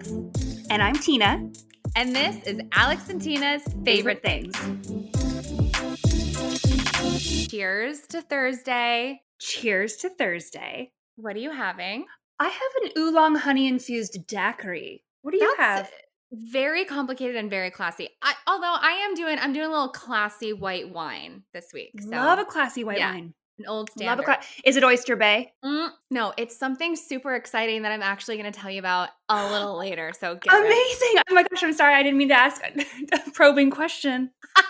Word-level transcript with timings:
Alex. 0.00 0.12
And 0.70 0.82
I'm 0.82 0.94
Tina. 0.94 1.50
And 1.96 2.14
this 2.14 2.46
is 2.46 2.60
Alex 2.72 3.08
and 3.08 3.20
Tina's 3.20 3.62
Favorite, 3.84 4.22
Things. 4.22 4.56
Cheers 7.48 8.00
to 8.08 8.22
Thursday. 8.22 9.20
Cheers 9.40 9.96
to 9.96 10.08
Thursday. 10.08 10.92
What 11.16 11.36
are 11.36 11.40
you 11.40 11.50
having? 11.50 12.06
I 12.38 12.48
have 12.48 12.82
an 12.84 12.92
oolong 12.96 13.34
honey 13.34 13.68
infused 13.68 14.26
daiquiri. 14.26 15.02
What 15.22 15.32
do 15.32 15.38
you 15.38 15.54
That's 15.58 15.80
have? 15.80 15.90
Very 16.32 16.84
complicated 16.84 17.36
and 17.36 17.50
very 17.50 17.70
classy. 17.70 18.08
I, 18.22 18.34
although 18.46 18.76
I 18.80 19.04
am 19.04 19.14
doing, 19.14 19.38
I'm 19.38 19.52
doing 19.52 19.66
a 19.66 19.70
little 19.70 19.88
classy 19.88 20.52
white 20.52 20.90
wine 20.90 21.42
this 21.52 21.66
week. 21.74 22.00
So 22.00 22.10
Love 22.10 22.38
a 22.38 22.44
classy 22.44 22.84
white 22.84 22.98
yeah, 22.98 23.12
wine. 23.12 23.34
An 23.60 23.66
old 23.68 23.90
standard. 23.90 24.38
Is 24.64 24.76
it 24.76 24.84
Oyster 24.84 25.16
Bay? 25.16 25.52
Mm, 25.64 25.90
no, 26.10 26.32
it's 26.36 26.56
something 26.56 26.96
super 26.96 27.34
exciting 27.34 27.82
that 27.82 27.92
I'm 27.92 28.02
actually 28.02 28.36
going 28.36 28.50
to 28.50 28.58
tell 28.58 28.70
you 28.70 28.78
about 28.78 29.10
a 29.28 29.50
little 29.52 29.78
later. 29.78 30.12
So 30.18 30.34
get 30.36 30.52
ready. 30.52 30.66
Amazing. 30.66 31.22
Oh 31.30 31.34
my 31.34 31.42
gosh, 31.44 31.62
I'm 31.62 31.72
sorry. 31.72 31.94
I 31.94 32.02
didn't 32.02 32.18
mean 32.18 32.28
to 32.28 32.34
ask 32.34 32.62
a 32.64 33.30
probing 33.34 33.70
question. 33.70 34.30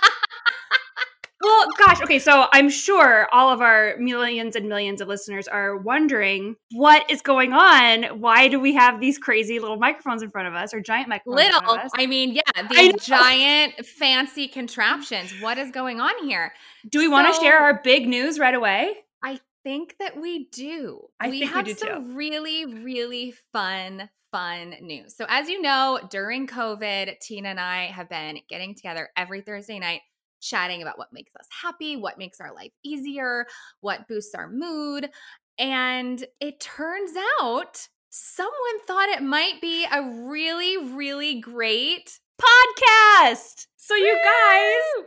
well, 1.43 1.67
gosh. 1.79 2.03
Okay, 2.03 2.19
so 2.19 2.47
I'm 2.53 2.69
sure 2.69 3.29
all 3.33 3.51
of 3.51 3.61
our 3.61 3.95
millions 3.99 4.57
and 4.57 4.69
millions 4.69 5.01
of 5.01 5.09
listeners 5.09 5.49
are 5.49 5.77
wondering 5.77 6.57
what 6.73 7.11
is 7.11 7.23
going 7.23 7.53
on. 7.53 8.21
Why 8.21 8.49
do 8.49 8.61
we 8.61 8.75
have 8.75 9.01
these 9.01 9.17
crazy 9.17 9.59
little 9.59 9.79
microphones 9.79 10.23
in 10.23 10.31
front 10.31 10.49
of 10.49 10.55
us 10.55 10.75
or 10.75 10.81
giant 10.81 11.09
microphones? 11.09 11.45
Little? 11.45 11.79
I 11.97 12.07
mean, 12.07 12.35
yeah, 12.35 12.69
these 12.69 12.95
giant 13.05 13.87
fancy 13.87 14.49
contraptions. 14.49 15.33
What 15.41 15.57
is 15.57 15.71
going 15.71 16.01
on 16.01 16.13
here? 16.27 16.53
Do 16.91 16.99
we 16.99 17.09
want 17.09 17.35
to 17.35 17.41
share 17.41 17.59
our 17.59 17.81
big 17.83 18.07
news 18.07 18.39
right 18.39 18.55
away? 18.55 18.95
I 19.23 19.41
think 19.63 19.97
that 19.99 20.21
we 20.21 20.49
do. 20.53 21.01
I 21.21 21.31
we 21.31 21.41
we 21.41 21.47
have 21.47 21.65
do 21.65 21.75
some 21.75 22.15
really, 22.17 22.67
really 22.67 23.35
fun, 23.53 24.09
fun 24.31 24.75
news. 24.81 25.17
So, 25.17 25.27
as 25.29 25.49
you 25.49 25.61
know, 25.63 26.01
during 26.11 26.47
COVID, 26.47 27.19
Tina 27.21 27.49
and 27.51 27.61
I 27.61 27.87
have 27.87 28.09
been 28.09 28.39
getting 28.49 28.75
together 28.75 29.09
every 29.17 29.41
Thursday 29.41 29.79
night, 29.79 30.01
chatting 30.41 30.83
about 30.83 30.99
what 30.99 31.13
makes 31.13 31.35
us 31.37 31.47
happy, 31.63 31.97
what 31.97 32.19
makes 32.19 32.41
our 32.41 32.55
life 32.55 32.73
easier, 32.83 33.47
what 33.81 34.09
boosts 34.09 34.35
our 34.35 34.49
mood. 34.49 35.11
And 35.59 36.25
it 36.41 36.61
turns 36.61 37.13
out 37.41 37.87
someone 38.09 38.81
thought 38.87 39.09
it 39.11 39.23
might 39.23 39.61
be 39.61 39.85
a 39.85 40.03
really, 40.03 40.93
really 40.95 41.41
great 41.41 42.19
Podcast. 42.41 43.67
So 43.77 43.95
you 43.95 44.15
guys, 44.15 45.07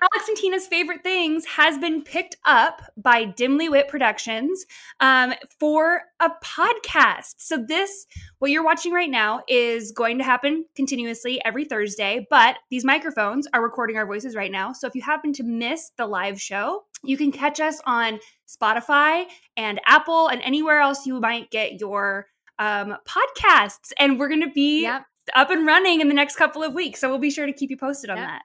Alex 0.00 0.28
and 0.28 0.36
Tina's 0.36 0.66
favorite 0.66 1.02
things 1.02 1.46
has 1.46 1.78
been 1.78 2.02
picked 2.02 2.36
up 2.44 2.82
by 2.98 3.24
Dimly 3.24 3.70
Wit 3.70 3.88
Productions 3.88 4.66
um, 5.00 5.32
for 5.58 6.02
a 6.20 6.30
podcast. 6.44 7.36
So 7.38 7.64
this, 7.66 8.06
what 8.38 8.50
you're 8.50 8.62
watching 8.64 8.92
right 8.92 9.08
now, 9.10 9.42
is 9.48 9.92
going 9.92 10.18
to 10.18 10.24
happen 10.24 10.66
continuously 10.74 11.40
every 11.46 11.64
Thursday. 11.64 12.26
But 12.28 12.56
these 12.70 12.84
microphones 12.84 13.48
are 13.54 13.62
recording 13.62 13.96
our 13.96 14.04
voices 14.06 14.34
right 14.36 14.52
now. 14.52 14.74
So 14.74 14.86
if 14.86 14.94
you 14.94 15.00
happen 15.00 15.32
to 15.34 15.42
miss 15.42 15.92
the 15.96 16.06
live 16.06 16.38
show, 16.38 16.84
you 17.02 17.16
can 17.16 17.32
catch 17.32 17.58
us 17.60 17.80
on 17.86 18.20
Spotify 18.46 19.24
and 19.56 19.80
Apple 19.86 20.28
and 20.28 20.42
anywhere 20.42 20.80
else 20.80 21.06
you 21.06 21.18
might 21.20 21.50
get 21.50 21.80
your 21.80 22.26
um, 22.58 22.96
podcasts. 23.08 23.92
And 23.98 24.18
we're 24.18 24.28
going 24.28 24.42
to 24.42 24.50
be 24.52 24.82
Yep. 24.82 25.02
up 25.34 25.50
and 25.50 25.66
running 25.66 26.00
in 26.02 26.08
the 26.08 26.14
next 26.14 26.36
couple 26.36 26.62
of 26.62 26.74
weeks. 26.74 27.00
So 27.00 27.08
we'll 27.08 27.18
be 27.18 27.30
sure 27.30 27.46
to 27.46 27.52
keep 27.52 27.70
you 27.70 27.76
posted 27.78 28.10
on 28.10 28.18
Yep. 28.18 28.26
that. 28.26 28.42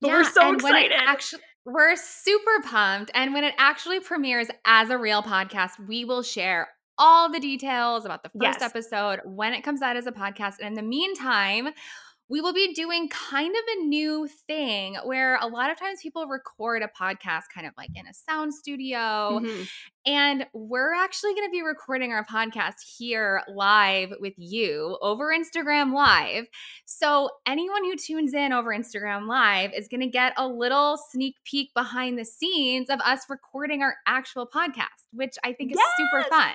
But 0.00 0.10
we're 0.10 0.22
Yeah, 0.22 0.30
so 0.30 0.48
and 0.52 0.62
when 0.62 0.74
it 0.76 0.86
excited. 0.92 1.08
actu- 1.08 1.38
we're 1.64 1.96
super 1.96 2.60
pumped. 2.64 3.10
And 3.14 3.34
when 3.34 3.44
it 3.44 3.54
actually 3.58 4.00
premieres 4.00 4.48
as 4.64 4.90
a 4.90 4.98
real 4.98 5.22
podcast, 5.22 5.72
we 5.88 6.04
will 6.04 6.22
share 6.22 6.68
all 6.98 7.30
the 7.30 7.40
details 7.40 8.04
about 8.06 8.22
the 8.22 8.30
first 8.30 8.60
Yes. 8.60 8.62
episode 8.62 9.20
when 9.24 9.52
it 9.52 9.62
comes 9.62 9.82
out 9.82 9.96
as 9.96 10.06
a 10.06 10.12
podcast. 10.12 10.54
And 10.60 10.68
in 10.68 10.74
the 10.74 10.82
meantime, 10.82 11.70
we 12.28 12.40
will 12.40 12.52
be 12.52 12.72
doing 12.74 13.08
kind 13.08 13.54
of 13.54 13.62
a 13.76 13.84
new 13.84 14.28
thing 14.46 14.96
where 15.04 15.36
a 15.40 15.46
lot 15.46 15.70
of 15.70 15.78
times 15.78 16.00
people 16.02 16.26
record 16.26 16.82
a 16.82 16.88
podcast 16.88 17.44
kind 17.54 17.66
of 17.66 17.72
like 17.76 17.90
in 17.94 18.06
a 18.06 18.14
sound 18.14 18.52
studio. 18.52 19.40
Mhm. 19.40 19.68
And 20.06 20.46
we're 20.52 20.94
actually 20.94 21.34
going 21.34 21.48
to 21.48 21.50
be 21.50 21.62
recording 21.62 22.12
our 22.12 22.24
podcast 22.24 22.74
here 22.96 23.42
live 23.48 24.12
with 24.20 24.34
you 24.36 24.98
over 25.02 25.32
Instagram 25.32 25.92
Live. 25.92 26.46
So, 26.84 27.30
anyone 27.44 27.84
who 27.84 27.96
tunes 27.96 28.32
in 28.32 28.52
over 28.52 28.70
Instagram 28.70 29.26
Live 29.26 29.72
is 29.72 29.88
going 29.88 30.02
to 30.02 30.06
get 30.06 30.32
a 30.36 30.46
little 30.46 30.96
sneak 31.10 31.36
peek 31.44 31.74
behind 31.74 32.18
the 32.18 32.24
scenes 32.24 32.88
of 32.88 33.00
us 33.00 33.28
recording 33.28 33.82
our 33.82 33.96
actual 34.06 34.46
podcast, 34.46 35.06
which 35.12 35.36
I 35.44 35.52
think 35.52 35.72
is 35.72 35.78
super 35.96 36.28
fun. 36.28 36.52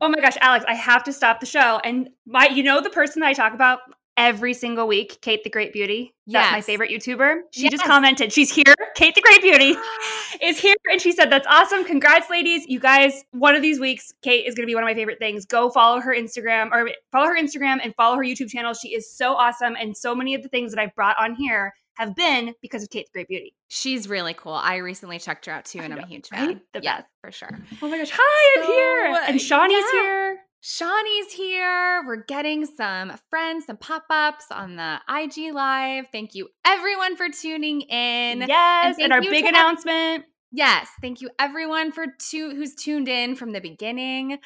Oh 0.00 0.08
my 0.08 0.20
gosh, 0.20 0.36
Alex, 0.40 0.64
I 0.66 0.74
have 0.74 1.04
to 1.04 1.12
stop 1.12 1.40
the 1.40 1.46
show. 1.46 1.80
And 1.84 2.08
my, 2.26 2.46
you 2.46 2.62
know, 2.62 2.80
the 2.80 2.90
person 2.90 3.20
that 3.20 3.28
I 3.28 3.32
talk 3.34 3.52
about 3.52 3.80
every 4.16 4.54
single 4.54 4.86
week, 4.86 5.18
Kate 5.20 5.42
the 5.44 5.50
Great 5.50 5.72
Beauty. 5.72 6.14
That's 6.26 6.52
my 6.52 6.60
favorite 6.60 6.90
YouTuber. 6.90 7.40
She 7.50 7.68
just 7.68 7.84
commented, 7.84 8.32
she's 8.32 8.54
here. 8.54 8.74
Kate 8.94 9.14
the 9.14 9.20
Great 9.20 9.42
Beauty 9.42 9.76
is 10.42 10.58
here. 10.58 10.74
And 10.90 11.00
she 11.00 11.12
said, 11.12 11.30
That's 11.30 11.46
awesome. 11.46 11.84
Congrats, 11.84 12.30
ladies. 12.30 12.64
You 12.66 12.80
guys, 12.80 13.24
one 13.32 13.54
of 13.54 13.62
these 13.62 13.80
weeks, 13.80 14.12
Kate 14.22 14.46
is 14.46 14.54
going 14.54 14.64
to 14.64 14.70
be 14.70 14.74
one 14.74 14.84
of 14.84 14.88
my 14.88 14.94
favorite 14.94 15.18
things. 15.18 15.44
Go 15.44 15.70
follow 15.70 16.00
her 16.00 16.14
Instagram 16.14 16.70
or 16.72 16.90
follow 17.12 17.26
her 17.26 17.36
Instagram 17.36 17.78
and 17.82 17.94
follow 17.94 18.16
her 18.16 18.22
YouTube 18.22 18.48
channel. 18.48 18.72
She 18.74 18.94
is 18.94 19.10
so 19.10 19.34
awesome. 19.34 19.76
And 19.78 19.96
so 19.96 20.14
many 20.14 20.34
of 20.34 20.42
the 20.42 20.48
things 20.48 20.72
that 20.72 20.80
I've 20.80 20.94
brought 20.94 21.16
on 21.18 21.34
here 21.34 21.72
have 21.94 22.16
been 22.16 22.54
because 22.60 22.82
of 22.82 22.90
Kate 22.90 23.06
the 23.06 23.18
Great 23.18 23.28
Beauty. 23.28 23.54
She's 23.68 24.08
really 24.08 24.34
cool. 24.34 24.52
I 24.52 24.76
recently 24.76 25.18
checked 25.18 25.46
her 25.46 25.52
out 25.52 25.64
too, 25.64 25.80
and 25.80 25.92
I'm 25.92 26.00
a 26.00 26.06
huge 26.06 26.28
right? 26.32 26.48
fan. 26.48 26.60
The 26.72 26.80
yeah, 26.82 26.98
best. 26.98 27.08
for 27.20 27.32
sure. 27.32 27.58
Oh 27.82 27.88
my 27.88 27.98
gosh. 27.98 28.10
Hi, 28.12 28.60
I'm 28.60 28.66
here. 28.66 29.24
And 29.28 29.40
Shawnee's 29.40 29.84
yeah. 29.92 30.00
here. 30.00 30.38
Shawnee's 30.66 31.30
here. 31.30 32.02
We're 32.06 32.24
getting 32.24 32.64
some 32.64 33.12
friends, 33.28 33.66
some 33.66 33.76
pop 33.76 34.04
ups 34.08 34.46
on 34.50 34.76
the 34.76 34.98
IG 35.10 35.52
Live. 35.52 36.06
Thank 36.10 36.34
you, 36.34 36.48
everyone, 36.66 37.16
for 37.16 37.28
tuning 37.28 37.82
in. 37.82 38.40
Yes. 38.48 38.96
thank 38.96 39.00
And 39.04 39.12
our 39.12 39.20
big 39.20 39.42
to 39.42 39.48
ev- 39.48 39.54
announcement. 39.54 40.24
Yes, 40.52 40.88
thank 41.02 41.20
you, 41.20 41.28
everyone, 41.38 41.92
for 41.92 42.06
tu- 42.18 42.54
who's 42.56 42.74
tuned 42.74 43.08
in 43.08 43.36
from 43.36 43.52
the 43.52 43.60
beginning. 43.60 44.38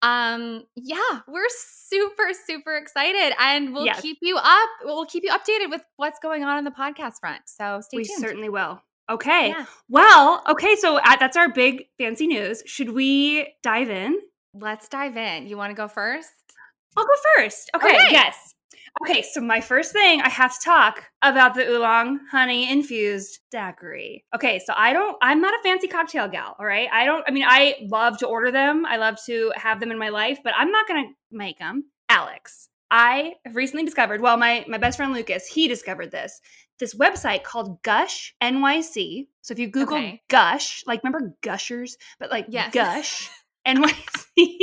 Um, 0.00 0.62
yeah, 0.76 1.20
we're 1.28 1.44
super, 1.50 2.30
super 2.46 2.74
excited, 2.78 3.34
and 3.38 3.74
we'll 3.74 3.84
Yes. 3.84 4.00
keep 4.00 4.16
you 4.22 4.38
up. 4.38 4.68
We'll 4.82 5.04
keep 5.04 5.24
you 5.24 5.30
updated 5.30 5.68
with 5.68 5.84
what's 5.96 6.18
going 6.20 6.42
on 6.42 6.56
on 6.56 6.64
the 6.64 6.70
podcast 6.70 7.20
front. 7.20 7.42
So 7.44 7.82
stay 7.82 7.98
we 7.98 8.04
tuned. 8.04 8.20
certainly 8.20 8.48
will. 8.48 8.82
Okay. 9.10 9.48
Yeah. 9.48 9.66
Well, 9.90 10.42
okay. 10.48 10.74
So 10.76 10.96
uh, 10.96 11.16
that's 11.20 11.36
our 11.36 11.50
big 11.50 11.84
fancy 11.98 12.26
news. 12.28 12.62
Should 12.64 12.92
we 12.92 13.52
dive 13.62 13.90
in? 13.90 14.18
Let's 14.58 14.88
dive 14.88 15.16
in. 15.16 15.46
You 15.46 15.56
want 15.56 15.70
to 15.70 15.74
go 15.74 15.88
first? 15.88 16.30
I'll 16.96 17.04
go 17.04 17.12
first. 17.36 17.70
Okay. 17.76 17.88
Okay. 17.88 18.06
Yes. 18.10 18.54
Okay. 19.02 19.22
So 19.22 19.40
my 19.40 19.60
first 19.60 19.92
thing, 19.92 20.22
I 20.22 20.28
have 20.28 20.54
to 20.58 20.64
talk 20.64 21.04
about 21.22 21.54
the 21.54 21.68
oolong 21.68 22.20
honey 22.30 22.70
infused 22.70 23.40
daiquiri. 23.50 24.24
Okay. 24.34 24.60
So 24.64 24.72
I 24.76 24.92
don't. 24.92 25.16
I'm 25.20 25.40
not 25.40 25.54
a 25.54 25.62
fancy 25.62 25.88
cocktail 25.88 26.28
gal. 26.28 26.56
All 26.58 26.66
right. 26.66 26.88
I 26.92 27.04
don't. 27.04 27.24
I 27.26 27.30
mean, 27.32 27.44
I 27.46 27.76
love 27.88 28.18
to 28.18 28.26
order 28.26 28.50
them. 28.50 28.86
I 28.86 28.96
love 28.96 29.16
to 29.26 29.52
have 29.56 29.80
them 29.80 29.90
in 29.90 29.98
my 29.98 30.08
life, 30.08 30.38
but 30.42 30.54
I'm 30.56 30.70
not 30.70 30.88
gonna 30.88 31.08
make 31.30 31.58
them. 31.58 31.84
Alex, 32.08 32.68
I 32.90 33.34
have 33.44 33.56
recently 33.56 33.84
discovered. 33.84 34.20
Well, 34.22 34.36
my 34.36 34.64
my 34.68 34.78
best 34.78 34.96
friend 34.96 35.12
Lucas, 35.12 35.46
he 35.46 35.68
discovered 35.68 36.10
this. 36.10 36.40
This 36.78 36.94
website 36.94 37.42
called 37.42 37.82
Gush 37.82 38.34
NYC. 38.42 39.26
So 39.40 39.52
if 39.52 39.58
you 39.58 39.68
Google 39.68 39.96
Okay. 39.96 40.22
Gush, 40.28 40.82
like 40.86 41.02
remember 41.02 41.34
Gushers, 41.42 41.96
but 42.18 42.30
like 42.30 42.46
Yes. 42.48 42.72
Gush 42.72 43.30
NYC. 43.66 44.56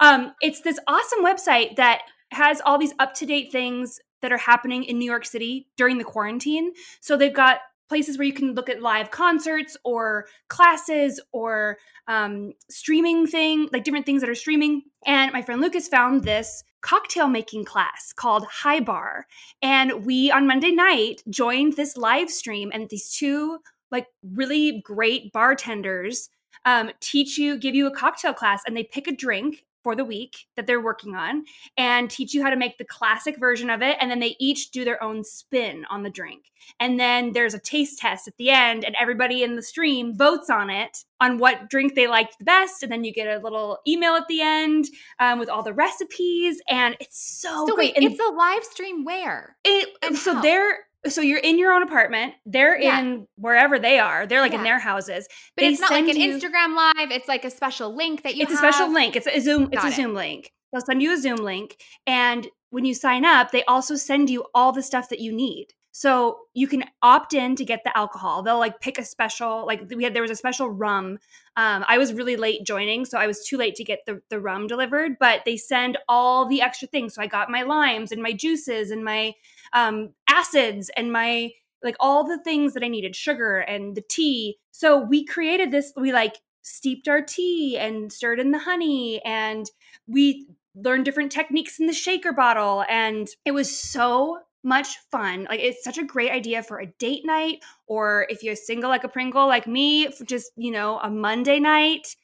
um, 0.00 0.32
it's 0.40 0.60
this 0.60 0.78
awesome 0.86 1.24
website 1.24 1.76
that 1.76 2.02
has 2.30 2.60
all 2.64 2.78
these 2.78 2.94
up 2.98 3.14
to 3.14 3.26
date 3.26 3.52
things 3.52 4.00
that 4.22 4.32
are 4.32 4.38
happening 4.38 4.84
in 4.84 4.98
New 4.98 5.10
York 5.10 5.24
City 5.24 5.68
during 5.76 5.98
the 5.98 6.04
quarantine. 6.04 6.72
So 7.00 7.16
they've 7.16 7.34
got 7.34 7.58
places 7.88 8.16
where 8.16 8.26
you 8.26 8.32
can 8.32 8.54
look 8.54 8.68
at 8.68 8.80
live 8.80 9.10
concerts 9.10 9.76
or 9.84 10.26
classes 10.48 11.20
or 11.32 11.76
um, 12.08 12.52
streaming 12.70 13.26
thing, 13.26 13.68
like 13.72 13.84
different 13.84 14.06
things 14.06 14.20
that 14.20 14.30
are 14.30 14.34
streaming. 14.34 14.82
And 15.06 15.32
my 15.32 15.42
friend 15.42 15.60
Lucas 15.60 15.88
found 15.88 16.24
this 16.24 16.64
cocktail 16.80 17.28
making 17.28 17.64
class 17.64 18.12
called 18.14 18.46
High 18.50 18.80
Bar. 18.80 19.26
And 19.62 20.04
we 20.04 20.30
on 20.30 20.46
Monday 20.46 20.70
night 20.70 21.22
joined 21.28 21.74
this 21.74 21.96
live 21.96 22.30
stream, 22.30 22.70
and 22.72 22.88
these 22.88 23.10
two 23.10 23.58
like 23.90 24.06
really 24.22 24.82
great 24.84 25.32
bartenders 25.32 26.28
um, 26.64 26.90
teach 27.00 27.38
you, 27.38 27.56
give 27.58 27.74
you 27.74 27.86
a 27.86 27.94
cocktail 27.94 28.32
class, 28.32 28.62
and 28.66 28.76
they 28.76 28.84
pick 28.84 29.06
a 29.08 29.12
drink 29.14 29.64
for 29.82 29.94
the 29.94 30.04
week 30.04 30.46
that 30.56 30.66
they're 30.66 30.80
working 30.80 31.14
on 31.14 31.44
and 31.76 32.10
teach 32.10 32.32
you 32.32 32.42
how 32.42 32.48
to 32.48 32.56
make 32.56 32.78
the 32.78 32.86
classic 32.86 33.38
version 33.38 33.68
of 33.68 33.82
it. 33.82 33.98
And 34.00 34.10
then 34.10 34.18
they 34.18 34.34
each 34.40 34.70
do 34.70 34.82
their 34.82 35.02
own 35.04 35.22
spin 35.22 35.84
on 35.90 36.02
the 36.02 36.08
drink. 36.08 36.50
And 36.80 36.98
then 36.98 37.32
there's 37.34 37.52
a 37.52 37.58
taste 37.58 37.98
test 37.98 38.26
at 38.26 38.34
the 38.38 38.48
end, 38.48 38.82
and 38.86 38.96
everybody 38.98 39.42
in 39.42 39.56
the 39.56 39.62
stream 39.62 40.16
votes 40.16 40.48
on 40.48 40.70
it 40.70 41.04
on 41.20 41.36
what 41.36 41.68
drink 41.68 41.94
they 41.94 42.06
liked 42.06 42.38
the 42.38 42.46
best. 42.46 42.82
And 42.82 42.90
then 42.90 43.04
you 43.04 43.12
get 43.12 43.26
a 43.26 43.42
little 43.42 43.78
email 43.86 44.14
at 44.14 44.26
the 44.26 44.40
end 44.40 44.86
um, 45.18 45.38
with 45.38 45.50
all 45.50 45.62
the 45.62 45.74
recipes. 45.74 46.62
And 46.70 46.96
it's 46.98 47.22
so, 47.22 47.66
So 47.66 47.74
great. 47.76 47.94
wait, 47.94 47.96
and 48.02 48.10
it's 48.10 48.20
a 48.26 48.32
live 48.32 48.64
stream 48.64 49.04
where? 49.04 49.54
it, 49.64 49.90
and 50.02 50.16
so 50.16 50.40
they're 50.40 50.86
so 51.08 51.20
you're 51.20 51.38
in 51.38 51.58
your 51.58 51.72
own 51.72 51.82
apartment. 51.82 52.34
They're 52.46 52.80
Yeah. 52.80 53.00
in 53.00 53.26
wherever 53.36 53.78
they 53.78 53.98
are. 53.98 54.26
They're 54.26 54.40
like 54.40 54.54
in 54.54 54.62
their 54.62 54.78
houses. 54.78 55.26
But 55.56 55.62
They 55.62 55.68
it's 55.68 55.80
not 55.80 55.90
like 55.90 56.08
an 56.08 56.16
you- 56.16 56.36
Instagram 56.38 56.74
live. 56.76 57.10
It's 57.10 57.28
like 57.28 57.44
a 57.44 57.50
special 57.50 57.94
link 57.94 58.22
that 58.22 58.36
you 58.36 58.42
it's 58.44 58.52
a 58.52 58.56
special 58.56 58.92
link. 58.92 59.16
It's 59.16 59.26
a 59.26 59.40
Zoom. 59.40 59.64
It's 59.64 59.76
Got 59.82 59.84
a 59.84 59.88
it. 59.88 59.94
Zoom 59.94 60.14
link. 60.14 60.52
They'll 60.72 60.80
send 60.82 61.02
you 61.02 61.12
a 61.12 61.16
Zoom 61.16 61.36
link, 61.36 61.76
and 62.06 62.48
when 62.70 62.84
you 62.84 62.94
sign 62.94 63.24
up, 63.24 63.52
they 63.52 63.62
also 63.64 63.94
send 63.94 64.28
you 64.28 64.44
all 64.54 64.72
the 64.72 64.82
stuff 64.82 65.08
that 65.10 65.20
you 65.20 65.30
need. 65.32 65.68
So 65.96 66.38
you 66.54 66.66
can 66.66 66.82
opt 67.02 67.34
in 67.34 67.54
to 67.54 67.64
get 67.64 67.84
the 67.84 67.96
alcohol. 67.96 68.42
They'll 68.42 68.58
like 68.58 68.80
pick 68.80 68.98
a 68.98 69.04
special, 69.04 69.64
like 69.64 69.82
we 69.94 70.02
had 70.02 70.12
there 70.12 70.22
was 70.22 70.32
a 70.32 70.34
special 70.34 70.68
rum. 70.68 71.20
Um, 71.56 71.84
I 71.86 71.98
was 71.98 72.12
really 72.12 72.34
late 72.34 72.64
joining, 72.64 73.04
so 73.04 73.16
I 73.16 73.28
was 73.28 73.46
too 73.46 73.56
late 73.56 73.76
to 73.76 73.84
get 73.84 74.00
the, 74.04 74.20
the 74.28 74.40
rum 74.40 74.66
delivered, 74.66 75.12
but 75.20 75.42
they 75.44 75.56
send 75.56 75.96
all 76.08 76.46
the 76.46 76.60
extra 76.62 76.88
things. 76.88 77.14
So 77.14 77.22
I 77.22 77.28
got 77.28 77.48
my 77.48 77.62
limes 77.62 78.10
and 78.10 78.20
my 78.20 78.32
juices 78.32 78.90
and 78.90 79.04
my 79.04 79.34
um, 79.72 80.10
acids 80.34 80.90
and 80.96 81.12
my 81.12 81.50
like 81.82 81.96
all 82.00 82.24
the 82.24 82.42
things 82.42 82.72
that 82.72 82.82
I 82.82 82.88
needed, 82.88 83.14
sugar 83.14 83.58
and 83.58 83.94
the 83.94 84.02
tea. 84.08 84.56
So 84.70 84.98
we 84.98 85.24
created 85.24 85.70
this, 85.70 85.92
we 85.96 86.12
like 86.12 86.38
steeped 86.62 87.08
our 87.08 87.20
tea 87.20 87.76
and 87.78 88.10
stirred 88.10 88.40
in 88.40 88.50
the 88.50 88.58
honey 88.58 89.22
and 89.24 89.70
we 90.06 90.48
learned 90.74 91.04
different 91.04 91.30
techniques 91.30 91.78
in 91.78 91.86
the 91.86 91.92
shaker 91.92 92.32
bottle 92.32 92.84
and 92.88 93.28
it 93.44 93.52
was 93.52 93.78
so 93.78 94.38
much 94.64 94.96
fun. 95.10 95.46
Like 95.48 95.60
it's 95.60 95.84
such 95.84 95.98
a 95.98 96.04
great 96.04 96.32
idea 96.32 96.62
for 96.62 96.80
a 96.80 96.86
date 96.98 97.26
night 97.26 97.58
or 97.86 98.26
if 98.30 98.42
you're 98.42 98.56
single 98.56 98.88
like 98.88 99.04
a 99.04 99.08
Pringle 99.08 99.46
like 99.46 99.66
me, 99.66 100.08
just, 100.24 100.50
you 100.56 100.70
know, 100.70 100.98
a 100.98 101.10
Monday 101.10 101.60
night. 101.60 102.06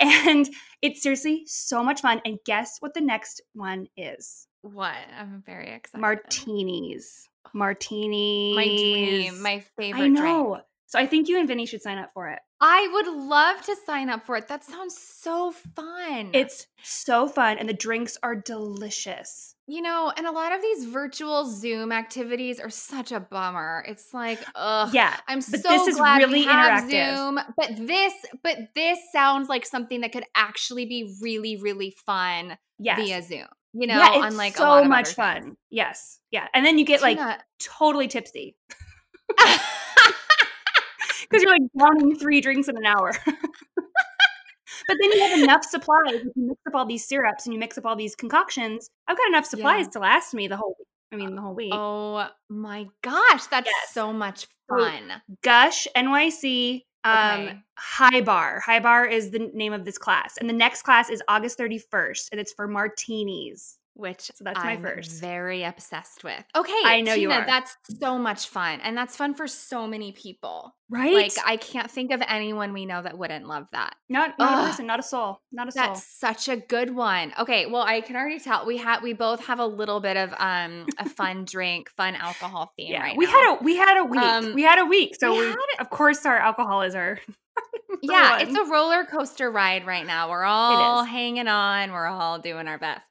And 0.00 0.48
it's 0.80 1.02
seriously 1.02 1.42
so 1.46 1.82
much 1.82 2.02
fun. 2.02 2.20
And 2.24 2.38
guess 2.46 2.76
what 2.78 2.94
the 2.94 3.00
next 3.00 3.40
one 3.54 3.88
is? 3.96 4.46
What? 4.62 4.94
I'm 5.18 5.42
very 5.44 5.72
excited. 5.72 6.00
Martinis. 6.00 7.28
Martinis. 7.54 8.56
My 8.56 8.64
dream, 8.64 9.42
my 9.42 9.60
favorite 9.76 10.02
I 10.02 10.08
know. 10.08 10.44
drink. 10.52 10.64
So 10.86 10.98
I 10.98 11.06
think 11.06 11.28
you 11.28 11.38
and 11.38 11.46
Vinny 11.46 11.66
should 11.66 11.82
sign 11.82 11.98
up 11.98 12.10
for 12.14 12.28
it. 12.28 12.38
I 12.60 12.88
would 12.92 13.06
love 13.28 13.60
to 13.66 13.76
sign 13.86 14.08
up 14.08 14.24
for 14.24 14.36
it. 14.36 14.48
That 14.48 14.64
sounds 14.64 14.96
so 14.98 15.52
fun. 15.76 16.30
It's 16.32 16.66
so 16.82 17.28
fun 17.28 17.58
and 17.58 17.68
the 17.68 17.74
drinks 17.74 18.16
are 18.22 18.34
delicious. 18.34 19.54
you 19.70 19.82
know, 19.82 20.10
and 20.16 20.26
a 20.26 20.30
lot 20.32 20.52
of 20.52 20.62
these 20.62 20.86
virtual 20.86 21.44
Zoom 21.44 21.92
activities 21.92 22.58
are 22.58 22.70
such 22.70 23.12
a 23.12 23.20
bummer. 23.20 23.84
It's 23.86 24.14
like, 24.14 24.38
ugh. 24.54 24.94
Yeah. 24.94 25.14
I'm 25.28 25.42
so 25.42 25.58
this 25.58 25.86
is 25.88 25.96
glad 25.96 26.18
really 26.18 26.40
we 26.40 26.44
have 26.46 26.84
interactive. 26.84 27.16
Zoom, 27.16 27.40
but 27.54 27.86
this, 27.86 28.14
but 28.42 28.56
this 28.74 28.98
sounds 29.12 29.50
like 29.50 29.66
something 29.66 30.00
that 30.00 30.12
could 30.12 30.24
actually 30.34 30.86
be 30.86 31.14
really, 31.20 31.58
really 31.60 31.94
fun 32.06 32.56
Yes. 32.78 32.98
via 32.98 33.22
Zoom. 33.22 33.48
You 33.74 33.86
know, 33.86 33.98
yeah, 33.98 34.16
it's 34.24 34.32
unlike 34.32 34.54
a 34.54 34.58
so 34.58 34.64
lot 34.64 34.82
of 34.82 34.88
much 34.88 35.14
fun. 35.14 35.42
things. 35.42 35.56
Yes. 35.70 36.20
Yeah. 36.30 36.46
And 36.54 36.64
then 36.64 36.78
you 36.78 36.84
get 36.84 37.02
like 37.02 37.18
totally 37.60 38.08
tipsy 38.08 38.56
because 39.28 39.60
you're 41.42 41.50
like 41.52 41.62
downing 41.78 42.16
three 42.18 42.40
drinks 42.40 42.68
in 42.68 42.76
an 42.76 42.86
hour. 42.86 43.12
but 43.26 44.96
then 45.00 45.12
you 45.12 45.20
have 45.20 45.38
enough 45.40 45.64
supplies. 45.64 46.14
If 46.14 46.22
you 46.34 46.48
mix 46.48 46.60
up 46.66 46.74
all 46.74 46.86
these 46.86 47.06
syrups 47.06 47.44
and 47.46 47.52
you 47.52 47.60
mix 47.60 47.76
up 47.78 47.84
all 47.86 47.96
these 47.96 48.14
concoctions, 48.14 48.88
I've 49.06 49.16
got 49.18 49.28
enough 49.28 49.44
supplies 49.46 49.86
Yeah. 49.86 49.90
to 49.90 49.98
last 50.00 50.34
me 50.34 50.48
the 50.48 50.56
whole 50.56 50.74
week. 50.78 50.88
I 51.12 51.16
mean, 51.16 51.34
the 51.36 51.42
whole 51.42 51.54
week. 51.54 51.72
oh 51.74 52.26
my 52.50 52.86
gosh, 53.02 53.46
that's 53.46 53.66
Yes. 53.66 53.92
so 53.94 54.12
much 54.12 54.46
fun. 54.68 55.22
Gush 55.42 55.86
NYC 55.96 56.84
um 57.04 57.40
Okay. 57.40 57.58
High 57.76 58.20
Bar. 58.20 58.60
High 58.60 58.80
Bar 58.80 59.06
is 59.06 59.30
the 59.30 59.50
name 59.54 59.72
of 59.72 59.84
this 59.84 59.98
class. 59.98 60.36
And 60.38 60.48
the 60.48 60.54
next 60.54 60.82
class 60.82 61.08
is 61.10 61.22
August 61.28 61.58
31st 61.58 62.28
and 62.32 62.40
it's 62.40 62.52
for 62.52 62.66
martinis. 62.66 63.77
Which 63.98 64.30
So 64.34 64.44
that's 64.44 64.58
my 64.58 64.72
I'm 64.72 64.82
first. 64.82 65.20
very 65.20 65.64
obsessed 65.64 66.24
with. 66.24 66.42
Okay, 66.56 66.72
I 66.84 67.00
know 67.00 67.14
you 67.14 67.28
Tina, 67.28 67.40
are. 67.40 67.46
That's 67.46 67.76
so 68.00 68.18
much 68.18 68.48
fun, 68.48 68.80
and 68.82 68.96
that's 68.96 69.16
fun 69.16 69.34
for 69.34 69.46
so 69.46 69.86
many 69.86 70.12
people. 70.12 70.74
Right? 70.90 71.12
Like 71.14 71.32
I 71.44 71.56
can't 71.58 71.90
think 71.90 72.12
of 72.12 72.22
anyone 72.26 72.72
we 72.72 72.86
know 72.86 73.02
that 73.02 73.18
wouldn't 73.18 73.46
love 73.46 73.66
that. 73.72 73.94
not 74.08 74.38
not 74.38 74.64
a 74.64 74.66
person, 74.68 74.86
not 74.86 74.98
a 74.98 75.02
soul. 75.02 75.40
Not 75.52 75.68
a 75.68 75.72
soul. 75.72 75.82
That's 75.82 76.06
such 76.18 76.48
a 76.48 76.56
good 76.56 76.94
one. 76.94 77.32
Okay, 77.38 77.66
well 77.66 77.82
I 77.82 78.00
can 78.00 78.16
already 78.16 78.38
tell 78.40 78.64
we 78.64 78.78
have 78.78 79.02
we 79.02 79.12
both 79.12 79.44
have 79.46 79.58
a 79.58 79.66
little 79.66 80.00
bit 80.00 80.16
of 80.16 80.32
um 80.38 80.86
a 80.98 81.08
fun 81.08 81.44
drink, 81.44 81.90
fun 81.90 82.14
alcohol 82.14 82.72
theme 82.76 82.92
yeah. 82.92 83.02
right 83.02 83.16
we 83.16 83.26
now. 83.26 83.32
had 83.32 83.58
a 83.58 83.64
we 83.64 83.76
had 83.76 83.98
a 83.98 84.04
week. 84.04 84.20
Um, 84.22 84.54
we 84.54 84.62
had 84.62 84.78
a 84.78 84.86
week. 84.86 85.16
So 85.18 85.32
we 85.32 85.40
we, 85.40 85.46
had 85.46 85.56
of 85.80 85.90
course 85.90 86.24
our 86.24 86.38
alcohol 86.38 86.82
is 86.82 86.94
our 86.94 87.18
yeah, 88.02 88.38
one. 88.38 88.40
it's 88.48 88.56
a 88.56 88.64
roller 88.70 89.04
coaster 89.04 89.50
ride 89.50 89.86
right 89.86 90.06
now. 90.06 90.30
We're 90.30 90.44
all 90.44 91.04
hanging 91.04 91.48
on. 91.48 91.92
We're 91.92 92.06
all 92.06 92.38
doing 92.38 92.68
our 92.68 92.78
best. 92.78 93.04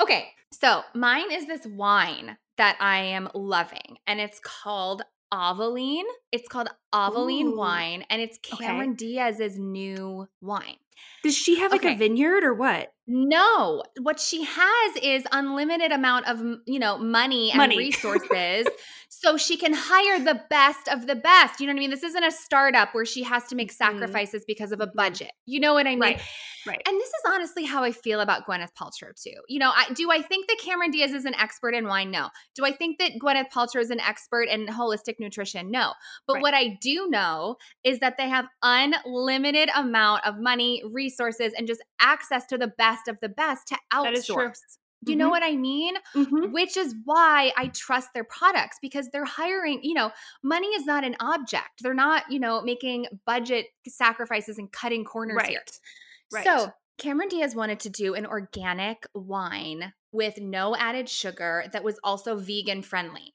Okay, 0.00 0.28
so 0.52 0.82
mine 0.94 1.30
is 1.32 1.46
this 1.46 1.66
wine 1.66 2.36
that 2.58 2.76
I 2.80 2.98
am 2.98 3.28
loving, 3.34 3.98
and 4.06 4.20
it's 4.20 4.40
called 4.40 5.02
Avaline. 5.32 6.04
It's 6.32 6.48
called 6.48 6.68
Avaline 6.94 7.46
Ooh. 7.48 7.56
wine, 7.56 8.04
and 8.10 8.20
it's 8.20 8.38
Okay. 8.54 8.66
Cameron 8.66 8.94
Diaz's 8.94 9.58
new 9.58 10.28
wine. 10.40 10.76
Does 11.22 11.36
she 11.36 11.58
have 11.58 11.72
like 11.72 11.80
Okay. 11.80 11.94
a 11.94 11.96
vineyard 11.96 12.44
or 12.44 12.54
what? 12.54 12.92
No, 13.06 13.82
what 14.00 14.18
she 14.20 14.44
has 14.44 14.96
is 15.02 15.24
unlimited 15.32 15.92
amount 15.92 16.26
of 16.28 16.40
you 16.66 16.78
know 16.78 16.98
money 16.98 17.50
and 17.50 17.58
Money. 17.58 17.76
resources, 17.78 18.66
so 19.08 19.36
she 19.36 19.56
can 19.56 19.72
hire 19.74 20.18
the 20.18 20.40
best 20.50 20.88
of 20.88 21.06
the 21.06 21.14
best. 21.14 21.60
You 21.60 21.66
know 21.66 21.72
what 21.72 21.78
I 21.78 21.80
mean? 21.80 21.90
This 21.90 22.02
isn't 22.02 22.24
a 22.24 22.30
startup 22.30 22.94
where 22.94 23.06
she 23.06 23.22
has 23.22 23.44
to 23.44 23.54
make 23.54 23.70
Mhm. 23.70 23.76
sacrifices 23.76 24.44
because 24.46 24.72
of 24.72 24.80
a 24.80 24.86
budget. 24.86 25.30
You 25.46 25.60
know 25.60 25.74
what 25.74 25.86
I 25.86 25.90
mean? 25.90 26.00
Right. 26.00 26.20
Right. 26.66 26.82
And 26.84 26.96
this 27.00 27.08
is 27.08 27.22
honestly 27.28 27.64
how 27.64 27.84
I 27.84 27.92
feel 27.92 28.20
about 28.20 28.44
Gwyneth 28.46 28.74
Paltrow 28.74 29.14
too. 29.14 29.40
You 29.48 29.60
know, 29.60 29.70
I 29.74 29.92
do 29.92 30.10
I 30.10 30.20
think 30.20 30.48
that 30.48 30.58
Cameron 30.58 30.90
Diaz 30.90 31.12
is 31.12 31.24
an 31.24 31.34
expert 31.34 31.74
in 31.74 31.86
wine? 31.86 32.10
No. 32.10 32.30
Do 32.56 32.64
I 32.64 32.72
think 32.72 32.98
that 32.98 33.12
Gwyneth 33.22 33.50
Paltrow 33.50 33.80
is 33.80 33.90
an 33.90 34.00
expert 34.00 34.48
in 34.48 34.66
holistic 34.66 35.14
nutrition? 35.20 35.70
No. 35.70 35.92
But 36.26 36.34
Right. 36.34 36.42
what 36.42 36.54
I 36.54 36.76
do 36.80 37.08
know 37.08 37.56
is 37.84 38.00
that 38.00 38.16
they 38.16 38.28
have 38.28 38.46
unlimited 38.62 39.70
amount 39.76 40.26
of 40.26 40.38
money, 40.40 40.82
resources, 40.84 41.52
and 41.56 41.68
just 41.68 41.82
access 42.00 42.46
to 42.46 42.58
the 42.58 42.66
best 42.68 43.06
of 43.06 43.20
the 43.20 43.28
best 43.28 43.68
to 43.68 43.78
outsource. 43.92 44.58
That 45.06 45.12
is 45.12 45.12
true. 45.12 45.12
Do 45.12 45.12
you 45.12 45.16
know 45.16 45.28
Mhm. 45.28 45.30
what 45.30 45.42
I 45.42 45.56
mean? 45.56 45.94
Mhm. 46.14 46.52
Which 46.52 46.76
is 46.76 46.94
why 47.04 47.52
I 47.56 47.68
trust 47.68 48.12
their 48.14 48.24
products 48.24 48.78
because 48.80 49.08
they're 49.10 49.24
hiring, 49.24 49.82
you 49.82 49.94
know, 49.94 50.12
money 50.42 50.68
is 50.68 50.86
not 50.86 51.04
an 51.04 51.16
object. 51.20 51.82
They're 51.82 51.94
not, 51.94 52.24
you 52.30 52.38
know, 52.38 52.62
making 52.62 53.06
budget 53.24 53.66
sacrifices 53.86 54.58
and 54.58 54.70
cutting 54.72 55.04
corners 55.04 55.42
here. 55.46 55.64
Right. 56.32 56.44
So 56.44 56.72
Cameron 56.98 57.28
Diaz 57.28 57.54
wanted 57.54 57.80
to 57.80 57.90
do 57.90 58.14
an 58.14 58.26
organic 58.26 59.06
wine 59.14 59.92
with 60.12 60.38
no 60.38 60.74
added 60.76 61.08
sugar 61.08 61.66
that 61.72 61.84
was 61.84 61.98
also 62.02 62.36
vegan 62.36 62.82
friendly. 62.82 63.34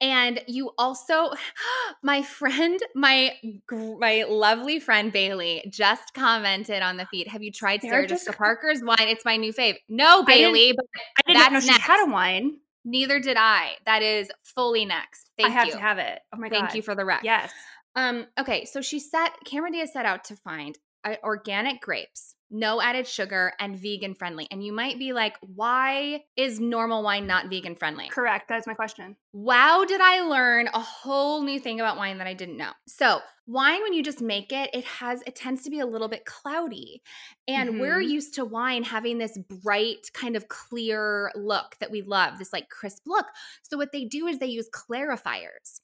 And 0.00 0.40
you 0.46 0.72
also, 0.76 1.30
my 2.02 2.22
friend, 2.22 2.78
my 2.94 3.32
my 3.70 4.24
lovely 4.28 4.80
friend 4.80 5.12
Bailey 5.12 5.68
just 5.70 6.14
commented 6.14 6.82
on 6.82 6.96
the 6.96 7.06
feed. 7.06 7.28
Have 7.28 7.42
you 7.42 7.52
tried 7.52 7.80
Sarah 7.82 8.06
Jessica- 8.06 8.30
Jessica 8.30 8.36
Parker's 8.36 8.82
wine? 8.82 9.08
It's 9.08 9.24
my 9.24 9.36
new 9.36 9.52
fave. 9.52 9.76
No, 9.88 10.22
I 10.22 10.24
Bailey, 10.24 10.72
but 10.76 10.84
I 11.26 11.32
didn't 11.32 11.52
know 11.52 11.60
That's 11.60 11.76
she 11.76 11.80
had 11.80 12.06
a 12.06 12.10
wine. 12.10 12.58
neither 12.84 13.20
did 13.20 13.36
I. 13.38 13.72
That 13.86 14.02
is 14.02 14.30
fully 14.42 14.84
next. 14.84 15.30
Thank 15.38 15.50
you. 15.50 15.54
I 15.54 15.64
have 15.64 15.72
to 15.72 15.78
have 15.78 15.98
it. 15.98 16.20
Oh 16.34 16.38
my 16.38 16.48
god. 16.48 16.58
Thank 16.60 16.74
you 16.74 16.82
for 16.82 16.94
the 16.94 17.04
rec. 17.04 17.22
Yes. 17.24 17.52
Um, 17.96 18.26
okay, 18.38 18.64
so 18.64 18.80
she 18.80 18.98
set 18.98 19.32
Cameron 19.44 19.72
Diaz 19.72 19.92
set 19.92 20.04
out 20.04 20.24
to 20.24 20.36
find 20.36 20.76
organic 21.22 21.80
grapes, 21.80 22.34
no 22.50 22.80
added 22.80 23.06
sugar, 23.06 23.52
and 23.58 23.76
vegan 23.78 24.14
friendly. 24.14 24.46
And 24.50 24.64
you 24.64 24.72
might 24.72 24.98
be 24.98 25.12
like, 25.12 25.36
why 25.40 26.24
is 26.36 26.60
normal 26.60 27.02
wine 27.02 27.26
not 27.26 27.48
vegan 27.48 27.74
friendly? 27.76 28.08
Correct. 28.08 28.48
That 28.48 28.58
is 28.58 28.66
my 28.66 28.74
question. 28.74 29.16
Wow, 29.32 29.84
did 29.86 30.00
I 30.00 30.20
learn 30.20 30.68
a 30.72 30.80
whole 30.80 31.42
new 31.42 31.58
thing 31.58 31.80
about 31.80 31.96
wine 31.96 32.18
that 32.18 32.26
I 32.28 32.34
didn't 32.34 32.56
know. 32.56 32.70
So, 32.86 33.20
wine 33.46 33.82
when 33.82 33.92
you 33.92 34.02
just 34.02 34.22
make 34.22 34.52
it, 34.52 34.70
it 34.72 34.84
has 34.84 35.22
it 35.26 35.34
tends 35.34 35.64
to 35.64 35.70
be 35.70 35.80
a 35.80 35.86
little 35.86 36.06
bit 36.08 36.24
cloudy. 36.24 37.02
And 37.48 37.78
we're 37.80 38.00
Mhm. 38.00 38.08
used 38.08 38.34
to 38.34 38.44
wine 38.44 38.84
having 38.84 39.18
this 39.18 39.36
bright 39.36 40.10
kind 40.14 40.36
of 40.36 40.48
clear 40.48 41.32
look 41.34 41.76
that 41.80 41.90
we 41.90 42.02
love, 42.02 42.38
this 42.38 42.52
like 42.52 42.68
crisp 42.70 43.02
look. 43.06 43.26
So 43.62 43.76
what 43.76 43.90
they 43.92 44.04
do 44.04 44.28
is 44.28 44.38
they 44.38 44.46
use 44.46 44.68
clarifiers. 44.70 45.80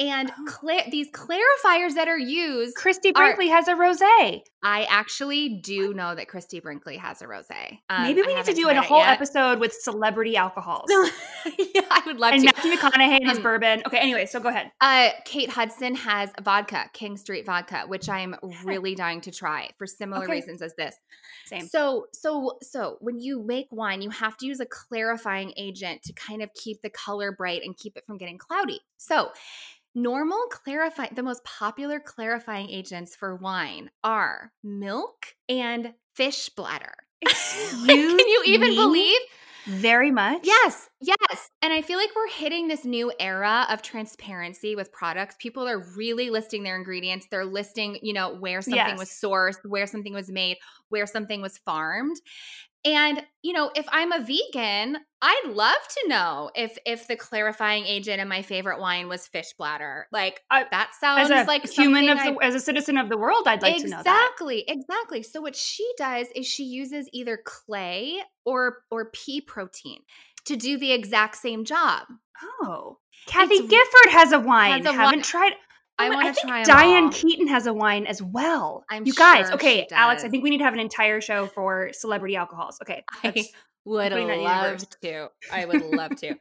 And 0.00 0.32
Oh. 0.36 0.44
cla- 0.46 0.88
these 0.90 1.10
clarifiers 1.10 1.94
that 1.94 2.08
are 2.08 2.18
used, 2.18 2.74
Christie 2.74 3.10
Are- 3.14 3.22
Brinkley 3.34 3.48
has 3.48 3.68
a 3.68 3.74
rosé. 3.74 4.40
I 4.62 4.84
actually 4.84 5.60
do 5.62 5.92
know 5.94 6.14
that 6.14 6.26
Christie 6.28 6.60
Brinkley 6.60 6.96
has 6.96 7.20
a 7.22 7.26
rosé. 7.26 7.78
Um, 7.90 8.02
Maybe 8.04 8.22
I 8.22 8.26
we 8.26 8.34
need 8.34 8.44
to 8.46 8.54
do 8.54 8.68
a 8.68 8.74
whole 8.80 8.98
yet. 9.00 9.10
episode 9.10 9.58
with 9.60 9.72
celebrity 9.74 10.36
alcohols. 10.36 10.86
yeah, 10.90 11.82
I 11.90 12.02
would 12.06 12.18
love 12.18 12.32
and 12.32 12.42
to. 12.42 12.46
Matthew 12.46 12.72
McConaughey 12.72 13.16
and 13.20 13.28
his 13.28 13.36
Um, 13.38 13.42
bourbon. 13.42 13.82
Okay, 13.86 13.98
anyway, 13.98 14.24
so 14.26 14.40
go 14.40 14.48
ahead. 14.48 14.70
Uh, 14.80 15.10
Kate 15.26 15.50
Hudson 15.50 15.94
has 15.96 16.30
vodka, 16.42 16.88
King 16.94 17.16
Street 17.18 17.44
vodka, 17.46 17.84
which 17.86 18.08
I'm 18.08 18.36
really 18.64 18.94
dying 18.94 19.20
to 19.22 19.30
try 19.30 19.68
for 19.78 19.86
similar 19.86 20.24
Okay. 20.24 20.32
reasons 20.32 20.62
as 20.62 20.74
this. 20.76 20.94
Same. 21.46 21.66
So, 21.66 22.06
so, 22.12 22.58
so 22.62 22.96
when 23.00 23.18
you 23.18 23.42
make 23.42 23.66
wine, 23.70 24.00
you 24.02 24.10
have 24.10 24.36
to 24.38 24.46
use 24.46 24.60
a 24.60 24.66
clarifying 24.66 25.52
agent 25.58 26.02
to 26.04 26.12
kind 26.14 26.42
of 26.42 26.52
keep 26.54 26.80
the 26.82 26.90
color 26.90 27.32
bright 27.32 27.62
and 27.64 27.76
keep 27.76 27.96
it 27.96 28.04
from 28.06 28.16
getting 28.18 28.38
cloudy. 28.38 28.80
So, 28.98 29.30
normal 29.94 30.40
clarifying, 30.50 31.10
the 31.14 31.22
most 31.22 31.44
popular 31.44 32.00
clarifying 32.00 32.70
agents 32.70 33.14
for 33.16 33.36
wine 33.36 33.90
are 34.04 34.52
milk 34.62 35.26
and 35.48 35.94
fish 36.14 36.48
bladder. 36.50 36.94
Can 37.24 38.18
you 38.18 38.42
even 38.46 38.74
believe? 38.74 39.20
Very 39.66 40.10
much. 40.10 40.40
Yes, 40.44 40.88
yes. 41.00 41.50
And 41.60 41.72
I 41.72 41.82
feel 41.82 41.98
like 41.98 42.10
we're 42.16 42.28
hitting 42.28 42.68
this 42.68 42.84
new 42.84 43.12
era 43.20 43.66
of 43.68 43.82
transparency 43.82 44.74
with 44.74 44.90
products. 44.90 45.36
People 45.38 45.68
are 45.68 45.84
really 45.96 46.30
listing 46.30 46.62
their 46.62 46.76
ingredients. 46.76 47.26
They're 47.30 47.44
listing, 47.44 47.98
you 48.02 48.12
know, 48.12 48.34
where 48.34 48.62
something 48.62 48.96
was 48.96 49.10
sourced, 49.10 49.58
where 49.64 49.86
something 49.86 50.14
was 50.14 50.30
made, 50.30 50.56
where 50.88 51.06
something 51.06 51.42
was 51.42 51.58
farmed. 51.58 52.16
And, 52.84 53.22
you 53.42 53.52
know, 53.52 53.70
if 53.74 53.86
I'm 53.90 54.10
a 54.12 54.20
vegan, 54.20 54.96
I'd 55.20 55.50
love 55.52 55.76
to 56.02 56.08
know 56.08 56.50
if 56.54 56.78
if 56.86 57.06
the 57.08 57.16
clarifying 57.16 57.84
agent 57.84 58.20
in 58.22 58.28
my 58.28 58.40
favorite 58.40 58.80
wine 58.80 59.06
was 59.08 59.26
fish 59.26 59.52
bladder. 59.58 60.06
Like 60.12 60.40
I- 60.50 60.66
that 60.70 60.92
sounds 60.98 61.30
as 61.30 61.44
a 61.44 61.46
like 61.46 61.68
human 61.68 62.08
of 62.08 62.16
the, 62.18 62.38
as 62.42 62.54
a 62.54 62.60
citizen 62.60 62.96
of 62.96 63.10
the 63.10 63.18
world, 63.18 63.46
I'd 63.46 63.60
like 63.60 63.76
to 63.82 63.88
know 63.88 63.98
exactly, 63.98 64.64
exactly. 64.66 65.22
So 65.22 65.42
what 65.42 65.56
she 65.56 65.86
does 65.98 66.28
is 66.34 66.46
she 66.46 66.64
uses 66.64 67.06
either 67.12 67.38
clay 67.44 68.20
or 68.46 68.78
or 68.90 69.10
pea 69.10 69.42
protein 69.42 70.00
to 70.46 70.56
do 70.56 70.78
the 70.78 70.92
exact 70.92 71.36
same 71.36 71.66
job. 71.66 72.06
Oh, 72.62 72.98
Kathy 73.26 73.56
It's- 73.56 73.68
Gifford 73.70 74.12
has 74.12 74.32
a 74.32 74.40
wine. 74.40 74.72
has 74.82 74.86
a 74.86 74.92
Haven't 74.92 75.16
wine. 75.16 75.22
tried. 75.22 75.52
I 76.00 76.08
Oh, 76.08 76.14
want 76.14 76.34
to 76.34 76.40
try 76.40 76.64
Diane. 76.64 77.10
Keaton 77.10 77.48
has 77.48 77.66
a 77.66 77.74
wine 77.74 78.06
as 78.06 78.22
well. 78.22 78.84
I'm 78.90 79.04
you 79.04 79.12
guys, 79.14 79.46
sure 79.46 79.54
okay, 79.56 79.86
Alex. 79.92 80.24
I 80.24 80.28
think 80.28 80.42
we 80.44 80.50
need 80.50 80.58
to 80.58 80.64
have 80.64 80.74
an 80.74 80.80
entire 80.80 81.20
show 81.20 81.46
for 81.46 81.90
celebrity 81.92 82.36
alcohols. 82.36 82.78
Okay, 82.82 83.04
I 83.24 83.46
would 83.84 84.12
putting 84.12 84.28
that 84.28 84.38
in 84.38 84.44
love 84.44 84.88
to. 85.02 85.28
I 85.52 85.66
would 85.66 85.80
love 85.82 86.16
to. 86.16 86.34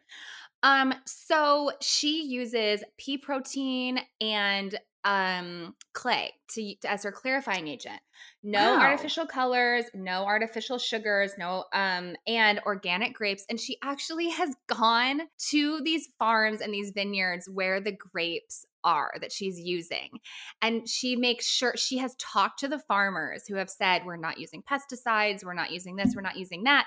Um, 0.61 0.93
so 1.05 1.71
she 1.81 2.23
uses 2.23 2.83
pea 2.97 3.17
protein 3.17 3.99
and 4.21 4.77
um 5.05 5.73
clay 5.93 6.33
to 6.49 6.75
as 6.85 7.03
her 7.03 7.11
clarifying 7.11 7.69
agent. 7.69 8.01
No 8.43 8.73
Wow. 8.73 8.81
artificial 8.81 9.25
colors, 9.25 9.85
no 9.93 10.25
artificial 10.25 10.77
sugars, 10.77 11.31
no 11.37 11.63
um 11.73 12.17
and 12.27 12.59
organic 12.65 13.13
grapes 13.13 13.45
and 13.49 13.57
she 13.57 13.77
actually 13.81 14.29
has 14.29 14.53
gone 14.67 15.21
to 15.51 15.81
these 15.83 16.09
farms 16.19 16.59
and 16.59 16.73
these 16.73 16.91
vineyards 16.91 17.47
where 17.49 17.79
the 17.79 17.93
grapes 17.93 18.65
are 18.83 19.13
that 19.21 19.31
she's 19.31 19.59
using. 19.59 20.19
And 20.62 20.88
she 20.88 21.15
makes 21.15 21.48
sure 21.48 21.74
she 21.75 21.98
has 21.98 22.15
talked 22.15 22.59
to 22.59 22.67
the 22.67 22.79
farmers 22.79 23.48
who 23.48 23.55
have 23.55 23.69
said 23.69 24.05
we're 24.05 24.17
not 24.17 24.39
using 24.39 24.63
pesticides, 24.63 25.43
we're 25.43 25.53
not 25.53 25.71
using 25.71 25.95
this, 25.95 26.13
we're 26.15 26.21
not 26.21 26.38
using 26.38 26.63
that. 26.63 26.86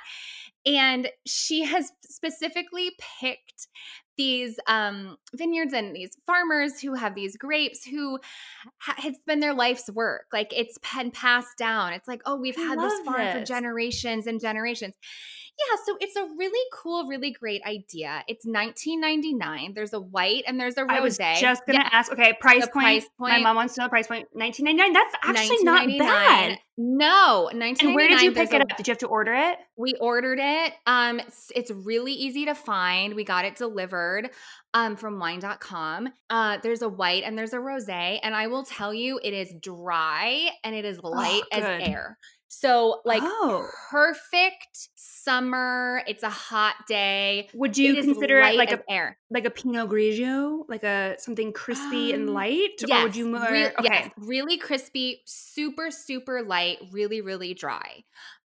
And 0.64 1.08
she 1.26 1.64
has 1.64 1.90
specifically 2.04 2.92
picked 3.20 3.68
these 4.16 4.58
um, 4.66 5.16
vineyards 5.34 5.72
and 5.72 5.96
these 5.96 6.16
farmers 6.26 6.80
who 6.80 6.94
have 6.94 7.14
these 7.14 7.36
grapes 7.36 7.84
who 7.84 8.18
ha- 8.78 8.96
it's 9.04 9.18
been 9.26 9.40
their 9.40 9.54
life's 9.54 9.90
work. 9.90 10.26
Like 10.32 10.52
it's 10.54 10.78
been 10.94 11.10
passed 11.10 11.56
down. 11.56 11.92
It's 11.92 12.08
like, 12.08 12.22
oh, 12.26 12.36
we've 12.36 12.58
I 12.58 12.62
had 12.62 12.78
this 12.78 13.00
farm 13.00 13.32
for 13.32 13.44
generations 13.44 14.26
and 14.26 14.40
generations. 14.40 14.94
Yeah, 15.58 15.76
so 15.84 15.96
it's 16.00 16.16
a 16.16 16.24
really 16.38 16.68
cool, 16.72 17.06
really 17.06 17.30
great 17.30 17.62
idea. 17.64 18.24
It's 18.26 18.46
19.99. 18.46 19.74
There's 19.74 19.92
a 19.92 20.00
white 20.00 20.44
and 20.46 20.58
there's 20.58 20.76
a 20.76 20.82
rosé. 20.82 20.90
I 20.90 21.00
was 21.00 21.18
just 21.18 21.66
gonna 21.66 21.80
Yeah, 21.80 21.88
ask. 21.92 22.10
Okay, 22.10 22.32
price 22.40 22.62
point. 22.62 22.72
price 22.72 23.08
point. 23.18 23.32
My 23.32 23.40
mom 23.40 23.56
wants 23.56 23.74
to 23.74 23.80
know 23.80 23.86
the 23.86 23.90
price 23.90 24.06
point. 24.06 24.28
Nineteen 24.34 24.64
ninety 24.64 24.82
nine. 24.82 24.92
That's 24.92 25.14
actually 25.22 25.62
not 25.62 25.86
bad. 25.98 26.58
No, 26.78 27.50
19.99. 27.52 27.82
And 27.82 27.94
where 27.94 28.08
did 28.08 28.22
you 28.22 28.32
pick 28.32 28.52
it 28.54 28.62
up? 28.62 28.76
Did 28.76 28.88
you 28.88 28.92
have 28.92 28.98
to 28.98 29.06
order 29.06 29.34
it? 29.34 29.58
We 29.76 29.94
ordered 30.00 30.38
it. 30.40 30.72
Um, 30.86 31.20
it's, 31.20 31.52
it's 31.54 31.70
really 31.70 32.12
easy 32.12 32.46
to 32.46 32.54
find. 32.54 33.14
We 33.14 33.24
got 33.24 33.44
it 33.44 33.56
delivered 33.56 34.30
um, 34.72 34.96
from 34.96 35.18
wine.com. 35.18 36.08
Uh, 36.30 36.58
there's 36.62 36.80
a 36.80 36.88
white 36.88 37.24
and 37.24 37.36
there's 37.36 37.52
a 37.52 37.58
rosé. 37.58 38.18
And 38.22 38.34
I 38.34 38.46
will 38.46 38.64
tell 38.64 38.94
you, 38.94 39.20
it 39.22 39.34
is 39.34 39.52
dry 39.60 40.48
and 40.64 40.74
it 40.74 40.86
is 40.86 40.98
light 41.02 41.42
as 41.52 41.62
air. 41.62 42.16
So, 42.54 43.00
like, 43.06 43.22
Oh. 43.24 43.66
perfect 43.90 44.90
summer. 44.94 46.02
It's 46.06 46.22
a 46.22 46.28
hot 46.30 46.74
day. 46.86 47.48
Would 47.54 47.78
you 47.78 47.94
it 47.94 48.04
consider 48.04 48.40
it 48.40 48.56
like 48.56 48.72
a 48.72 48.82
air. 48.90 49.18
like 49.30 49.46
a 49.46 49.50
Pinot 49.50 49.88
Grigio, 49.88 50.64
like 50.68 50.82
a 50.82 51.16
something 51.18 51.52
crispy 51.54 52.12
and 52.12 52.28
Um, 52.28 52.34
light, 52.34 52.82
Yes, 52.86 53.00
or 53.00 53.02
would 53.04 53.16
you 53.16 53.26
more? 53.26 53.40
rea- 53.50 53.68
okay, 53.78 53.84
yes, 53.84 54.10
really 54.18 54.58
crispy, 54.58 55.22
super, 55.24 55.90
super 55.90 56.42
light, 56.42 56.78
really, 56.92 57.22
really 57.22 57.54
dry. 57.54 58.04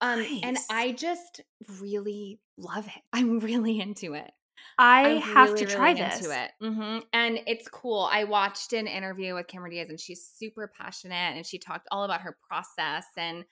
Um, 0.00 0.25
and 0.45 0.59
I 0.71 0.93
just 0.93 1.40
really 1.81 2.40
love 2.57 2.87
it. 2.87 3.02
I'm 3.12 3.40
really 3.40 3.81
into 3.81 4.14
it. 4.14 4.31
I 4.81 5.02
I'm 5.09 5.21
have 5.23 5.49
really, 5.49 5.61
to 5.67 5.67
try 5.67 5.88
really 5.90 6.02
this. 6.02 6.21
Into 6.21 6.45
it. 6.45 6.50
hmm 6.61 6.99
And 7.12 7.40
it's 7.49 7.67
cool. 7.69 8.09
I 8.11 8.25
watched 8.25 8.73
an 8.73 8.87
interview 8.87 9.35
with 9.35 9.49
Cameron 9.49 9.73
Diaz, 9.73 9.88
and 9.88 9.99
she's 9.99 10.25
super 10.25 10.71
passionate, 10.78 11.37
and 11.37 11.45
she 11.45 11.59
talked 11.59 11.88
all 11.90 12.05
about 12.05 12.21
her 12.21 12.37
process, 12.49 13.07
and 13.17 13.45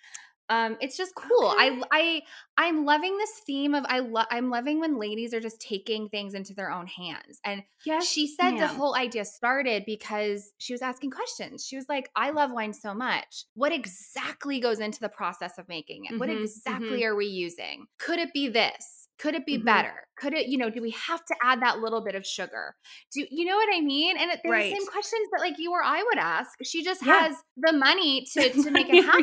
um, 0.48 0.76
it's 0.80 0.96
just 0.96 1.14
cool. 1.14 1.54
I 1.58 1.70
Okay. 1.70 1.86
I 1.92 2.22
I'm 2.56 2.84
loving 2.84 3.16
this 3.18 3.40
theme 3.46 3.74
of 3.74 3.84
I 3.88 3.98
love 4.00 4.26
I'm 4.30 4.50
loving 4.50 4.80
when 4.80 4.98
ladies 4.98 5.34
are 5.34 5.40
just 5.40 5.60
taking 5.60 6.08
things 6.08 6.34
into 6.34 6.54
their 6.54 6.70
own 6.70 6.86
hands, 6.86 7.40
and 7.44 7.62
Yes, 7.84 8.08
she 8.08 8.26
said 8.26 8.58
the 8.58 8.68
whole 8.68 8.94
idea 8.96 9.24
started 9.24 9.84
because 9.86 10.52
she 10.58 10.72
was 10.74 10.82
asking 10.82 11.10
questions. 11.10 11.66
She 11.66 11.76
was 11.76 11.88
like, 11.88 12.10
I 12.16 12.30
love 12.30 12.52
wine 12.52 12.72
so 12.72 12.94
much. 12.94 13.44
What 13.54 13.72
exactly 13.72 14.60
goes 14.60 14.80
into 14.80 15.00
the 15.00 15.08
process 15.08 15.58
of 15.58 15.68
making 15.68 16.04
it? 16.04 16.12
What 16.16 16.28
Mhm, 16.28 16.30
exactly 16.30 17.04
are 17.04 17.16
we 17.16 17.26
using? 17.26 17.86
Could 17.98 18.18
it 18.18 18.32
be 18.32 18.48
this? 18.48 18.95
Could 19.18 19.34
it 19.34 19.46
be 19.46 19.58
Mhm. 19.58 19.64
better? 19.64 19.94
Could 20.18 20.32
it, 20.32 20.46
you 20.48 20.56
know, 20.56 20.70
do 20.70 20.80
we 20.80 20.90
have 20.90 21.24
to 21.26 21.34
add 21.42 21.60
that 21.62 21.80
little 21.80 22.00
bit 22.02 22.14
of 22.14 22.26
sugar? 22.26 22.74
Do 23.12 23.26
you 23.30 23.44
know 23.44 23.56
what 23.56 23.68
I 23.74 23.80
mean? 23.80 24.16
And 24.16 24.30
it- 24.30 24.40
they're 24.42 24.62
the 24.62 24.70
same 24.70 24.86
questions 24.86 25.28
that 25.32 25.40
like 25.40 25.58
you 25.58 25.72
or 25.72 25.82
I 25.82 26.02
would 26.02 26.18
ask. 26.18 26.50
She 26.64 26.82
just 26.82 27.04
Yeah. 27.04 27.20
has 27.28 27.36
the 27.56 27.72
money 27.74 28.26
to, 28.32 28.50
to 28.50 28.70
make 28.70 28.88
it 28.90 29.04
happen. 29.04 29.22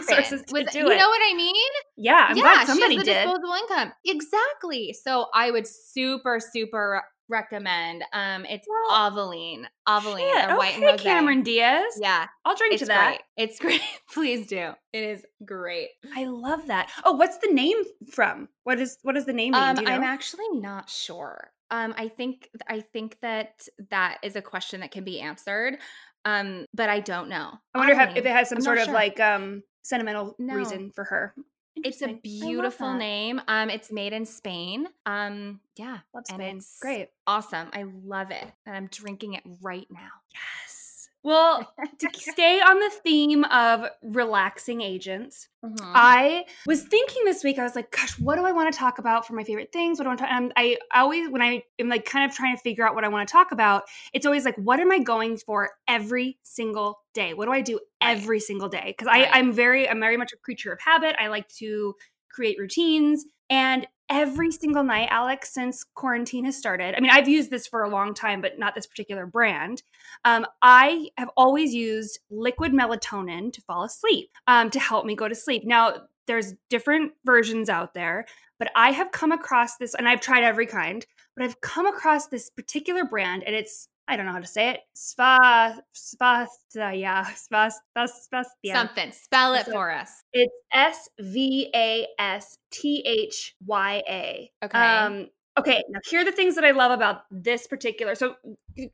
With 0.52 0.74
you 0.76 0.90
it. 0.92 0.98
know 0.98 1.10
what 1.10 1.22
I 1.24 1.34
mean? 1.36 1.56
Yeah, 1.98 2.28
I'm 2.30 2.38
yeah, 2.38 2.64
she 2.66 2.80
has 2.82 2.90
the 2.98 3.04
did. 3.04 3.06
disposable 3.06 3.54
income. 3.54 3.94
Exactly. 4.06 4.94
So 4.94 5.28
I 5.34 5.50
would 5.52 5.68
super, 5.68 6.40
super 6.40 7.04
recommend. 7.34 8.06
Um, 8.14 8.46
it's 8.46 8.66
Well, 8.70 9.10
Avaline. 9.12 9.66
Avaline, 9.88 10.26
Yeah, 10.34 10.48
their 10.48 10.58
white 10.58 10.78
okay. 10.82 11.04
Cameron 11.04 11.44
Diaz. 11.44 11.98
Yeah, 12.00 12.28
I'll 12.46 12.56
drink 12.56 12.74
it's 12.76 12.82
to 12.84 12.88
that. 12.88 13.08
great. 13.36 13.50
It's 13.50 13.60
great. 13.66 13.82
Please 14.14 14.48
do. 14.48 14.72
It 14.94 15.04
is 15.04 15.26
great. 15.44 15.90
I 16.16 16.26
love 16.26 16.68
that. 16.68 16.90
Oh, 17.04 17.14
what's 17.14 17.38
the 17.40 17.52
name 17.52 17.78
from? 18.12 18.48
What 18.64 18.80
is 18.80 18.98
what 19.02 19.18
is 19.18 19.26
the 19.26 19.34
name? 19.34 19.52
mean? 19.52 19.62
Um, 19.62 19.76
you 19.78 19.84
know? 19.84 19.92
I'm 19.92 20.04
actually 20.04 20.50
not 20.54 20.90
sure. 20.90 21.52
Um, 21.72 21.94
I 21.98 22.08
think 22.08 22.48
I 22.68 22.82
think 22.82 23.18
that 23.22 23.68
that 23.90 24.20
is 24.24 24.36
a 24.36 24.42
question 24.42 24.80
that 24.82 24.92
can 24.92 25.04
be 25.04 25.20
answered. 25.20 25.78
Um, 26.26 26.68
but 26.74 26.88
I 26.90 27.02
don't 27.02 27.28
know. 27.28 27.52
I 27.74 27.78
wonder 27.78 27.94
if, 28.00 28.16
if 28.16 28.26
it 28.26 28.32
has 28.32 28.48
some 28.48 28.60
I'm 28.60 28.64
sort 28.64 28.78
of 28.78 28.86
sure. 28.86 28.94
like 28.94 29.20
um 29.20 29.64
sentimental 29.82 30.36
No. 30.40 30.56
reason 30.56 30.92
for 30.96 31.04
her. 31.04 31.34
It's 31.76 32.02
a 32.02 32.06
Interesting. 32.10 32.10
I 32.10 32.12
love 32.14 32.22
beautiful 32.22 32.94
name. 32.94 33.42
Um, 33.48 33.70
it's 33.70 33.92
made 33.92 34.14
in 34.14 34.26
Spain. 34.26 34.88
Um, 35.06 35.60
yeah, 35.76 36.00
Love 36.14 36.24
and 36.30 36.42
Spain. 36.42 36.58
it's 36.58 36.80
Great. 36.80 37.10
awesome. 37.28 37.70
I 37.74 37.84
love 38.06 38.32
it, 38.32 38.46
and 38.66 38.76
I'm 38.76 38.88
drinking 38.88 39.34
it 39.34 39.44
right 39.62 39.88
now. 39.90 40.10
Yes. 40.34 41.10
Well, 41.24 41.74
to 42.00 42.10
stay 42.14 42.60
on 42.60 42.80
the 42.80 42.90
theme 43.04 43.46
of 43.46 43.86
relaxing 44.04 44.82
agents, 44.82 45.48
Mhm. 45.64 45.78
I 45.96 46.44
was 46.68 46.84
thinking 46.84 47.24
this 47.24 47.44
week, 47.46 47.58
I 47.58 47.64
was 47.64 47.76
like, 47.78 47.90
gosh, 47.92 48.20
what 48.20 48.36
do 48.36 48.46
I 48.46 48.52
want 48.52 48.72
to 48.74 48.78
talk 48.78 49.00
about 49.00 49.26
for 49.26 49.34
my 49.34 49.44
favorite 49.46 49.72
things? 49.72 49.98
What 50.00 50.04
do 50.04 50.10
I 50.10 50.12
want 50.12 50.20
to 50.20 50.34
um, 50.36 50.52
I 50.58 50.78
always, 50.94 51.30
when 51.30 51.42
I 51.42 51.64
am 51.80 51.88
like 51.88 52.04
kind 52.06 52.30
of 52.30 52.36
trying 52.36 52.56
to 52.56 52.62
figure 52.62 52.86
out 52.86 52.94
what 52.94 53.06
I 53.06 53.08
want 53.08 53.26
to 53.28 53.32
talk 53.32 53.54
about, 53.54 53.84
it's 54.12 54.26
always 54.26 54.44
like, 54.44 54.58
what 54.58 54.82
am 54.82 54.92
I 54.92 55.00
going 55.00 55.38
for 55.38 55.72
every 55.88 56.38
single 56.44 57.00
day? 57.14 57.34
What 57.34 57.46
do 57.46 57.52
I 57.52 57.62
do 57.62 57.80
Right. 58.02 58.18
every 58.18 58.40
single 58.40 58.70
day? 58.70 58.86
Because 58.88 59.08
Right. 59.08 59.30
I'm 59.32 59.52
very, 59.54 59.88
I'm 59.88 60.00
very 60.00 60.18
much 60.18 60.34
a 60.34 60.38
creature 60.38 60.72
of 60.72 60.80
habit. 60.82 61.16
I 61.20 61.28
like 61.28 61.48
to 61.60 61.96
create 62.30 62.58
routines. 62.60 63.26
And 63.50 63.88
every 64.10 64.52
single 64.52 64.84
night, 64.84 65.08
Alex, 65.12 65.54
since 65.54 65.84
quarantine 65.84 66.46
has 66.46 66.58
started, 66.58 66.96
I 66.96 67.00
mean, 67.00 67.12
I've 67.12 67.30
used 67.30 67.50
this 67.50 67.68
for 67.68 67.84
a 67.84 67.90
long 67.90 68.14
time, 68.14 68.42
but 68.42 68.58
not 68.60 68.76
this 68.76 68.88
particular 68.88 69.26
brand. 69.26 69.84
Um, 70.26 70.46
I 70.62 71.10
have 71.18 71.30
always 71.38 71.74
used 71.74 72.20
liquid 72.30 72.74
melatonin 72.74 73.54
to 73.54 73.62
fall 73.62 73.84
asleep, 73.84 74.32
um, 74.48 74.70
to 74.72 74.80
help 74.80 75.06
me 75.06 75.16
go 75.16 75.28
to 75.28 75.36
sleep. 75.36 75.64
Now, 75.66 76.08
there's 76.26 76.54
different 76.70 77.12
versions 77.26 77.70
out 77.70 77.94
there, 77.94 78.26
but 78.58 78.72
I 78.76 78.92
have 78.92 79.12
come 79.12 79.32
across 79.32 79.78
this, 79.78 79.94
and 79.94 80.08
I've 80.08 80.22
tried 80.22 80.44
every 80.44 80.66
kind, 80.66 81.06
but 81.36 81.44
I've 81.44 81.60
come 81.62 81.86
across 81.86 82.28
this 82.28 82.50
particular 82.50 83.04
brand, 83.04 83.44
and 83.44 83.56
it's 83.56 83.90
I 84.08 84.18
don't 84.18 84.26
know 84.26 84.34
how 84.34 84.40
to 84.40 84.48
say 84.48 84.70
it. 84.70 84.82
Sva 84.96 85.80
Svastia 85.96 87.26
Svastia. 87.26 88.74
Something. 88.74 89.12
Spell 89.12 89.54
it 89.54 89.68
it. 89.68 89.72
for 89.72 89.92
us. 89.92 90.24
It's 90.34 90.54
S 90.74 91.10
V 91.20 91.70
A 91.74 92.08
S 92.20 92.58
T 92.72 93.04
H 93.06 93.56
Y 93.66 94.04
A. 94.10 94.52
Okay. 94.64 94.78
Um, 94.78 95.30
okay, 95.58 95.82
now 95.90 96.00
here 96.10 96.22
are 96.22 96.26
the 96.26 96.32
things 96.32 96.56
that 96.56 96.66
I 96.66 96.72
love 96.72 96.92
about 96.92 97.22
this 97.32 97.66
particular. 97.68 98.16
So, 98.16 98.36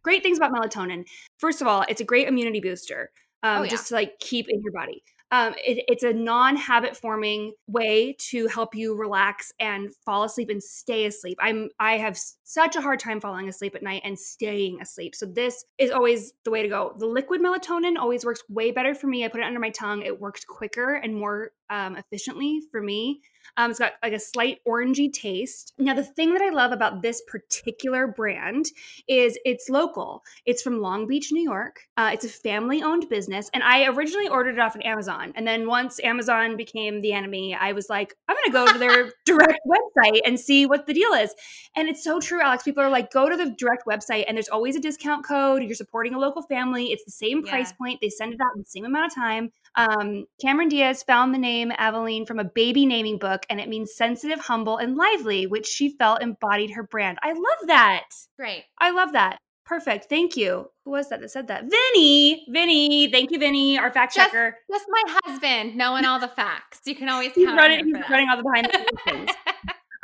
great 0.04 0.22
things 0.24 0.38
about 0.38 0.52
melatonin. 0.52 1.06
First 1.38 1.62
of 1.62 1.68
all, 1.68 1.86
it's 1.90 2.02
a 2.02 2.06
great 2.06 2.28
immunity 2.28 2.60
booster, 2.60 3.12
um, 3.44 3.60
Oh, 3.60 3.64
yeah. 3.64 3.70
just 3.70 3.88
to 3.88 3.96
like 3.96 4.20
keep 4.20 4.48
in 4.50 4.62
your 4.62 4.74
body. 4.74 5.04
Um, 5.32 5.54
it, 5.58 5.84
it's 5.88 6.04
a 6.04 6.14
non-habit 6.14 6.98
forming 6.98 7.54
way 7.68 8.16
to 8.30 8.48
help 8.48 8.74
you 8.74 8.96
relax 8.96 9.54
and 9.60 9.94
fall 10.06 10.24
asleep 10.24 10.50
and 10.50 10.62
stay 10.62 11.06
asleep. 11.06 11.38
I'm 11.40 11.70
I 11.80 11.98
have 11.98 12.18
such 12.44 12.76
a 12.76 12.82
hard 12.82 13.00
time 13.00 13.22
falling 13.22 13.48
asleep 13.48 13.76
at 13.76 13.84
night 13.84 14.02
and 14.04 14.18
staying 14.18 14.82
asleep. 14.82 15.16
So 15.16 15.26
this 15.28 15.66
is 15.78 15.92
always 15.92 16.34
the 16.46 16.52
way 16.52 16.64
to 16.64 16.68
go. 16.68 16.96
The 16.98 17.06
liquid 17.06 17.42
melatonin 17.42 17.98
always 17.98 18.26
works 18.26 18.44
way 18.50 18.72
better 18.72 18.96
for 18.96 19.08
me. 19.08 19.24
I 19.24 19.28
put 19.28 19.42
it 19.42 19.46
under 19.46 19.60
my 19.60 19.70
tongue. 19.70 20.02
It 20.02 20.20
works 20.20 20.44
quicker 20.46 20.96
and 20.96 21.16
more 21.16 21.52
um, 21.70 21.96
efficiently 21.96 22.62
for 22.72 22.82
me. 22.82 23.22
Um, 23.58 23.72
it's 23.72 23.80
got 23.80 23.94
like 24.04 24.14
a 24.14 24.20
slight 24.20 24.60
orangey 24.68 25.12
taste. 25.12 25.74
Now, 25.78 25.94
the 25.94 26.04
thing 26.04 26.34
that 26.34 26.42
I 26.42 26.50
love 26.50 26.72
about 26.72 27.02
this 27.02 27.22
particular 27.28 28.08
brand 28.08 28.66
is 29.08 29.38
it's 29.46 29.70
local. 29.70 30.24
It's 30.46 30.62
from 30.62 30.82
Long 30.82 31.08
Beach, 31.08 31.32
New 31.32 31.42
York. 31.44 31.82
Uh, 31.98 32.12
it's 32.14 32.26
a 32.26 32.30
family 32.30 32.82
owned 32.82 33.10
business. 33.10 33.50
And 33.54 33.64
I 33.64 33.88
originally 33.88 34.28
ordered 34.28 34.56
it 34.56 34.60
off 34.60 34.76
of 34.76 34.82
Amazon. 34.82 35.34
And 35.36 35.48
then 35.48 35.68
once 35.68 36.00
Amazon 36.04 36.58
became 36.58 37.02
the 37.02 37.14
enemy, 37.14 37.56
I 37.56 37.74
was 37.74 37.90
like, 37.90 38.16
I'm 38.28 38.36
going 38.36 38.46
to 38.46 38.52
go 38.52 38.74
to 38.74 38.80
their 38.80 39.12
direct 39.26 39.60
website 39.68 40.20
and 40.26 40.40
see 40.40 40.66
what 40.66 40.88
the 40.88 40.94
deal 40.94 41.12
is. 41.14 41.34
And 41.76 41.90
it's 41.90 42.04
so 42.04 42.20
true, 42.20 42.42
Alex. 42.42 42.64
People 42.64 42.84
are 42.84 42.90
like, 42.90 43.12
go 43.12 43.30
to 43.30 43.36
the 43.36 43.52
direct 43.58 43.86
website 43.86 44.26
and 44.28 44.36
there's 44.38 44.50
always 44.50 44.76
a 44.76 44.80
discount 44.80 45.26
code. 45.26 45.64
You're 45.64 45.76
supporting 45.76 46.14
a 46.14 46.20
local 46.20 46.42
family. 46.44 46.88
It's 46.92 47.06
the 47.06 47.12
same 47.12 47.44
Yeah. 47.46 47.52
price 47.52 47.74
point. 47.74 48.00
They 48.02 48.10
send 48.10 48.34
it 48.34 48.40
out 48.42 48.56
in 48.56 48.62
the 48.62 48.70
same 48.70 48.86
amount 48.86 49.12
of 49.12 49.16
time. 49.16 49.52
Um, 49.76 50.26
Cameron 50.42 50.70
Diaz 50.70 51.04
found 51.04 51.34
the 51.34 51.38
name 51.38 51.72
Avaline 51.80 52.26
from 52.28 52.40
a 52.40 52.44
baby 52.44 52.86
naming 52.86 53.18
book, 53.18 53.46
and 53.50 53.60
it 53.60 53.70
means 53.70 53.96
sensitive, 53.96 54.40
humble, 54.40 54.78
and 54.78 54.96
lively, 54.96 55.48
which 55.48 55.66
she 55.68 55.96
felt 55.98 56.22
embodied 56.22 56.72
her 56.72 56.84
brand. 56.84 57.18
I 57.22 57.34
love 57.34 57.68
that. 57.68 58.06
Great. 58.38 58.64
I 58.80 58.92
love 58.92 59.14
that. 59.14 59.38
Perfect. 59.66 60.06
Thank 60.10 60.36
you. 60.36 60.66
Who 60.84 60.92
was 60.92 61.10
that 61.10 61.22
that 61.22 61.30
said 61.30 61.48
that? 61.50 61.66
Vinny. 61.70 62.44
Vinny. 62.50 63.12
Thank 63.12 63.30
you, 63.30 63.38
Vinny, 63.38 63.78
our 63.78 63.92
fact 63.92 64.16
Just- 64.16 64.32
checker. 64.32 64.58
Just 64.72 64.86
my 64.90 65.04
husband 65.24 65.76
knowing 65.76 66.06
all 66.06 66.20
the 66.20 66.28
facts. 66.28 66.80
You 66.86 66.96
can 66.96 67.08
always 67.08 67.34
He's 67.34 67.46
running, 67.48 67.86
he's 67.86 67.94
that. 67.94 68.10
running 68.10 68.28
all 68.30 68.38
the 68.38 68.44
behind 68.44 68.66
the 68.72 68.98
scenes. 69.12 69.30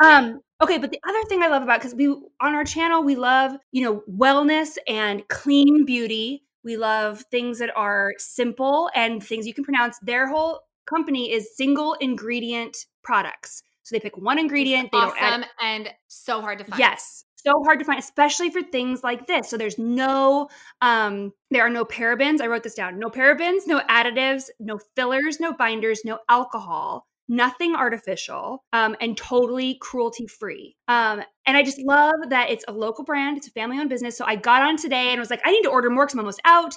Um, 0.04 0.42
okay, 0.62 0.78
but 0.78 0.92
the 0.92 1.00
other 1.08 1.24
thing 1.30 1.42
I 1.42 1.48
love 1.48 1.64
about 1.64 1.80
because 1.80 1.96
we 1.96 2.08
on 2.10 2.54
our 2.54 2.66
channel 2.66 3.02
we 3.02 3.16
love 3.16 3.54
you 3.72 3.82
know 3.82 4.04
wellness 4.12 4.78
and 4.90 5.26
clean 5.30 5.86
beauty. 5.86 6.44
We 6.66 6.76
love 6.76 7.24
things 7.32 7.60
that 7.60 7.70
are 7.76 8.14
simple 8.18 8.90
and 8.96 9.24
things 9.24 9.48
you 9.48 9.54
can 9.54 9.64
pronounce. 9.64 9.98
Their 10.02 10.28
whole 10.28 10.62
company 10.86 11.32
is 11.32 11.56
single 11.56 11.94
ingredient 11.94 12.76
products. 13.04 13.64
So 13.84 13.96
they 13.96 14.00
pick 14.00 14.18
one 14.18 14.40
ingredient. 14.40 14.92
They 14.92 14.98
don't 14.98 15.16
add 15.22 15.42
awesome 15.42 15.50
and 15.62 15.90
so 16.08 16.42
hard 16.42 16.58
to 16.58 16.66
find. 16.66 16.80
Yes. 16.80 17.24
So 17.38 17.54
hard 17.64 17.78
to 17.78 17.86
find, 17.86 18.00
especially 18.00 18.50
for 18.50 18.64
things 18.64 19.04
like 19.04 19.28
this. 19.28 19.48
So 19.48 19.58
there's 19.58 19.78
no, 19.78 20.50
um, 20.82 21.32
there 21.52 21.64
are 21.64 21.70
no 21.70 21.86
parabens. 21.86 22.42
I 22.42 22.48
wrote 22.48 22.64
this 22.64 22.74
down. 22.74 22.98
No 22.98 23.10
parabens, 23.10 23.68
no 23.68 23.82
additives, 23.82 24.46
no 24.60 24.80
fillers, 24.96 25.40
no 25.40 25.54
binders, 25.54 26.02
no 26.04 26.18
alcohol, 26.28 27.06
nothing 27.28 27.76
artificial, 27.76 28.64
um, 28.74 28.96
and 29.02 29.18
totally 29.18 29.78
cruelty 29.82 30.28
free. 30.28 30.76
Um, 30.88 31.22
and 31.46 31.58
I 31.58 31.64
just 31.64 31.80
love 31.80 32.16
that 32.30 32.50
it's 32.50 32.66
a 32.68 32.72
local 32.72 33.04
brand. 33.04 33.38
It's 33.38 33.48
a 33.48 33.52
family 33.52 33.78
owned 33.80 33.90
business. 33.90 34.18
So 34.18 34.26
I 34.26 34.36
got 34.36 34.62
on 34.62 34.78
today 34.78 35.10
and 35.10 35.20
was 35.20 35.30
like, 35.30 35.42
I 35.44 35.52
need 35.52 35.64
to 35.64 35.70
order 35.70 35.90
more 35.90 36.06
because 36.06 36.16
I'm 36.16 36.20
almost 36.20 36.42
out. 36.46 36.76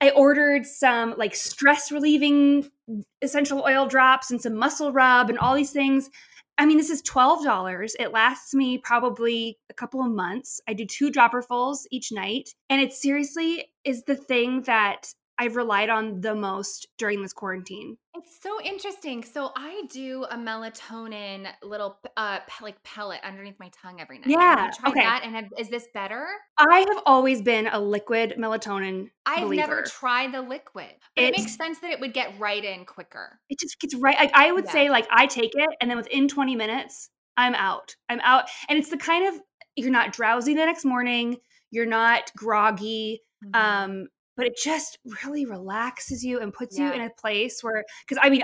I 0.00 0.10
ordered 0.10 0.64
some 0.64 1.14
like 1.16 1.34
stress 1.34 1.90
relieving 1.90 2.70
essential 3.20 3.64
oil 3.66 3.86
drops 3.86 4.30
and 4.30 4.40
some 4.40 4.54
muscle 4.54 4.92
rub 4.92 5.28
and 5.28 5.38
all 5.38 5.54
these 5.54 5.72
things. 5.72 6.08
I 6.56 6.66
mean, 6.66 6.76
this 6.76 6.90
is 6.90 7.02
$12. 7.02 7.94
It 8.00 8.12
lasts 8.12 8.52
me 8.52 8.78
probably 8.78 9.58
a 9.70 9.74
couple 9.74 10.02
of 10.02 10.10
months. 10.10 10.60
I 10.68 10.72
do 10.72 10.84
two 10.84 11.10
dropperfuls 11.10 11.86
each 11.90 12.10
night. 12.10 12.50
And 12.68 12.80
it 12.80 12.92
seriously 12.92 13.70
is 13.84 14.02
the 14.04 14.16
thing 14.16 14.62
that 14.62 15.12
I've 15.38 15.56
relied 15.56 15.88
on 15.88 16.20
the 16.20 16.34
most 16.34 16.86
during 16.98 17.22
this 17.22 17.32
quarantine. 17.32 17.96
It's 18.16 18.38
so 18.42 18.60
interesting. 18.62 19.22
So 19.22 19.50
I 19.56 19.82
do 19.90 20.24
a 20.30 20.36
melatonin 20.36 21.46
little 21.62 21.98
uh 22.16 22.40
like 22.60 22.82
pellet 22.82 23.20
underneath 23.22 23.54
my 23.60 23.70
tongue 23.80 24.00
every 24.00 24.18
night. 24.18 24.30
Have 24.30 24.40
Yeah, 24.40 24.70
tried 24.74 24.90
okay. 24.90 25.00
that? 25.00 25.20
And 25.24 25.34
have, 25.36 25.44
is 25.56 25.68
this 25.68 25.86
better? 25.94 26.26
I 26.58 26.80
have 26.88 27.02
always 27.06 27.40
been 27.42 27.68
a 27.68 27.78
liquid 27.78 28.34
melatonin 28.38 29.10
I've 29.26 29.42
believer. 29.44 29.60
never 29.68 29.82
tried 29.82 30.32
the 30.32 30.42
liquid, 30.42 30.90
it 31.16 31.22
It's- 31.22 31.40
makes 31.40 31.56
sense 31.56 31.78
that 31.80 31.90
it 31.90 32.00
would 32.00 32.12
get 32.12 32.38
right 32.38 32.64
in 32.64 32.84
quicker. 32.84 33.38
it 33.48 33.58
just 33.60 33.78
gets 33.80 33.94
right. 33.94 34.16
Like 34.18 34.32
I 34.34 34.50
would 34.52 34.64
Yeah. 34.64 34.72
say, 34.72 34.90
like 34.90 35.06
I 35.10 35.26
take 35.26 35.52
it, 35.54 35.68
and 35.80 35.88
then 35.90 35.96
within 35.96 36.26
20 36.28 36.56
minutes, 36.56 37.10
I'm 37.36 37.54
out. 37.54 37.94
I'm 38.08 38.20
out, 38.20 38.48
and 38.68 38.78
it's 38.78 38.90
the 38.90 38.96
kind 38.96 39.26
of 39.28 39.40
you're 39.76 39.90
not 39.90 40.12
drowsy 40.12 40.54
the 40.54 40.66
next 40.66 40.84
morning. 40.84 41.36
You're 41.70 41.86
not 41.86 42.32
groggy. 42.36 43.22
Mhm. 43.44 43.54
um 43.54 44.08
but 44.38 44.46
it 44.46 44.56
just 44.56 44.96
really 45.22 45.44
relaxes 45.44 46.24
you 46.24 46.40
and 46.40 46.54
puts 46.54 46.78
you 46.78 46.90
in 46.90 47.02
a 47.02 47.10
place 47.10 47.58
where 47.62 47.84
because 48.06 48.18
i 48.24 48.30
mean 48.30 48.42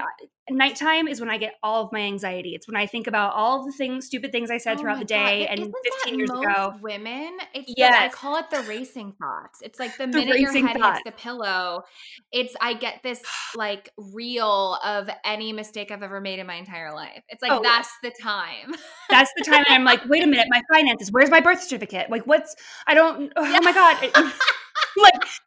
nighttime 0.51 1.09
is 1.09 1.21
when 1.21 1.31
i 1.31 1.39
get 1.39 1.55
all 1.63 1.85
of 1.87 1.93
my 1.93 2.01
anxiety 2.01 2.51
it's 2.55 2.69
when 2.69 2.77
i 2.77 2.85
think 2.85 3.07
about 3.07 3.33
all 3.33 3.61
of 3.61 3.65
the 3.67 3.73
things 3.73 4.05
stupid 4.05 4.31
things 4.31 4.51
i 4.51 4.59
said 4.59 4.77
Oh 4.77 4.81
throughout 4.83 4.99
the 4.99 5.05
day 5.07 5.47
and 5.47 5.61
isn't 5.61 5.75
15 6.05 6.13
that 6.13 6.19
years 6.19 6.31
ago 6.31 6.75
women. 6.83 7.39
It's 7.55 7.73
the- 7.75 7.85
I 7.85 8.09
call 8.09 8.37
it 8.37 8.51
the 8.51 8.61
racing 8.63 9.13
thoughts. 9.13 9.61
It's 9.63 9.79
like 9.79 9.97
the 9.97 10.07
The 10.07 10.19
minute 10.19 10.41
your 10.41 10.53
head 10.53 10.77
thought. 10.77 10.95
hits 10.97 11.05
the 11.05 11.13
pillow, 11.13 11.85
it's 12.33 12.55
I 12.61 12.75
get 12.75 13.01
this 13.03 13.23
like 13.57 13.89
reel 13.97 14.79
of 14.85 15.09
any 15.25 15.53
mistake 15.53 15.91
I've 15.91 16.03
ever 16.03 16.21
made 16.21 16.41
in 16.41 16.47
my 16.47 16.57
entire 16.57 16.93
life. 16.93 17.23
It's 17.29 17.41
like 17.43 17.53
Oh, 17.53 17.61
that's 17.63 17.91
the 18.03 18.13
time. 18.21 18.75
that's 19.11 19.31
the 19.37 19.45
time 19.45 19.65
i'm 19.69 19.85
like 19.85 20.05
wait 20.09 20.23
a 20.25 20.27
minute 20.27 20.47
my 20.51 20.63
finances 20.73 21.13
where's 21.13 21.31
my 21.31 21.41
birth 21.41 21.63
certificate 21.63 22.11
like 22.11 22.27
what's 22.27 22.55
i 22.87 22.95
don't 22.95 23.33
oh 23.37 23.61
my 23.63 23.73
god 23.73 24.33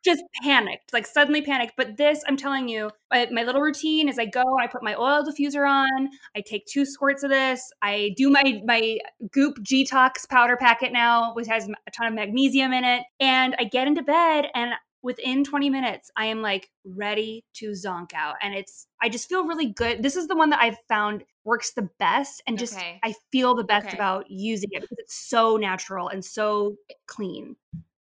just 0.04 0.24
panicked 0.44 0.94
like 0.94 1.06
suddenly 1.06 1.42
panicked 1.42 1.74
but 1.78 1.98
this 1.98 2.24
i'm 2.28 2.38
telling 2.38 2.68
you 2.68 2.90
my, 3.12 3.28
my 3.32 3.44
little 3.44 3.62
routine 3.62 4.08
is 4.10 4.18
i 4.20 4.26
go 4.26 4.44
i 4.60 4.68
put 4.68 4.84
my 4.84 4.96
oil 4.96 5.24
diffuser 5.24 5.68
on 5.70 6.10
i 6.36 6.42
take 6.42 6.66
two 6.66 6.86
squirts 6.86 7.24
of 7.24 7.30
this 7.30 7.72
i 7.82 8.14
do 8.18 8.30
my 8.30 8.62
my 8.66 8.98
goop 9.32 9.62
g-tox 9.64 10.26
powder 10.26 10.58
packet 10.58 10.92
now 10.92 11.34
which 11.34 11.48
has 11.48 11.68
a 11.68 11.92
ton 11.92 12.08
of 12.08 12.14
magnesium 12.14 12.74
in 12.74 12.84
it 12.84 13.04
and 13.20 13.56
i 13.60 13.64
get 13.64 13.88
into 13.88 14.02
bed 14.04 14.48
and 14.56 14.72
within 15.04 15.44
20 15.44 15.70
minutes 15.70 16.10
i 16.18 16.26
am 16.26 16.42
like 16.42 16.70
ready 16.84 17.46
to 17.54 17.70
zonk 17.72 18.14
out 18.14 18.36
and 18.42 18.54
it's 18.54 18.88
i 19.02 19.08
just 19.08 19.30
feel 19.30 19.46
really 19.46 19.68
good 19.68 20.02
this 20.02 20.16
is 20.16 20.28
the 20.28 20.36
one 20.36 20.50
that 20.50 20.60
i've 20.62 20.78
found 20.90 21.24
works 21.44 21.74
the 21.74 21.88
best 22.00 22.42
and 22.48 22.58
just 22.58 22.74
Okay. 22.74 23.00
i 23.04 23.14
feel 23.32 23.56
the 23.56 23.64
best 23.64 23.88
Okay. 23.88 23.96
about 23.98 24.30
using 24.30 24.70
it 24.74 24.82
because 24.82 24.98
it's 25.00 25.16
so 25.16 25.56
natural 25.56 26.10
and 26.10 26.26
so 26.26 26.76
clean 27.06 27.56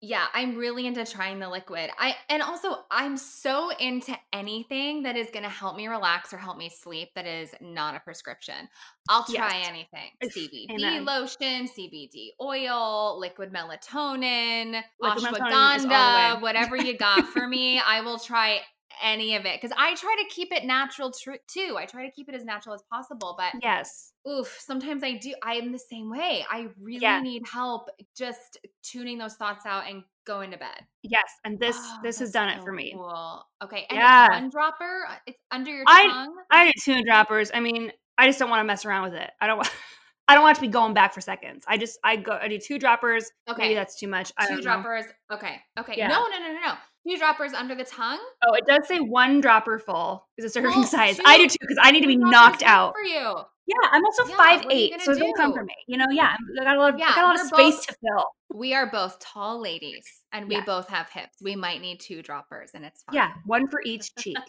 Yeah, 0.07 0.25
I'm 0.33 0.55
really 0.55 0.87
into 0.87 1.05
trying 1.05 1.39
the 1.39 1.49
liquid. 1.49 1.89
I 1.99 2.15
and 2.29 2.41
also 2.41 2.69
I'm 2.89 3.17
so 3.17 3.71
into 3.77 4.15
anything 4.31 5.03
that 5.03 5.17
is 5.17 5.29
going 5.31 5.43
to 5.43 5.49
help 5.49 5.75
me 5.75 5.87
relax 5.87 6.31
or 6.31 6.37
help 6.37 6.57
me 6.57 6.69
sleep 6.69 7.09
that 7.15 7.25
is 7.27 7.53
not 7.59 7.93
a 7.93 7.99
prescription. 7.99 8.69
I'll 9.09 9.25
try 9.25 9.57
Yes. 9.57 9.67
anything. 9.67 10.11
CBD 10.23 10.67
amen. 10.71 11.03
lotion, 11.03 11.67
CBD 11.67 12.29
oil, 12.41 13.19
liquid 13.19 13.51
melatonin, 13.51 14.81
Liquid 15.01 15.23
melatonin 15.25 15.75
is 15.75 15.85
all 15.85 15.89
the 15.89 15.89
ashwagandha, 15.89 16.35
way. 16.35 16.41
whatever 16.41 16.77
you 16.77 16.97
got 16.97 17.27
for 17.27 17.45
me, 17.45 17.79
I 17.79 17.99
will 18.01 18.17
try 18.19 18.61
any 19.03 19.35
of 19.35 19.45
it 19.45 19.59
cuz 19.61 19.71
I 19.77 19.95
try 19.95 20.15
to 20.17 20.25
keep 20.33 20.51
it 20.51 20.65
natural 20.65 21.11
tr- 21.11 21.33
too. 21.47 21.75
I 21.77 21.85
try 21.85 22.05
to 22.05 22.11
keep 22.11 22.29
it 22.29 22.35
as 22.35 22.43
natural 22.45 22.75
as 22.75 22.83
possible, 22.91 23.35
but 23.37 23.53
yes 23.61 24.13
oof, 24.27 24.57
sometimes 24.59 25.03
I 25.03 25.13
do. 25.13 25.33
I 25.43 25.53
am 25.55 25.71
the 25.71 25.79
same 25.79 26.09
way. 26.09 26.45
I 26.49 26.67
really 26.79 27.01
Yeah. 27.01 27.21
need 27.21 27.47
help 27.47 27.89
just 28.17 28.57
tuning 28.83 29.17
those 29.17 29.35
thoughts 29.35 29.65
out 29.65 29.87
and 29.89 30.03
going 30.25 30.51
to 30.51 30.57
bed. 30.57 30.85
yes 31.03 31.29
and 31.45 31.57
this 31.57 31.77
Oh, 31.79 31.99
this 32.03 32.19
has 32.19 32.31
done 32.31 32.49
it 32.49 32.61
for 32.61 32.73
me 32.73 32.91
Cool. 32.93 33.45
Okay. 33.63 33.85
And 33.89 33.97
Yeah. 33.97 34.27
one 34.29 34.49
dropper. 34.49 35.05
uh, 35.09 35.15
It's 35.25 35.39
under 35.51 35.71
your 35.71 35.85
I- 35.87 36.07
tongue. 36.07 36.35
i 36.51 36.65
do 36.65 36.73
two 36.83 37.01
droppers 37.03 37.49
i 37.53 37.61
mean 37.61 37.93
i 38.17 38.25
just 38.27 38.37
don't 38.39 38.49
want 38.49 38.59
to 38.59 38.65
mess 38.65 38.83
around 38.85 39.03
with 39.03 39.13
it 39.13 39.31
i 39.39 39.47
don't 39.47 39.55
want 39.57 39.69
i 40.27 40.33
don't 40.33 40.43
want 40.43 40.55
to 40.55 40.61
be 40.61 40.67
going 40.67 40.93
back 40.93 41.13
for 41.13 41.21
seconds 41.21 41.63
i 41.69 41.77
just 41.77 41.97
i 42.03 42.17
go 42.17 42.33
i 42.41 42.49
do 42.49 42.57
two 42.59 42.77
droppers 42.77 43.31
Okay. 43.49 43.61
maybe 43.61 43.75
that's 43.75 43.97
too 43.97 44.09
much 44.09 44.33
I 44.37 44.47
Two 44.47 44.55
don't 44.55 44.57
know. 44.57 44.63
droppers. 44.63 45.05
Okay. 45.31 45.61
Okay. 45.79 45.93
Yeah. 45.95 46.07
No, 46.09 46.25
no, 46.27 46.37
no, 46.39 46.51
no, 46.51 46.59
no. 46.59 46.73
Two 47.07 47.17
droppers 47.17 47.53
under 47.53 47.73
the 47.75 47.85
tongue. 47.85 48.19
oh 48.45 48.53
it 48.53 48.65
does 48.67 48.87
say 48.87 48.99
one 48.99 49.39
dropper 49.39 49.79
full 49.79 50.27
is 50.37 50.43
a 50.45 50.49
serving 50.49 50.71
Well, 50.71 50.83
size 50.87 51.15
two- 51.17 51.23
i 51.25 51.37
do 51.37 51.47
too 51.47 51.57
because 51.61 51.77
i 51.81 51.91
need 51.91 52.01
to 52.01 52.07
be 52.07 52.17
knocked 52.17 52.63
out 52.63 52.93
for 52.93 53.01
you. 53.01 53.33
yeah 53.65 53.75
i'm 53.91 54.03
also 54.03 54.25
Yeah, 54.27 54.35
five 54.35 54.65
eight 54.69 54.91
gonna 54.91 55.03
so 55.03 55.15
don't 55.17 55.33
come 55.37 55.53
for 55.53 55.63
me 55.63 55.73
you 55.87 55.97
know 55.97 56.07
yeah 56.11 56.35
i 56.59 56.63
got 56.65 56.75
a 56.75 56.79
lot 56.79 56.89
of, 56.93 56.95
I 56.95 56.99
Yeah, 56.99 57.15
got 57.15 57.23
a 57.23 57.27
lot 57.27 57.35
of 57.35 57.41
we're 57.51 57.57
space 57.71 57.75
both- 57.75 57.87
to 57.87 57.95
fill 58.01 58.25
We 58.49 58.73
are 58.73 58.87
both 58.89 59.19
tall 59.19 59.61
ladies, 59.61 60.05
and 60.33 60.47
we 60.49 60.55
Yeah. 60.55 60.63
both 60.65 60.87
have 60.89 61.09
hips. 61.09 61.37
We 61.41 61.55
might 61.55 61.79
need 61.81 61.99
two 61.99 62.21
droppers, 62.21 62.71
and 62.73 62.83
it's 62.83 63.03
fine. 63.03 63.15
yeah 63.15 63.31
one 63.45 63.67
for 63.67 63.81
each 63.85 64.13
cheek 64.15 64.37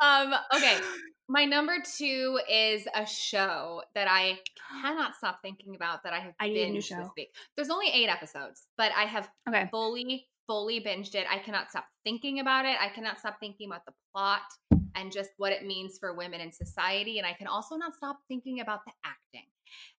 Um, 0.00 0.34
okay. 0.56 0.78
My 1.32 1.46
number 1.46 1.76
two 1.96 2.38
is 2.46 2.86
a 2.94 3.06
show 3.06 3.82
that 3.94 4.06
I 4.06 4.38
cannot 4.82 5.16
stop 5.16 5.40
thinking 5.40 5.74
about 5.74 6.02
that 6.02 6.12
I 6.12 6.18
have 6.18 6.34
I 6.38 6.48
need 6.48 6.68
a 6.68 6.70
new 6.70 6.82
show. 6.82 6.96
this 6.96 7.08
week. 7.16 7.32
There's 7.56 7.70
only 7.70 7.86
eight 7.90 8.10
episodes, 8.10 8.66
but 8.76 8.92
I 8.94 9.04
have 9.04 9.30
okay 9.48 9.66
fully, 9.70 10.28
fully 10.46 10.78
binged 10.78 11.14
it. 11.14 11.24
I 11.30 11.38
cannot 11.38 11.70
stop 11.70 11.86
thinking 12.04 12.40
about 12.40 12.66
it. 12.66 12.76
I 12.78 12.90
cannot 12.90 13.18
stop 13.18 13.40
thinking 13.40 13.70
about 13.70 13.86
the 13.86 13.94
plot 14.12 14.42
and 14.94 15.10
just 15.10 15.30
what 15.38 15.52
it 15.52 15.64
means 15.64 15.96
for 15.98 16.12
women 16.12 16.42
in 16.42 16.52
society. 16.52 17.16
And 17.16 17.26
I 17.26 17.32
can 17.32 17.46
also 17.46 17.76
not 17.76 17.96
stop 17.96 18.18
thinking 18.28 18.60
about 18.60 18.80
the 18.84 18.92
acting. 19.02 19.48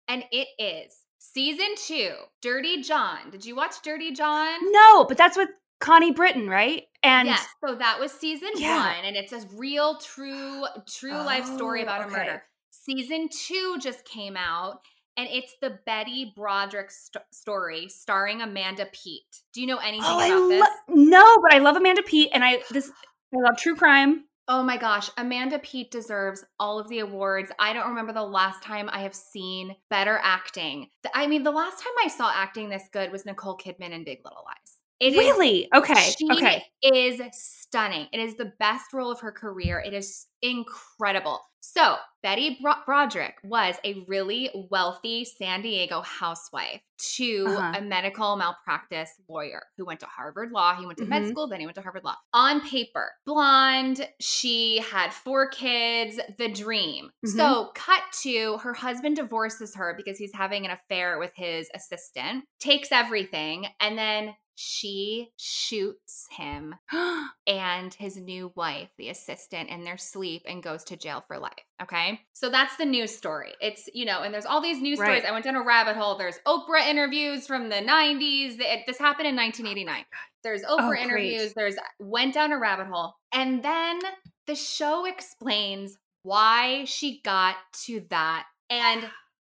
And 0.07 0.23
it 0.31 0.49
is 0.59 0.99
season 1.17 1.69
two, 1.77 2.11
Dirty 2.43 2.83
John. 2.83 3.31
Did 3.31 3.43
you 3.43 3.55
watch 3.55 3.81
Dirty 3.81 4.11
John? 4.11 4.71
no 4.71 5.05
but 5.05 5.17
that's 5.17 5.35
with 5.35 5.49
connie 5.83 6.11
britton 6.11 6.49
right 6.49 6.83
and 7.03 7.27
yes, 7.27 7.45
so 7.65 7.75
that 7.75 7.99
was 7.99 8.13
season 8.13 8.49
Yeah. 8.55 8.77
one, 8.95 9.03
and 9.05 9.17
it's 9.17 9.33
a 9.33 9.45
real, 9.57 9.97
true, 9.97 10.63
true 10.87 11.11
life 11.17 11.45
story 11.45 11.81
Oh, 11.81 11.83
about 11.83 12.03
a 12.03 12.05
okay. 12.05 12.15
murder. 12.15 12.43
Season 12.71 13.27
two 13.27 13.77
just 13.81 14.05
came 14.05 14.37
out, 14.37 14.79
and 15.17 15.27
it's 15.29 15.53
the 15.61 15.79
Betty 15.85 16.31
Broderick 16.33 16.91
st- 16.91 17.25
story 17.33 17.89
starring 17.89 18.41
Amanda 18.41 18.85
Peet. 18.93 19.41
Do 19.51 19.59
you 19.59 19.67
know 19.67 19.79
anything 19.79 20.05
Oh, 20.07 20.15
about 20.17 20.31
I 20.31 20.47
this? 20.47 20.67
no, 20.87 21.37
but 21.41 21.53
I 21.53 21.57
love 21.57 21.75
Amanda 21.75 22.03
Peet, 22.03 22.29
and 22.33 22.41
I 22.41 22.61
this 22.71 22.89
I 23.35 23.39
love 23.41 23.57
true 23.57 23.75
crime. 23.75 24.23
Oh 24.47 24.63
my 24.63 24.77
gosh, 24.77 25.09
Amanda 25.17 25.59
Peet 25.59 25.91
deserves 25.91 26.45
all 26.59 26.79
of 26.79 26.87
the 26.87 26.99
awards. 26.99 27.51
I 27.59 27.73
don't 27.73 27.89
remember 27.89 28.13
the 28.13 28.23
last 28.23 28.63
time 28.63 28.89
I 28.93 29.01
have 29.01 29.15
seen 29.15 29.75
better 29.89 30.21
acting. 30.23 30.87
I 31.13 31.27
mean, 31.27 31.43
the 31.43 31.51
last 31.51 31.83
time 31.83 31.93
I 32.01 32.07
saw 32.07 32.31
acting 32.33 32.69
this 32.69 32.83
good 32.93 33.11
was 33.11 33.25
Nicole 33.25 33.57
Kidman 33.57 33.91
in 33.91 34.05
Big 34.05 34.19
Little 34.23 34.45
Lies. 34.45 34.72
It 35.03 35.13
is 35.13 35.17
really? 35.17 35.67
Okay. 35.75 36.13
She 36.17 36.27
okay. 36.31 36.63
is 36.81 37.21
stunning. 37.33 38.07
It 38.11 38.19
is 38.19 38.35
the 38.35 38.53
best 38.59 38.93
role 38.93 39.11
of 39.11 39.19
her 39.21 39.31
career. 39.31 39.79
It 39.85 39.93
is 39.93 40.27
incredible. 40.41 41.41
So, 41.65 41.95
Betty 42.21 42.57
Bro- 42.61 42.83
Broderick 42.85 43.35
was 43.41 43.75
a 43.85 44.03
really 44.07 44.49
wealthy 44.69 45.23
San 45.23 45.61
Diego 45.61 46.01
housewife 46.01 46.81
to 47.15 47.45
Uh-huh. 47.47 47.77
a 47.77 47.81
medical 47.81 48.35
malpractice 48.35 49.11
lawyer 49.29 49.63
who 49.77 49.85
went 49.85 50.01
to 50.01 50.05
Harvard 50.05 50.51
Law. 50.51 50.75
He 50.75 50.85
went 50.85 50.97
to 50.99 51.05
med 51.05 51.23
Mhm. 51.23 51.29
school, 51.31 51.47
then 51.47 51.61
he 51.61 51.65
went 51.65 51.75
to 51.75 51.81
Harvard 51.81 52.03
Law. 52.03 52.15
On 52.33 52.59
paper, 52.61 53.13
blonde, 53.25 54.09
she 54.19 54.79
had 54.79 55.13
four 55.13 55.47
kids, 55.49 56.19
the 56.37 56.49
dream. 56.49 57.11
Mm-hmm. 57.25 57.37
So, 57.37 57.71
cut 57.75 58.03
to 58.23 58.57
her 58.57 58.73
husband 58.73 59.15
divorces 59.15 59.75
her 59.75 59.93
because 59.95 60.17
he's 60.17 60.33
having 60.33 60.65
an 60.65 60.71
affair 60.71 61.17
with 61.17 61.31
his 61.35 61.69
assistant, 61.73 62.43
takes 62.59 62.91
everything, 62.91 63.67
and 63.79 63.97
then 63.97 64.35
she 64.55 65.29
shoots 65.37 66.27
him 66.31 66.75
and 67.47 67.93
his 67.93 68.17
new 68.17 68.51
wife, 68.55 68.89
the 68.97 69.09
assistant, 69.09 69.69
in 69.69 69.83
their 69.83 69.97
sleep 69.97 70.43
and 70.47 70.61
goes 70.63 70.83
to 70.85 70.97
jail 70.97 71.23
for 71.27 71.37
life. 71.37 71.53
Okay. 71.81 72.21
So 72.33 72.49
that's 72.49 72.77
the 72.77 72.85
news 72.85 73.15
story. 73.15 73.53
It's, 73.61 73.89
you 73.93 74.05
know, 74.05 74.21
and 74.21 74.33
there's 74.33 74.45
all 74.45 74.61
these 74.61 74.81
news 74.81 74.99
stories. 74.99 75.23
I 75.27 75.31
went 75.31 75.45
down 75.45 75.55
a 75.55 75.63
rabbit 75.63 75.95
hole. 75.95 76.17
There's 76.17 76.39
Oprah 76.47 76.87
interviews 76.87 77.47
from 77.47 77.69
the 77.69 77.75
90s. 77.81 78.59
It- 78.59 78.85
this 78.85 78.97
happened 78.97 79.27
in 79.27 79.35
1989. 79.35 80.05
There's 80.43 80.63
Oprah 80.63 80.97
Oh, 80.97 81.01
interviews. 81.01 81.53
There's 81.53 81.75
went 81.99 82.33
down 82.33 82.51
a 82.51 82.59
rabbit 82.59 82.87
hole. 82.87 83.15
And 83.33 83.63
then 83.63 83.99
the 84.47 84.55
show 84.55 85.05
explains 85.05 85.97
why 86.23 86.85
she 86.85 87.21
got 87.23 87.55
to 87.85 88.05
that. 88.09 88.45
And 88.69 89.09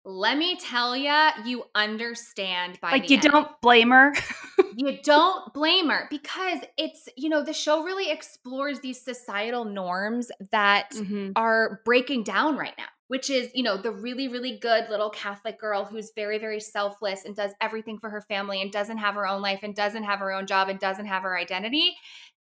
let 0.09 0.39
me 0.39 0.57
tell 0.57 0.97
you, 0.97 1.29
you 1.45 1.65
understand 1.75 2.79
by 2.81 2.93
like 2.93 3.11
you 3.11 3.17
end 3.17 3.25
don't 3.25 3.61
blame 3.61 3.91
her. 3.91 4.15
you 4.77 4.99
don't 5.03 5.53
blame 5.53 5.89
her 5.89 6.07
because 6.11 6.61
it's 6.79 7.09
you 7.17 7.29
know 7.29 7.43
the 7.43 7.53
show 7.53 7.83
really 7.83 8.11
explores 8.11 8.79
these 8.81 9.03
societal 9.03 9.65
norms 9.65 10.31
that 10.53 10.93
Mhm. 10.93 11.33
are 11.35 11.81
breaking 11.85 12.23
down 12.23 12.57
right 12.57 12.75
now 12.79 12.85
which 13.09 13.31
is 13.31 13.51
you 13.55 13.63
know 13.63 13.77
the 13.77 13.91
really 13.91 14.29
really 14.29 14.59
good 14.59 14.89
little 14.91 15.11
catholic 15.11 15.59
girl 15.59 15.85
who's 15.85 16.13
very 16.15 16.39
very 16.39 16.61
selfless 16.61 17.25
and 17.25 17.35
does 17.35 17.53
everything 17.61 17.99
for 17.99 18.11
her 18.11 18.21
family 18.23 18.61
and 18.61 18.71
doesn't 18.73 18.99
have 18.99 19.15
her 19.15 19.27
own 19.27 19.41
life 19.41 19.61
and 19.63 19.75
doesn't 19.75 20.05
have 20.05 20.19
her 20.19 20.33
own 20.33 20.47
job 20.47 20.69
and 20.69 20.79
doesn't 20.79 21.07
have 21.07 21.23
her 21.23 21.39
identity 21.39 21.95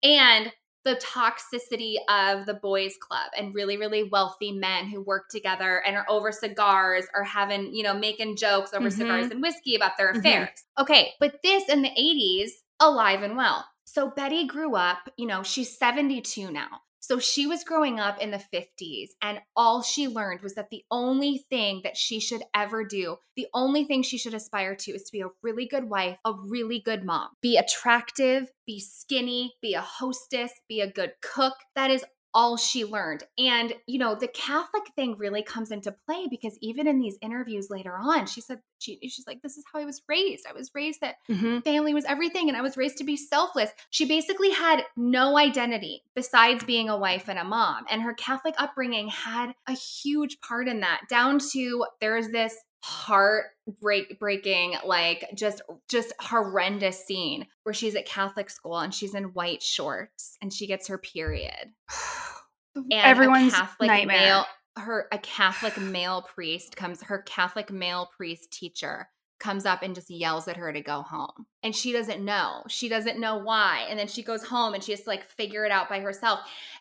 and 0.03 0.53
the 0.85 0.95
toxicity 0.97 1.97
of 2.09 2.47
the 2.47 2.55
boys 2.55 2.97
club 3.01 3.31
and 3.37 3.55
really 3.55 3.77
really 3.77 4.05
wealthy 4.05 4.51
men 4.53 4.88
who 4.88 5.03
work 5.03 5.29
together 5.29 5.83
and 5.87 5.97
are 5.97 6.07
over 6.09 6.33
cigars 6.33 7.05
or 7.14 7.23
having 7.23 7.75
you 7.75 7.83
know 7.83 7.95
making 7.95 8.37
jokes 8.37 8.73
over 8.73 8.88
Mhm. 8.88 8.93
cigars 8.93 9.31
and 9.31 9.43
whiskey 9.43 9.75
about 9.77 9.97
their 9.99 10.12
Mhm. 10.14 10.19
affairs 10.21 10.64
okay 10.79 11.12
but 11.21 11.40
this 11.43 11.69
in 11.69 11.83
the 11.83 11.93
80s 11.97 12.62
alive 12.81 13.23
and 13.23 13.37
well 13.37 13.66
so 13.85 14.09
betty 14.11 14.47
grew 14.47 14.75
up 14.75 15.11
you 15.16 15.27
know 15.27 15.43
she's 15.43 15.77
72 15.77 16.51
now 16.51 16.81
so 17.01 17.19
she 17.19 17.47
was 17.47 17.65
growing 17.65 17.99
up 17.99 18.21
in 18.21 18.31
the 18.31 18.43
50s, 18.53 19.09
and 19.23 19.41
all 19.57 19.83
she 19.83 20.07
learned 20.07 20.43
was 20.43 20.55
that 20.55 20.71
the 20.71 20.85
only 20.91 21.39
thing 21.51 21.81
that 21.83 21.97
she 21.97 22.21
should 22.21 22.43
ever 22.55 22.85
do, 22.85 23.17
the 23.37 23.49
only 23.55 23.85
thing 23.85 24.03
she 24.03 24.19
should 24.19 24.35
aspire 24.35 24.77
to, 24.77 24.93
is 24.93 25.05
to 25.05 25.13
be 25.13 25.23
a 25.23 25.31
really 25.43 25.67
good 25.67 25.89
wife, 25.89 26.19
a 26.25 26.33
really 26.47 26.81
good 26.81 27.05
mom, 27.05 27.29
be 27.41 27.57
attractive, 27.57 28.51
be 28.67 28.79
skinny, 28.79 29.55
be 29.63 29.75
a 29.75 29.81
hostess, 29.81 30.53
be 30.69 30.81
a 30.81 30.91
good 30.91 31.13
cook. 31.23 31.55
That 31.75 31.91
is 31.91 32.05
all 32.33 32.57
she 32.57 32.85
learned. 32.85 33.25
And, 33.38 33.75
you 33.87 33.99
know, 33.99 34.14
the 34.14 34.29
Catholic 34.29 34.85
thing 34.95 35.16
really 35.19 35.43
comes 35.43 35.71
into 35.71 35.95
play 36.07 36.27
because 36.31 36.57
even 36.61 36.87
in 36.87 37.01
these 37.01 37.19
interviews 37.21 37.69
later 37.71 37.97
on, 37.97 38.27
she 38.27 38.40
said, 38.40 38.61
she, 38.79 38.99
she's 39.09 39.27
like, 39.27 39.43
this 39.43 39.57
is 39.57 39.64
how 39.73 39.81
I 39.81 39.85
was 39.85 40.03
raised. 40.09 40.47
I 40.49 40.53
was 40.53 40.71
raised 40.75 41.01
that 41.01 41.16
Mhm. 41.29 41.62
family 41.64 41.93
was 41.93 42.05
everything 42.05 42.49
and 42.49 42.57
I 42.57 42.62
was 42.62 42.77
raised 42.77 42.99
to 42.99 43.05
be 43.05 43.16
selfless. 43.16 43.71
She 43.90 44.07
basically 44.07 44.51
had 44.51 44.85
no 44.97 45.37
identity 45.37 46.03
besides 46.14 46.64
being 46.64 46.88
a 46.88 46.97
wife 46.97 47.29
and 47.29 47.38
a 47.38 47.45
mom. 47.45 47.85
And 47.90 48.03
her 48.03 48.14
Catholic 48.14 48.55
upbringing 48.59 49.09
had 49.09 49.53
a 49.66 49.73
huge 49.73 50.40
part 50.40 50.69
in 50.69 50.81
that, 50.81 51.03
down 51.09 51.38
to 51.53 51.85
there's 52.01 52.29
this 52.29 52.57
heartbreak 52.83 54.19
breaking 54.19 54.75
like 54.87 55.27
just 55.35 55.61
just 55.88 56.14
horrendous 56.19 57.05
scene 57.05 57.47
where 57.62 57.75
she's 57.75 57.95
at 57.95 58.07
catholic 58.07 58.49
school 58.49 58.79
and 58.79 58.95
she's 58.95 59.14
in 59.14 59.25
white 59.35 59.62
shorts 59.62 60.38
and 60.40 60.51
she 60.51 60.66
gets 60.66 60.88
her 60.88 60.97
period 60.97 61.73
and 62.74 62.92
Everyone's 62.92 63.52
a 63.52 63.56
Catholic 63.56 63.88
nightmare. 63.88 64.18
male 64.18 64.44
her 64.76 65.09
a 65.12 65.18
Catholic 65.18 65.78
male 65.78 66.22
priest 66.22 66.76
comes 66.76 67.02
her 67.02 67.22
Catholic 67.22 67.70
male 67.70 68.09
priest 68.16 68.50
teacher 68.52 69.09
comes 69.40 69.64
up 69.66 69.83
and 69.83 69.94
just 69.94 70.11
yells 70.11 70.46
at 70.48 70.56
her 70.59 70.72
to 70.72 70.80
go 70.83 71.02
home. 71.02 71.46
And 71.62 71.74
she 71.74 71.92
doesn't 71.92 72.22
know. 72.22 72.62
She 72.68 72.88
doesn't 72.88 73.18
know 73.18 73.38
why. 73.38 73.87
And 73.88 73.98
then 73.98 74.06
she 74.06 74.22
goes 74.22 74.44
home 74.44 74.74
and 74.74 74.85
she 74.85 74.92
has 74.92 75.00
to 75.02 75.09
like 75.09 75.28
figure 75.30 75.64
it 75.64 75.72
out 75.72 75.88
by 75.88 76.00
herself. 76.00 76.40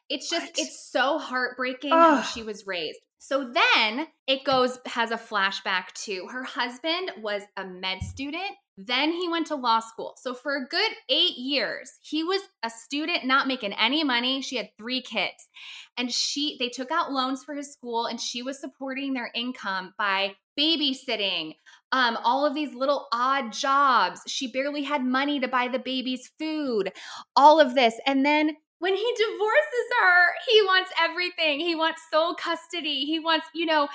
It's 0.10 0.30
just 0.30 0.46
What? 0.48 0.60
it's 0.60 0.92
so 0.92 1.18
heartbreaking 1.18 1.92
how 1.92 2.22
she 2.22 2.44
was 2.44 2.68
raised. 2.68 3.00
So 3.18 3.52
then 3.52 4.08
it 4.28 4.44
goes 4.44 4.78
has 4.86 5.12
a 5.12 5.18
flashback 5.18 5.94
to 6.06 6.28
her 6.28 6.44
husband 6.44 7.12
was 7.22 7.44
a 7.58 7.66
med 7.66 8.02
student. 8.04 8.52
Then 8.88 9.12
he 9.12 9.28
went 9.28 9.48
to 9.48 9.56
law 9.56 9.82
school. 9.82 10.14
So 10.18 10.34
for 10.34 10.56
a 10.56 10.66
good 10.66 10.92
8 11.10 11.38
years, 11.38 12.00
he 12.02 12.24
was 12.24 12.42
a 12.64 12.70
student 12.70 13.26
not 13.26 13.46
making 13.46 13.74
any 13.74 14.06
money. 14.06 14.42
She 14.42 14.56
had 14.56 14.70
3 14.78 15.02
kids 15.02 15.50
and 15.98 16.10
she 16.12 16.56
they 16.60 16.70
took 16.70 16.90
out 16.90 17.12
loans 17.12 17.44
for 17.44 17.54
his 17.54 17.74
school 17.74 18.06
and 18.06 18.20
she 18.20 18.42
was 18.42 18.60
supporting 18.60 19.14
their 19.14 19.30
income 19.36 19.94
by 19.98 20.34
babysitting 20.58 21.54
um 21.92 22.18
all 22.24 22.46
of 22.46 22.56
these 22.56 22.74
little 22.74 23.08
odd 23.14 23.52
jobs 23.52 24.22
she 24.28 24.52
barely 24.52 24.84
had 24.84 25.04
money 25.04 25.40
to 25.40 25.48
buy 25.48 25.68
the 25.68 25.80
baby's 25.80 26.32
food 26.40 26.92
all 27.36 27.60
of 27.60 27.76
this 27.76 27.96
and 28.06 28.26
then 28.26 28.56
when 28.80 28.96
he 28.96 29.14
divorces 29.18 29.88
her 30.02 30.34
he 30.50 30.62
wants 30.64 30.92
everything 31.02 31.60
he 31.60 31.76
wants 31.76 32.02
sole 32.12 32.34
custody 32.36 33.06
he 33.06 33.20
wants 33.20 33.46
you 33.54 33.66
know 33.66 33.88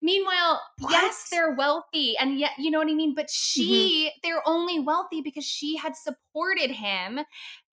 meanwhile 0.00 0.60
yes 0.80 0.90
What? 0.90 1.02
Mm-hmm. 1.02 1.14
they're 1.30 1.54
wealthy 1.54 2.16
and 2.18 2.38
yet 2.38 2.52
you 2.58 2.70
know 2.70 2.78
what 2.78 2.88
i 2.88 2.94
mean 2.94 3.14
but 3.14 3.30
she 3.30 4.10
they're 4.22 4.46
only 4.46 4.78
wealthy 4.80 5.20
because 5.20 5.44
she 5.44 5.76
had 5.76 5.96
supported 5.96 6.70
him 6.70 7.20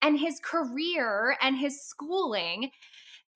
and 0.02 0.18
his 0.18 0.40
career 0.42 1.36
and 1.42 1.56
his 1.56 1.82
schooling 1.82 2.70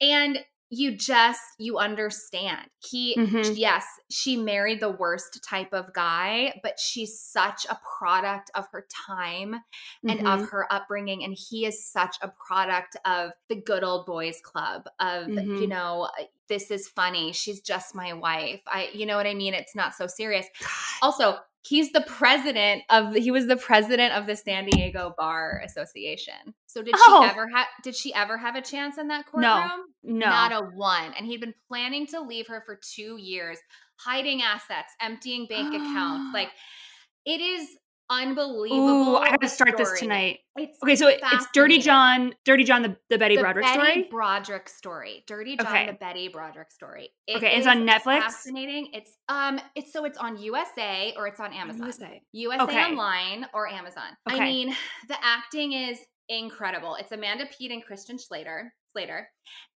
and 0.00 0.38
you 0.76 0.96
just 0.96 1.40
you 1.58 1.78
understand 1.78 2.68
he 2.80 3.14
Mhm. 3.16 3.56
yes 3.56 3.86
she 4.10 4.36
married 4.36 4.80
the 4.80 4.90
worst 4.90 5.42
type 5.44 5.72
of 5.72 5.92
guy 5.92 6.58
but 6.62 6.78
she's 6.80 7.20
such 7.20 7.64
a 7.70 7.78
product 7.98 8.50
of 8.54 8.66
her 8.72 8.86
time 9.06 9.54
and 10.08 10.20
Mhm. 10.20 10.34
of 10.34 10.48
her 10.50 10.66
upbringing 10.72 11.22
and 11.24 11.34
he 11.38 11.64
is 11.66 11.86
such 11.86 12.16
a 12.22 12.28
product 12.28 12.96
of 13.04 13.30
the 13.48 13.56
good 13.56 13.84
old 13.84 14.06
boys 14.06 14.40
club 14.42 14.86
of 15.00 15.28
you 15.28 15.36
Mhm. 15.36 15.68
know 15.68 16.10
this 16.48 16.70
is 16.70 16.88
funny 16.88 17.32
she's 17.32 17.60
just 17.60 17.94
my 17.94 18.12
wife 18.12 18.60
i 18.66 18.90
you 18.92 19.06
know 19.06 19.16
what 19.16 19.26
i 19.26 19.34
mean 19.34 19.54
it's 19.54 19.74
not 19.74 19.94
so 19.94 20.06
serious 20.06 20.46
also 21.02 21.38
he's 21.66 21.92
the 21.92 22.02
president 22.02 22.82
of 22.90 23.14
he 23.14 23.30
was 23.30 23.46
the 23.46 23.56
president 23.56 24.12
of 24.12 24.26
the 24.26 24.36
san 24.36 24.66
diego 24.66 25.14
bar 25.18 25.62
association 25.64 26.34
so 26.66 26.82
did 26.82 26.94
Oh. 26.98 27.22
she 27.22 27.30
ever 27.30 27.48
have 27.48 27.66
did 27.82 27.96
she 27.96 28.12
ever 28.14 28.36
have 28.36 28.54
a 28.56 28.62
chance 28.62 28.98
in 28.98 29.08
that 29.08 29.24
No. 29.34 29.54
courtroom 29.54 29.86
no. 30.02 30.26
not 30.26 30.52
a 30.52 30.60
one 30.74 31.12
and 31.16 31.26
he'd 31.26 31.40
been 31.40 31.54
planning 31.68 32.06
to 32.08 32.20
leave 32.20 32.46
her 32.48 32.62
for 32.66 32.78
two 32.94 33.16
years 33.18 33.58
hiding 33.96 34.42
assets 34.42 34.92
emptying 35.00 35.46
bank 35.46 35.74
accounts 35.74 36.30
like 36.34 36.50
it 37.24 37.40
is 37.40 37.68
unbelievable 38.10 39.14
Ooh, 39.14 39.16
I 39.16 39.30
gotta 39.30 39.48
start 39.48 39.76
this 39.76 39.98
tonight. 39.98 40.40
it's 40.56 40.78
Okay, 40.82 40.96
so 40.96 41.08
it's 41.08 41.46
Dirty. 41.52 41.78
John, 41.78 42.34
Dirty 42.44 42.64
John, 42.64 42.82
the, 42.82 42.96
the 43.10 43.18
Betty 43.18 43.36
the 43.36 43.42
Broderick 43.42 43.64
Betty 43.66 43.78
story. 43.78 44.08
Broderick 44.10 44.68
story. 44.68 45.24
Dirty 45.26 45.56
John, 45.56 45.66
Okay. 45.66 45.86
the 45.86 45.92
Betty 45.94 46.28
Broderick 46.28 46.70
story. 46.70 47.10
It 47.26 47.36
Okay, 47.36 47.56
it's 47.56 47.66
on 47.66 47.86
Netflix? 47.86 48.20
Fascinating. 48.20 48.90
It's 48.92 49.16
um, 49.28 49.60
it's 49.74 49.92
so 49.92 50.04
it's 50.04 50.18
on 50.18 50.36
USA 50.38 51.14
or 51.16 51.26
it's 51.26 51.40
on 51.40 51.52
Amazon. 51.52 51.82
USA. 51.86 52.22
USA 52.32 52.62
Okay. 52.64 52.84
Online 52.84 53.46
or 53.54 53.68
Amazon. 53.68 54.16
I 54.26 54.40
mean, 54.40 54.74
the 55.08 55.16
acting 55.22 55.72
is 55.72 55.98
incredible. 56.28 56.96
It's 56.96 57.12
Amanda 57.12 57.44
Peet 57.56 57.70
and 57.70 57.84
Christian 57.84 58.18
Slater. 58.18 58.72
Slater, 58.94 59.28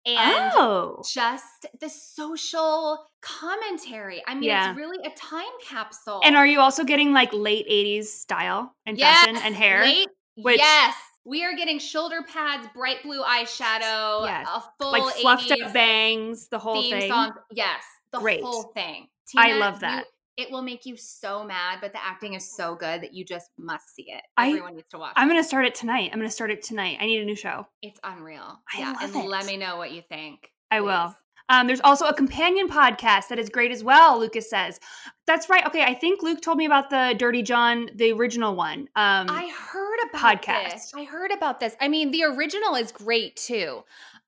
and 0.06 0.52
oh, 0.56 1.02
just 1.12 1.66
the 1.80 1.90
social 1.90 3.08
commentary. 3.22 4.22
I 4.28 4.34
mean, 4.36 4.44
Yeah. 4.44 4.70
it's 4.72 4.78
really 4.78 4.98
a 5.06 5.10
time 5.16 5.46
capsule. 5.64 6.22
and 6.24 6.36
are 6.36 6.46
you 6.46 6.60
also 6.60 6.84
getting 6.84 7.14
like 7.14 7.30
late 7.34 7.66
'80s 7.70 8.06
style 8.08 8.76
and 8.86 9.00
fashion 9.00 9.38
and 9.38 9.56
hair? 9.56 9.84
Late, 9.84 10.08
Which- 10.36 10.58
yes. 10.60 10.96
We 11.28 11.44
are 11.44 11.56
getting 11.56 11.80
shoulder 11.80 12.22
pads, 12.22 12.68
bright 12.76 13.02
blue 13.02 13.24
eyeshadow, 13.24 14.26
Yes. 14.28 14.48
a 14.48 14.64
full 14.80 14.92
like 14.92 15.16
fluffed 15.16 15.50
80s 15.50 15.66
up 15.66 15.74
bangs, 15.74 16.48
the 16.50 16.60
whole 16.60 16.84
thing. 16.84 17.10
song. 17.10 17.32
Yes, 17.52 17.82
the 18.12 18.20
Great. 18.20 18.44
whole 18.44 18.66
thing. 18.76 19.08
I 19.36 19.54
love 19.54 19.80
that. 19.80 20.06
It 20.38 20.52
will 20.52 20.62
make 20.62 20.86
you 20.86 20.98
so 20.98 21.44
mad, 21.46 21.80
but 21.82 21.94
the 21.94 22.04
acting 22.04 22.34
is 22.34 22.50
so 22.50 22.76
good 22.76 23.02
that 23.02 23.14
you 23.14 23.24
just 23.24 23.52
must 23.58 23.96
see 23.96 24.12
it. 24.12 24.22
I- 24.38 24.50
Everyone 24.50 24.76
needs 24.76 24.90
to 24.90 24.98
watch. 24.98 25.14
I'm 25.16 25.28
gonna 25.28 25.44
start 25.44 25.66
it 25.66 25.76
tonight. 25.76 26.10
I'm 26.12 26.20
gonna 26.20 26.30
start 26.30 26.52
it 26.52 26.62
tonight. 26.62 26.98
I 27.00 27.06
need 27.06 27.22
a 27.22 27.26
new 27.26 27.36
show. 27.36 27.68
It's 27.82 28.00
unreal. 28.04 28.60
I 28.74 28.80
yeah, 28.80 28.92
love 28.92 29.16
and 29.16 29.24
it. 29.24 29.28
let 29.30 29.46
me 29.46 29.56
know 29.58 29.78
what 29.78 29.92
you 29.92 30.02
think. 30.02 30.52
I 30.72 30.82
will. 30.82 31.16
Um, 31.48 31.68
there's 31.68 31.82
also 31.82 32.08
a 32.08 32.14
companion 32.14 32.68
podcast 32.68 33.28
that 33.28 33.38
is 33.38 33.50
great 33.50 33.72
as 33.72 33.84
well. 33.84 34.20
Lucas 34.20 34.50
says 34.50 34.80
that's 35.28 35.48
right. 35.48 35.66
Okay, 35.68 35.84
I 35.84 35.94
think 35.94 36.24
Luke 36.24 36.42
told 36.42 36.58
me 36.58 36.66
about 36.66 36.90
the 36.90 37.16
Dirty 37.18 37.44
John, 37.44 37.90
the 37.96 38.12
original 38.14 38.56
one. 38.56 38.82
Um, 38.96 39.28
I 39.30 39.52
heard 39.56 39.98
about 40.10 40.42
podcast. 40.42 40.72
this. 40.72 40.92
I 40.96 41.04
heard 41.04 41.32
about 41.32 41.60
this. 41.60 41.76
I 41.80 41.88
mean, 41.88 42.12
the 42.12 42.24
original 42.24 42.76
is 42.76 42.92
great 42.92 43.36
too. 43.36 43.84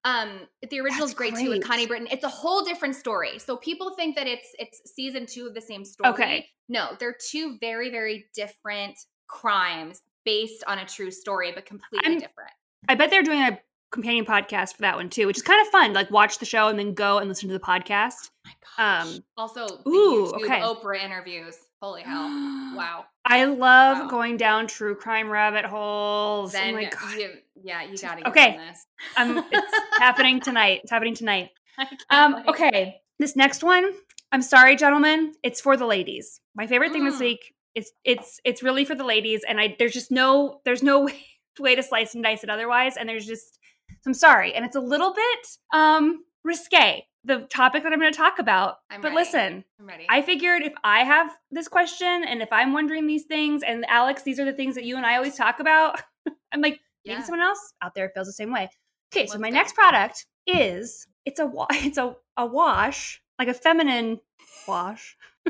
Um, 0.07 0.47
the 0.69 0.79
original 0.79 1.05
is 1.05 1.11
That's 1.11 1.17
great, 1.17 1.35
too 1.35 1.49
with. 1.49 1.63
Connie 1.63 1.85
Britton. 1.85 2.07
It's 2.09 2.23
a 2.23 2.29
whole 2.29 2.63
different 2.63 2.95
story. 2.95 3.39
So 3.39 3.57
people 3.57 3.91
think 3.91 4.15
that 4.15 4.25
it's 4.25 4.55
it's 4.57 4.81
season 4.93 5.25
two 5.25 5.45
of 5.47 5.53
the 5.53 5.61
same 5.61 5.83
story. 5.83 6.09
Okay. 6.11 6.45
No, 6.69 6.95
they're 6.99 7.15
two 7.29 7.57
very 7.59 7.89
very 7.89 8.25
different 8.33 8.97
crimes 9.27 10.01
based 10.23 10.63
on 10.65 10.79
a 10.79 10.85
true 10.85 11.11
story, 11.11 11.51
but 11.53 11.65
completely 11.65 12.09
I'm- 12.09 12.19
different. 12.19 12.51
I 12.87 12.95
bet 12.95 13.09
they're 13.09 13.23
doing 13.23 13.41
a 13.41 13.59
companion 13.91 14.23
podcast 14.25 14.75
for 14.75 14.81
that 14.83 14.95
one 14.95 15.09
too, 15.09 15.27
which 15.27 15.37
is 15.37 15.43
kind 15.43 15.61
of 15.61 15.67
fun. 15.69 15.91
Like 15.93 16.09
watch 16.11 16.39
the 16.39 16.45
show 16.45 16.67
and 16.69 16.77
then 16.79 16.93
go 16.93 17.17
and 17.17 17.27
listen 17.27 17.49
to 17.49 17.53
the 17.53 17.59
podcast. 17.59 18.29
my 18.45 18.51
gosh. 18.77 19.07
Um, 19.07 19.23
also, 19.35 19.67
the 19.67 19.89
ooh, 19.89 20.31
YouTube 20.31 20.43
okay. 20.43 20.59
Oprah 20.61 21.03
interviews. 21.03 21.57
Holy 21.81 22.01
hell! 22.05 22.27
Wow. 22.75 23.05
I 23.25 23.45
love 23.45 23.99
Wow. 23.99 24.07
going 24.07 24.37
down 24.37 24.67
true 24.67 24.95
crime 24.95 25.29
rabbit 25.29 25.65
holes. 25.65 26.55
oh 26.55 26.57
Then 26.57 26.73
my 26.75 26.85
god, 26.85 27.17
you, 27.19 27.29
yeah, 27.61 27.83
you 27.83 27.97
gotta 27.97 28.21
get 28.21 28.27
Okay. 28.29 28.57
this. 28.57 28.85
I'm, 29.15 29.37
it's 29.51 29.73
happening 29.99 30.39
tonight. 30.39 30.81
It's 30.83 30.91
happening 30.91 31.15
tonight. 31.15 31.49
Um, 32.09 32.43
okay, 32.47 33.01
this 33.19 33.35
next 33.35 33.63
one. 33.63 33.91
I'm 34.31 34.41
sorry, 34.41 34.75
gentlemen. 34.75 35.33
It's 35.43 35.61
for 35.61 35.77
the 35.77 35.85
ladies. 35.85 36.41
My 36.55 36.65
favorite 36.65 36.91
thing 36.91 37.05
this 37.05 37.17
Mm. 37.17 37.19
week 37.21 37.53
is 37.75 37.91
it's 38.03 38.39
it's 38.43 38.63
really 38.63 38.83
for 38.83 38.95
the 38.95 39.03
ladies, 39.03 39.43
and 39.47 39.59
I 39.59 39.75
there's 39.77 39.93
just 39.93 40.09
no 40.09 40.59
there's 40.65 40.81
no 40.81 41.01
way, 41.05 41.23
way 41.59 41.75
to 41.75 41.83
slice 41.83 42.15
and 42.15 42.23
dice 42.23 42.43
it 42.43 42.49
otherwise. 42.49 42.97
And 42.97 43.07
there's 43.07 43.27
just 43.27 43.59
I'm 44.07 44.15
sorry, 44.15 44.55
and 44.55 44.65
it's 44.65 44.75
a 44.75 44.79
little 44.81 45.13
bit 45.13 45.47
um 45.71 46.23
risque. 46.43 47.05
The 47.27 47.39
topic 47.49 47.83
that 47.83 47.91
I'm 47.91 47.99
going 47.99 48.11
to 48.11 48.17
talk 48.17 48.39
about. 48.39 48.77
I'm 48.89 49.01
but 49.01 49.09
ready. 49.09 49.15
listen, 49.17 49.65
I'm 49.79 49.85
ready. 49.85 50.05
I 50.09 50.21
figured 50.21 50.61
if 50.63 50.73
I 50.83 51.03
have 51.03 51.29
this 51.51 51.67
question 51.67 52.23
and 52.23 52.41
if 52.41 52.47
I'm 52.51 52.71
wondering 52.73 53.05
these 53.05 53.25
things, 53.25 53.63
and 53.63 53.85
Alex, 53.89 54.23
these 54.23 54.39
are 54.39 54.45
the 54.45 54.53
things 54.53 54.75
that 54.75 54.85
you 54.85 54.95
and 54.95 55.05
I 55.05 55.17
always 55.17 55.35
talk 55.35 55.59
about, 55.59 56.01
I'm 56.53 56.61
like, 56.61 56.79
maybe 57.05 57.21
someone 57.21 57.41
else 57.41 57.73
out 57.81 57.95
there 57.95 58.09
feels 58.13 58.27
the 58.27 58.33
same 58.33 58.51
way. 58.51 58.69
Okay, 59.13 59.27
so 59.27 59.33
Let's 59.33 59.41
my 59.41 59.49
go. 59.49 59.55
next 59.55 59.75
product 59.75 60.25
is 60.45 61.05
it's 61.25 61.39
a 61.39 61.51
it's 61.71 61.97
a 61.97 62.15
a 62.37 62.45
wash, 62.45 63.21
like 63.37 63.49
a 63.49 63.53
feminine 63.53 64.19
wash. 64.67 65.17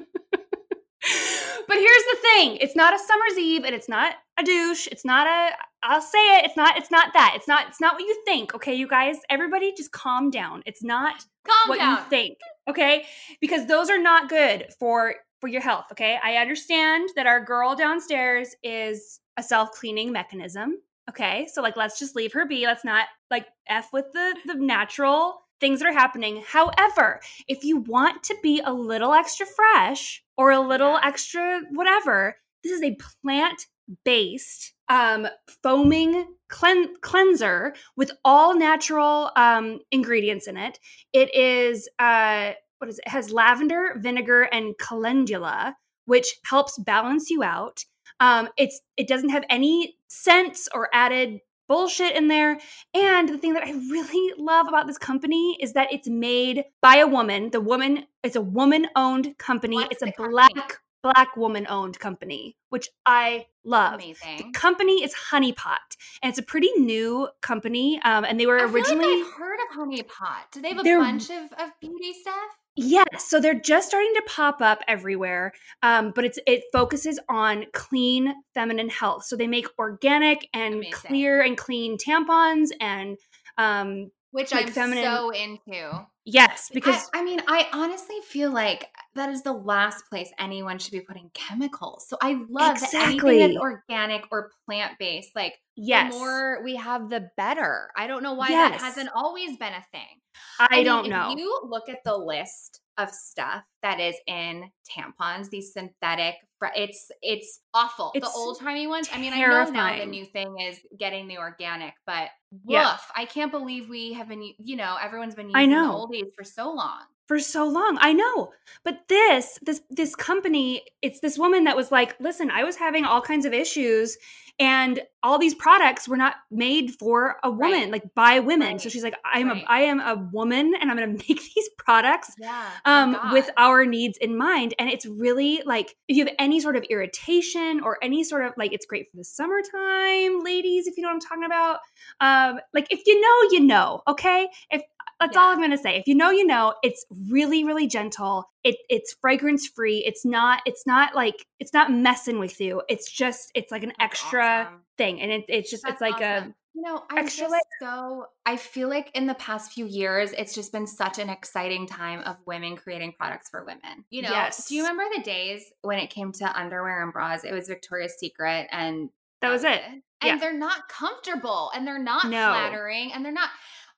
but 1.68 1.78
here's 1.78 2.04
the 2.12 2.18
thing: 2.22 2.58
it's 2.58 2.76
not 2.76 2.94
a 2.94 3.00
summer's 3.00 3.38
eve, 3.38 3.64
and 3.64 3.76
it's 3.76 3.90
not 3.90 4.16
a 4.40 4.44
douche. 4.44 4.88
It's 4.92 5.06
not 5.06 5.28
a. 5.28 5.56
I'll 5.84 6.02
say 6.02 6.38
it. 6.40 6.46
It's 6.46 6.58
not. 6.58 6.78
It's 6.78 6.92
not 6.92 7.14
that. 7.14 7.34
It's 7.36 7.48
not. 7.48 7.68
It's 7.68 7.80
not 7.82 7.96
what 7.96 8.04
you 8.04 8.22
think. 8.26 8.54
Okay, 8.56 8.74
you 8.74 8.88
guys. 8.88 9.18
Everybody, 9.30 9.74
just 9.76 9.92
calm 9.92 10.30
down. 10.30 10.64
It's 10.66 10.84
not 10.84 11.24
Calm 11.48 11.70
what 11.70 11.78
down. 11.80 11.98
you 11.98 12.04
think 12.10 12.38
okay 12.68 13.06
because 13.40 13.66
those 13.68 13.90
are 13.90 13.98
not 14.02 14.28
good 14.30 14.66
for 14.78 15.16
for 15.40 15.48
your 15.48 15.62
health 15.62 15.86
okay 15.92 16.20
i 16.24 16.36
understand 16.36 17.10
that 17.16 17.26
our 17.26 17.40
girl 17.40 17.74
downstairs 17.76 18.54
is 18.64 19.22
a 19.38 19.44
self-cleaning 19.44 20.12
mechanism 20.12 20.78
okay 21.10 21.48
so 21.52 21.62
like 21.62 21.78
let's 21.78 21.98
just 22.00 22.16
leave 22.18 22.34
her 22.34 22.46
be 22.46 22.66
let's 22.66 22.84
not 22.84 23.08
like 23.32 23.48
f 23.68 23.88
with 23.94 24.12
the 24.12 24.36
the 24.46 24.56
natural 24.56 25.40
things 25.62 25.80
that 25.80 25.88
are 25.88 25.94
happening 25.94 26.44
however 26.46 27.22
if 27.48 27.64
you 27.64 27.78
want 27.78 28.22
to 28.24 28.36
be 28.44 28.62
a 28.66 28.74
little 28.74 29.14
extra 29.14 29.46
fresh 29.46 30.22
or 30.38 30.52
a 30.52 30.60
little 30.60 30.94
Yeah. 30.94 31.02
extra 31.04 31.62
whatever 31.72 32.38
this 32.64 32.72
is 32.72 32.84
a 32.84 32.98
plant 33.22 33.66
based 34.04 34.74
um 34.90 35.28
foaming 35.64 36.26
clean- 36.50 36.96
cleanser 37.02 37.74
with 37.96 38.12
all 38.26 38.56
natural 38.58 39.32
um 39.36 39.80
ingredients 39.92 40.48
in 40.48 40.58
it 40.58 40.80
it 41.14 41.34
is 41.34 41.88
uh 42.00 42.52
what 42.80 42.90
is 42.90 43.00
it? 43.00 43.04
it 43.08 43.10
has 43.10 43.32
lavender 43.32 43.96
vinegar 43.98 44.44
and 44.44 44.76
calendula 44.80 45.76
which 46.06 46.28
helps 46.46 46.78
balance 46.80 47.30
you 47.30 47.44
out 47.44 47.84
um 48.20 48.50
it's 48.58 48.80
it 48.98 49.08
doesn't 49.08 49.30
have 49.30 49.46
any 49.50 49.96
scents 50.10 50.68
or 50.74 50.90
added 50.94 51.40
bullshit 51.68 52.16
in 52.16 52.28
there 52.28 52.58
and 52.94 53.30
the 53.30 53.38
thing 53.38 53.54
that 53.54 53.64
i 53.64 53.72
really 53.72 54.34
love 54.38 54.68
about 54.68 54.88
this 54.88 54.98
company 54.98 55.58
is 55.62 55.74
that 55.74 55.92
it's 55.92 56.08
made 56.08 56.64
by 56.82 56.98
a 56.98 57.08
woman 57.08 57.50
the 57.52 57.62
woman 57.62 58.06
it's 58.24 58.36
a 58.36 58.42
woman 58.42 58.88
owned 58.96 59.38
company 59.38 59.76
What's 59.76 59.94
it's 59.94 60.02
a 60.02 60.06
the 60.06 60.12
company? 60.14 60.32
black 60.34 60.80
black 61.04 61.38
woman 61.38 61.68
owned 61.70 62.00
company 62.00 62.58
which 62.70 62.90
i 63.06 63.46
love 63.64 64.00
the 64.02 64.16
company 64.54 65.04
is 65.04 65.14
honeypot 65.32 65.78
and 66.22 66.30
it's 66.30 66.40
a 66.40 66.44
pretty 66.44 66.72
new 66.78 67.28
company 67.42 68.00
um 68.04 68.26
and 68.26 68.40
they 68.40 68.46
were 68.46 68.58
originally 68.68 69.22
like 69.22 69.28
I've 69.28 69.34
heard 69.34 69.60
of 69.60 69.76
Honey 69.76 70.04
Pot. 70.04 70.48
Do 70.52 70.62
they 70.62 70.70
have 70.70 70.80
a 70.80 70.84
bunch 70.84 71.30
of, 71.30 71.52
of 71.60 71.72
beauty 71.80 72.14
stuff? 72.14 72.36
Yes, 72.80 73.08
so 73.28 73.40
they're 73.40 73.60
just 73.60 73.88
starting 73.88 74.14
to 74.14 74.24
pop 74.28 74.62
up 74.62 74.84
everywhere, 74.88 75.52
um, 75.82 76.12
but 76.16 76.26
it's 76.26 76.38
it 76.46 76.64
focuses 76.72 77.20
on 77.28 77.66
clean 77.74 78.32
feminine 78.54 78.90
health. 78.90 79.26
So 79.26 79.36
they 79.36 79.48
make 79.48 79.66
organic 79.80 80.48
and 80.54 80.76
Amazing. 80.76 80.92
clear 80.92 81.42
and 81.42 81.58
clean 81.58 81.98
tampons 81.98 82.70
and 82.80 83.18
um, 83.58 84.12
Which 84.38 84.54
Like 84.54 84.68
I'm 84.68 84.72
feminine- 84.72 85.04
so 85.04 85.32
into. 85.32 86.06
yes, 86.24 86.70
because 86.72 87.10
I, 87.12 87.20
I 87.20 87.24
mean, 87.24 87.42
I 87.48 87.68
honestly 87.74 88.18
feel 88.30 88.52
like 88.52 88.88
that 89.16 89.30
is 89.30 89.42
the 89.42 89.52
last 89.52 90.06
place 90.12 90.30
anyone 90.38 90.78
should 90.78 90.92
be 90.92 91.02
putting 91.02 91.32
chemicals. 91.34 92.08
So 92.08 92.18
I 92.22 92.34
love 92.48 92.80
that 92.80 92.94
anything 92.94 93.16
Exactly. 93.16 93.40
that's 93.40 93.58
organic 93.58 94.26
or 94.32 94.52
plant 94.68 94.94
based. 95.00 95.36
Like 95.36 95.56
yes, 95.76 96.14
the 96.14 96.20
more 96.20 96.62
we 96.64 96.76
have, 96.76 97.10
the 97.10 97.32
better. 97.36 97.90
I 97.98 98.06
don't 98.06 98.22
know 98.22 98.34
why 98.36 98.50
Yes. 98.50 98.74
that 98.80 98.82
hasn't 98.86 99.10
always 99.16 99.58
been 99.58 99.74
a 99.74 99.84
thing. 99.92 100.22
I, 100.60 100.68
mean, 100.78 100.86
don't 100.86 101.10
know. 101.10 101.34
You 101.36 101.62
look 101.64 101.90
at 101.90 102.04
the 102.06 102.16
list 102.16 102.82
of 102.98 103.10
stuff 103.12 103.64
that 103.84 104.00
is 104.00 104.16
in 104.28 104.70
tampons, 104.90 105.50
these 105.50 105.74
synthetic 105.74 106.36
it's 106.76 107.12
it's 107.22 107.62
awful. 107.74 108.12
It's 108.16 108.28
the 108.28 108.34
old 108.36 108.60
timey 108.60 108.88
ones. 108.88 109.10
I 109.14 109.20
mean, 109.20 109.34
I 109.34 109.40
know 109.42 109.70
now 109.70 109.98
the 109.98 110.06
new 110.06 110.26
thing 110.26 110.60
is 110.60 110.80
getting 110.98 111.28
the 111.28 111.38
organic, 111.38 111.94
but 112.06 112.30
woof! 112.52 112.64
Yeah. 112.66 112.98
I 113.16 113.26
can't 113.26 113.52
believe 113.52 113.90
we 113.90 114.14
have 114.14 114.28
been. 114.28 114.42
You 114.58 114.76
know, 114.76 114.98
everyone's 115.02 115.36
been 115.36 115.48
using 115.50 115.58
I 115.58 115.66
know. 115.66 116.08
the 116.10 116.18
oldies 116.18 116.34
for 116.36 116.44
so 116.44 116.72
long. 116.72 117.02
for 117.28 117.40
so 117.40 117.68
long. 117.68 117.98
I 118.02 118.14
know. 118.14 118.54
But 118.84 119.08
this 119.08 119.60
this 119.62 119.82
this 119.90 120.16
company, 120.16 120.82
it's 121.02 121.20
this 121.20 121.38
woman 121.38 121.66
that 121.66 121.76
was 121.76 121.92
like, 121.92 122.16
"Listen, 122.20 122.50
I 122.50 122.64
was 122.64 122.76
having 122.76 123.06
all 123.06 123.22
kinds 123.22 123.46
of 123.46 123.54
issues 123.54 124.18
and 124.60 125.02
all 125.24 125.38
these 125.40 125.56
products 125.56 126.08
were 126.08 126.18
not 126.18 126.36
made 126.50 126.92
for 127.00 127.38
a 127.44 127.52
woman, 127.52 127.72
Right. 127.84 127.92
like 127.92 128.16
by 128.16 128.40
women." 128.40 128.80
So 128.80 128.90
she's 128.90 129.04
like, 129.04 129.16
"I'm 129.26 129.48
Right. 129.50 129.64
a 129.64 129.72
I 129.72 129.80
am 129.82 130.00
a 130.00 130.16
woman 130.32 130.74
and 130.80 130.90
I'm 130.90 130.98
going 130.98 131.18
to 131.18 131.26
make 131.30 131.42
these 131.56 131.70
products 131.78 132.34
Yeah. 132.40 132.72
um 132.86 133.18
with 133.32 133.50
our 133.58 133.86
needs 133.86 134.18
in 134.20 134.38
mind 134.38 134.74
and 134.80 134.90
it's 134.90 135.06
really 135.06 135.62
like 135.66 135.96
if 136.08 136.18
you 136.18 136.26
have 136.26 136.34
any 136.38 136.60
sort 136.60 136.76
of 136.76 136.84
irritation 136.90 137.80
or 137.82 137.98
any 138.02 138.24
sort 138.24 138.46
of 138.46 138.54
like 138.58 138.74
it's 138.74 138.86
great 138.86 139.08
for 139.10 139.18
the 139.18 139.24
summertime 139.24 140.44
ladies 140.44 140.88
if 140.88 140.98
you 140.98 141.04
know 141.04 141.10
what 141.10 141.16
i'm 141.16 141.20
talking 141.22 141.44
about 141.46 141.80
um 142.20 142.60
like 142.74 142.88
if 142.92 143.02
you 143.06 143.20
know 143.22 143.50
you 143.52 143.60
know 143.62 144.02
okay 144.08 144.48
if 144.72 144.82
that's 145.20 145.36
all 145.38 145.52
i'm 145.52 145.60
gonna 145.62 145.78
say 145.78 145.96
if 145.98 146.08
you 146.08 146.16
know 146.16 146.30
you 146.30 146.46
know 146.46 146.74
it's 146.84 147.06
really 147.30 147.64
really 147.64 147.88
gentle 147.88 148.50
it 148.64 148.76
it's 148.90 149.16
fragrance 149.22 149.68
free 149.68 150.04
it's 150.06 150.26
not 150.26 150.62
it's 150.66 150.86
not 150.86 151.16
like 151.16 151.46
it's 151.60 151.74
not 151.74 151.92
messing 151.92 152.40
with 152.40 152.60
you 152.60 152.82
it's 152.90 153.12
just 153.12 153.52
it's 153.56 153.72
like 153.72 153.84
an 153.84 153.94
extra 154.00 154.72
thing 154.98 155.22
and 155.22 155.32
it, 155.32 155.46
it's 155.48 155.70
just 155.70 155.84
it's 155.88 156.02
like 156.02 156.22
a 156.22 156.54
You 156.74 156.82
know, 156.84 157.04
I'm 157.10 157.20
extra 157.20 157.48
just 157.48 157.56
so 157.82 158.26
I 158.46 158.56
feel 158.58 158.88
like 158.88 159.10
in 159.16 159.26
the 159.26 159.34
past 159.36 159.72
few 159.72 159.86
years, 159.88 160.32
it's 160.34 160.54
just 160.54 160.72
been 160.72 160.86
such 160.86 161.18
an 161.18 161.30
exciting 161.30 161.88
time 161.88 162.20
of 162.22 162.38
women 162.46 162.76
creating 162.76 163.14
products 163.18 163.50
for 163.50 163.66
women. 163.66 164.06
You 164.12 164.22
know, 164.24 164.30
Yes. 164.32 164.68
do 164.68 164.76
you 164.76 164.84
remember 164.84 165.04
the 165.16 165.24
days 165.24 165.64
when 165.82 165.98
it 166.00 166.10
came 166.12 166.32
to 166.34 166.60
underwear 166.60 167.02
and 167.04 167.12
bras? 167.12 167.44
It 167.44 167.52
was 167.54 167.68
Victoria's 167.68 168.14
Secret, 168.20 168.68
and 168.72 169.10
that 169.42 169.50
was 169.50 169.64
it 169.64 169.82
And 169.82 170.04
Yeah. 170.22 170.38
they're 170.38 170.54
not 170.54 170.88
comfortable, 170.88 171.72
and 171.76 171.86
they're 171.88 171.98
not 172.00 172.26
No. 172.26 172.48
flattering, 172.50 173.12
and 173.14 173.24
they're 173.26 173.32
not. 173.32 173.50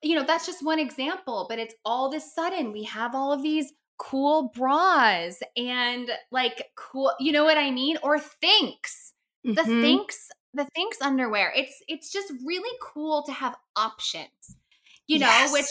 You 0.02 0.16
know, 0.16 0.24
that's 0.24 0.46
just 0.46 0.64
one 0.64 0.80
example. 0.80 1.46
But 1.50 1.60
it's 1.60 1.76
all 1.84 2.08
of 2.08 2.14
a 2.16 2.22
sudden 2.22 2.72
we 2.72 2.84
have 2.86 3.14
all 3.14 3.34
of 3.34 3.42
these 3.42 3.74
cool 4.00 4.52
bras 4.56 5.40
and 5.56 6.10
like 6.32 6.72
cool. 6.76 7.14
You 7.20 7.32
know 7.32 7.44
what 7.44 7.58
I 7.58 7.72
mean? 7.72 7.98
Or 8.04 8.20
thinks 8.20 9.14
the 9.56 9.64
Mhm. 9.64 9.82
thinks 9.82 10.30
the 10.54 10.66
thinks 10.76 11.02
underwear 11.02 11.52
it's 11.56 11.82
it's 11.88 12.12
just 12.12 12.34
really 12.46 12.78
cool 12.82 13.24
to 13.24 13.32
have 13.32 13.56
options 13.76 14.58
you 15.08 15.20
know 15.20 15.50
Yes. 15.50 15.52
which 15.52 15.66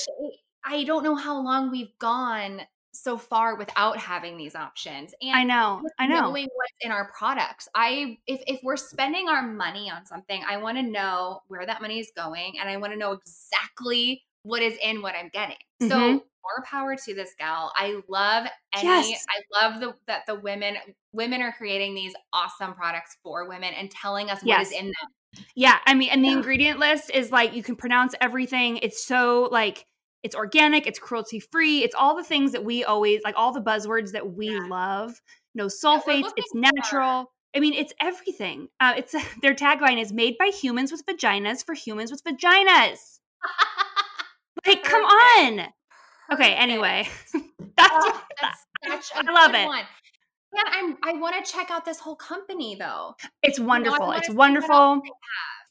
i 0.64 0.84
don't 0.84 1.02
know 1.04 1.14
how 1.14 1.40
long 1.40 1.70
we've 1.70 1.96
gone 1.98 2.60
so 2.92 3.16
far 3.16 3.56
without 3.56 3.96
having 3.98 4.36
these 4.36 4.54
options 4.54 5.14
and 5.22 5.34
i 5.34 5.44
know 5.44 5.82
i 5.98 6.06
know 6.06 6.20
knowing 6.22 6.48
what's 6.54 6.72
in 6.80 6.90
our 6.90 7.10
products 7.12 7.68
i 7.74 8.16
if, 8.26 8.40
if 8.46 8.60
we're 8.62 8.76
spending 8.76 9.28
our 9.28 9.42
money 9.42 9.90
on 9.90 10.06
something 10.06 10.42
i 10.48 10.56
want 10.56 10.76
to 10.76 10.82
know 10.82 11.40
where 11.48 11.66
that 11.66 11.80
money 11.82 11.98
is 11.98 12.10
going 12.16 12.58
and 12.58 12.68
i 12.68 12.76
want 12.76 12.92
to 12.92 12.98
know 12.98 13.12
exactly 13.12 14.22
what 14.48 14.62
is 14.62 14.74
in 14.82 15.02
what 15.02 15.14
I'm 15.14 15.28
getting. 15.28 15.56
So 15.80 15.96
Mhm. 15.98 16.12
more 16.42 16.64
power 16.64 16.96
to 16.96 17.14
this 17.14 17.34
gal. 17.38 17.72
I 17.76 18.00
love 18.08 18.46
any 18.74 18.84
Yes. 18.86 19.26
I 19.28 19.62
love 19.62 19.80
the 19.80 19.94
that 20.06 20.24
the 20.26 20.34
women 20.34 20.76
women 21.12 21.42
are 21.42 21.52
creating 21.52 21.94
these 21.94 22.14
awesome 22.32 22.74
products 22.74 23.16
for 23.22 23.48
women 23.48 23.74
and 23.74 23.90
telling 23.90 24.30
us 24.30 24.40
what 24.40 24.48
Yes. 24.48 24.68
is 24.68 24.72
in 24.78 24.86
them. 24.86 25.44
Yeah, 25.54 25.78
I 25.86 25.94
mean, 25.94 26.08
and 26.10 26.24
the 26.24 26.28
Yeah. 26.28 26.36
ingredient 26.36 26.78
list 26.78 27.10
is 27.10 27.30
like 27.30 27.52
you 27.54 27.62
can 27.62 27.76
pronounce 27.76 28.14
everything. 28.20 28.78
It's 28.78 29.04
so 29.04 29.48
like 29.52 29.86
it's 30.22 30.34
organic, 30.34 30.86
it's 30.86 30.98
cruelty 30.98 31.38
free, 31.40 31.84
it's 31.84 31.94
all 31.94 32.16
the 32.16 32.24
things 32.24 32.52
that 32.52 32.64
we 32.64 32.82
always 32.84 33.20
like 33.22 33.34
all 33.36 33.52
the 33.52 33.60
buzzwords 33.62 34.12
that 34.12 34.32
we 34.32 34.48
Yeah. 34.48 34.66
love. 34.68 35.20
No 35.54 35.66
sulfates, 35.66 36.32
it's 36.36 36.50
for. 36.52 36.58
natural. 36.60 37.32
I 37.54 37.60
mean, 37.60 37.74
it's 37.74 37.92
everything. 38.00 38.68
Uh, 38.80 38.94
it's 38.96 39.12
their 39.42 39.54
tagline 39.54 40.00
is 40.00 40.12
made 40.12 40.36
by 40.38 40.46
humans 40.48 40.90
with 40.92 41.04
vaginas 41.06 41.64
for 41.64 41.74
humans 41.74 42.10
with 42.10 42.22
vaginas. 42.24 43.20
Like, 44.66 44.82
come 44.82 45.02
on. 45.04 45.66
Okay, 46.32 46.54
anyway, 46.54 47.08
that's 47.76 47.90
Oh, 47.92 48.22
that's 48.42 48.66
such 49.12 49.24
a 49.24 49.28
I 49.28 49.32
love 49.32 49.54
it. 49.54 49.66
One. 49.66 49.84
Man, 50.54 50.64
I'm 50.68 50.96
I 51.04 51.12
want 51.20 51.42
to 51.44 51.50
check 51.50 51.70
out 51.70 51.84
this 51.84 51.98
whole 51.98 52.16
company 52.16 52.74
though. 52.74 53.14
It's 53.42 53.58
wonderful. 53.60 54.12
It's 54.12 54.26
see 54.28 54.32
what 54.32 54.50
else 54.50 54.68
wonderful. 54.68 55.02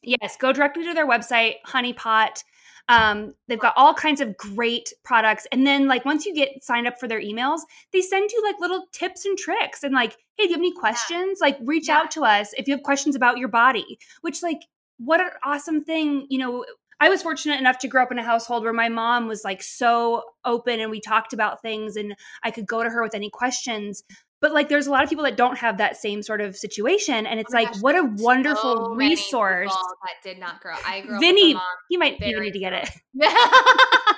Yes, 0.04 0.38
go 0.38 0.54
directly 0.54 0.84
to 0.86 0.94
their 0.94 1.08
website, 1.08 1.56
Honeypot. 1.66 2.44
Um, 2.90 3.34
they've 3.48 3.60
got 3.60 3.74
all 3.76 3.94
kinds 3.94 4.22
of 4.22 4.38
great 4.38 4.94
products. 5.04 5.46
And 5.52 5.68
then, 5.68 5.88
like, 5.88 6.06
once 6.06 6.26
you 6.26 6.34
get 6.34 6.64
signed 6.64 6.88
up 6.88 6.98
for 7.00 7.08
their 7.08 7.20
emails, 7.22 7.60
they 7.92 8.02
send 8.02 8.32
you 8.32 8.42
like 8.44 8.56
little 8.62 8.86
tips 8.94 9.26
and 9.26 9.38
tricks. 9.38 9.84
And, 9.84 9.94
like, 9.94 10.14
hey, 10.38 10.44
do 10.46 10.50
you 10.50 10.50
have 10.52 10.60
any 10.60 10.72
questions? 10.74 11.40
Like, 11.42 11.58
reach 11.62 11.90
Yeah. 11.90 11.98
out 11.98 12.12
to 12.12 12.24
us 12.24 12.54
if 12.58 12.68
you 12.68 12.74
have 12.76 12.84
questions 12.84 13.16
about 13.16 13.38
your 13.40 13.50
body, 13.50 14.00
which, 14.22 14.42
like, 14.42 14.62
what 15.00 15.20
an 15.20 15.32
awesome 15.44 15.84
thing. 15.84 16.28
You 16.30 16.38
know, 16.40 16.66
I 17.00 17.10
was 17.10 17.22
fortunate 17.22 17.60
enough 17.60 17.78
to 17.80 17.88
grow 17.88 18.04
up 18.04 18.12
in 18.12 18.20
a 18.20 18.24
household 18.24 18.64
where 18.64 18.74
my 18.74 18.90
mom 18.90 19.28
was 19.28 19.44
like 19.44 19.62
so 19.62 20.24
open 20.46 20.80
and 20.80 20.90
we 20.90 21.00
talked 21.00 21.32
about 21.34 21.62
things 21.62 21.96
and 21.96 22.16
I 22.44 22.52
could 22.52 22.66
go 22.68 22.84
to 22.84 22.90
her 22.90 23.04
with 23.04 23.14
any 23.14 23.30
questions. 23.30 24.04
But 24.40 24.52
like 24.54 24.70
there's 24.70 24.88
a 24.88 24.92
lot 24.92 25.04
of 25.04 25.10
people 25.10 25.24
that 25.26 25.36
don't 25.38 25.58
have 25.58 25.78
that 25.80 25.98
same 25.98 26.22
sort 26.22 26.42
of 26.42 26.56
situation. 26.56 27.26
And 27.26 27.40
it's 27.40 27.54
Oh 27.54 27.58
like, 27.58 27.72
gosh, 27.74 27.82
what 27.82 27.96
a 27.96 28.04
wonderful 28.18 28.96
many 28.96 29.12
resource. 29.12 29.72
that 29.74 30.24
did 30.24 30.40
not 30.40 30.62
grow. 30.62 30.76
I 30.86 31.02
grew 31.02 31.16
up 31.16 31.22
Vinny, 31.22 31.56
he 31.90 31.98
might 31.98 32.22
even 32.22 32.44
need 32.44 32.54
to 32.54 32.60
get 32.60 32.74
it. 32.74 32.90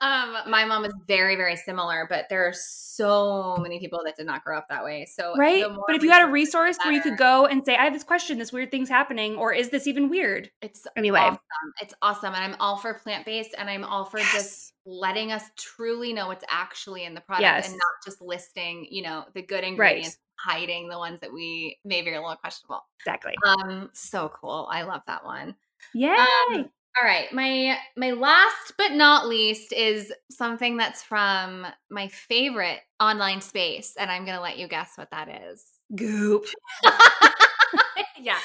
um, 0.00 0.36
my 0.48 0.64
mom 0.64 0.84
is 0.84 0.92
very, 1.06 1.36
very 1.36 1.56
similar, 1.56 2.06
but 2.08 2.26
there 2.30 2.46
are 2.46 2.52
so 2.54 3.56
many 3.60 3.78
people 3.80 4.00
that 4.04 4.16
did 4.16 4.26
not 4.26 4.44
grow 4.44 4.56
up 4.58 4.68
that 4.68 4.84
way. 4.84 5.06
So 5.06 5.34
Right? 5.36 5.64
But 5.86 5.96
if 5.96 6.02
you 6.02 6.10
had 6.10 6.26
a 6.26 6.30
resource 6.30 6.76
where 6.82 6.92
you 6.92 7.00
could 7.00 7.16
go 7.18 7.46
and 7.46 7.64
say, 7.64 7.76
I 7.76 7.84
have 7.84 7.92
this 7.92 8.04
question, 8.04 8.38
this 8.38 8.52
weird 8.52 8.70
thing's 8.70 8.88
happening, 8.88 9.36
or 9.36 9.52
is 9.52 9.70
this 9.70 9.86
even 9.86 10.08
weird? 10.08 10.50
it's 10.62 10.86
Anyway. 10.96 11.18
awesome. 11.20 11.38
It's 11.80 11.94
awesome, 12.02 12.34
and 12.34 12.44
I'm 12.44 12.56
all 12.60 12.76
for 12.76 12.94
plant 12.94 13.24
based, 13.26 13.54
and 13.58 13.68
I'm 13.68 13.84
all 13.84 14.04
for 14.04 14.18
just 14.18 14.72
letting 14.86 15.32
us 15.32 15.44
truly 15.56 16.12
know 16.12 16.28
what's 16.28 16.44
actually 16.48 17.04
in 17.04 17.14
the 17.14 17.20
product, 17.20 17.42
Yes. 17.42 17.68
and 17.68 17.74
not 17.74 18.04
just 18.04 18.20
listing, 18.22 18.86
you 18.90 19.02
know, 19.02 19.24
the 19.34 19.42
good 19.42 19.64
ingredients, 19.64 20.18
hiding 20.36 20.88
the 20.88 20.96
ones 20.98 21.20
that 21.20 21.32
we 21.32 21.78
maybe 21.84 22.10
are 22.10 22.14
a 22.14 22.20
little 22.20 22.36
questionable. 22.36 22.80
Exactly. 23.00 23.34
Um, 23.46 23.90
so 23.92 24.30
cool. 24.34 24.66
I 24.70 24.82
love 24.82 25.02
that 25.06 25.24
one. 25.24 25.54
Yay. 25.94 26.16
Um, 26.52 26.70
all 26.98 27.06
right, 27.06 27.32
my 27.32 27.76
my 27.96 28.10
last 28.12 28.74
but 28.76 28.92
not 28.92 29.28
least 29.28 29.72
is 29.72 30.12
something 30.30 30.76
that's 30.76 31.02
from 31.02 31.66
my 31.90 32.08
favorite 32.08 32.80
online 32.98 33.40
space, 33.40 33.94
and 33.98 34.10
I'm 34.10 34.24
gonna 34.24 34.40
let 34.40 34.58
you 34.58 34.68
guess 34.68 34.92
what 34.96 35.10
that 35.10 35.28
is. 35.28 35.64
Goop. 35.94 36.46
yeah. 38.20 38.38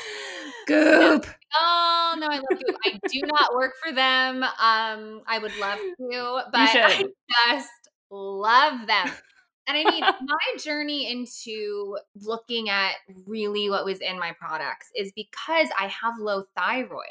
Goop. 0.68 1.26
Oh 1.56 2.16
no, 2.20 2.28
I 2.28 2.38
love 2.38 2.60
Goop. 2.66 2.78
I 2.86 3.00
do 3.12 3.22
not 3.24 3.56
work 3.56 3.74
for 3.84 3.92
them. 3.94 4.44
Um, 4.44 5.22
I 5.28 5.40
would 5.42 5.56
love 5.58 5.80
to, 5.80 6.42
but 6.52 6.60
I 6.62 7.06
just 7.52 7.70
love 8.10 8.88
them. 8.88 9.10
And 9.68 9.76
I 9.76 9.90
mean, 9.90 10.02
my 10.02 10.64
journey 10.64 11.10
into 11.10 11.98
looking 12.22 12.70
at 12.70 12.98
really 13.26 13.68
what 13.68 13.84
was 13.84 14.00
in 14.00 14.20
my 14.20 14.32
products 14.40 14.92
is 14.96 15.12
because 15.16 15.70
I 15.76 15.88
have 15.88 16.20
low 16.20 16.44
thyroid. 16.56 17.02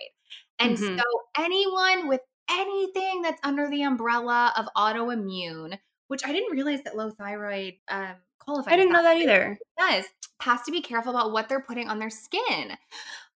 And 0.58 0.78
Mhm. 0.78 0.96
so 0.96 1.02
anyone 1.38 2.08
with 2.08 2.20
anything 2.50 3.22
that's 3.22 3.40
under 3.42 3.68
the 3.70 3.82
umbrella 3.82 4.52
of 4.56 4.66
autoimmune, 4.76 5.78
which 6.08 6.24
I 6.24 6.32
didn't 6.32 6.52
realize 6.52 6.82
that 6.84 6.96
low 6.96 7.10
thyroid 7.10 7.74
um 7.88 8.16
qualified. 8.38 8.74
I 8.74 8.76
didn't 8.76 8.92
know 8.92 9.02
that 9.02 9.16
either. 9.16 9.58
does 9.78 10.06
has 10.40 10.62
to 10.62 10.70
be 10.72 10.82
careful 10.82 11.10
about 11.16 11.32
what 11.32 11.48
they're 11.48 11.62
putting 11.62 11.88
on 11.88 11.98
their 11.98 12.10
skin. 12.10 12.76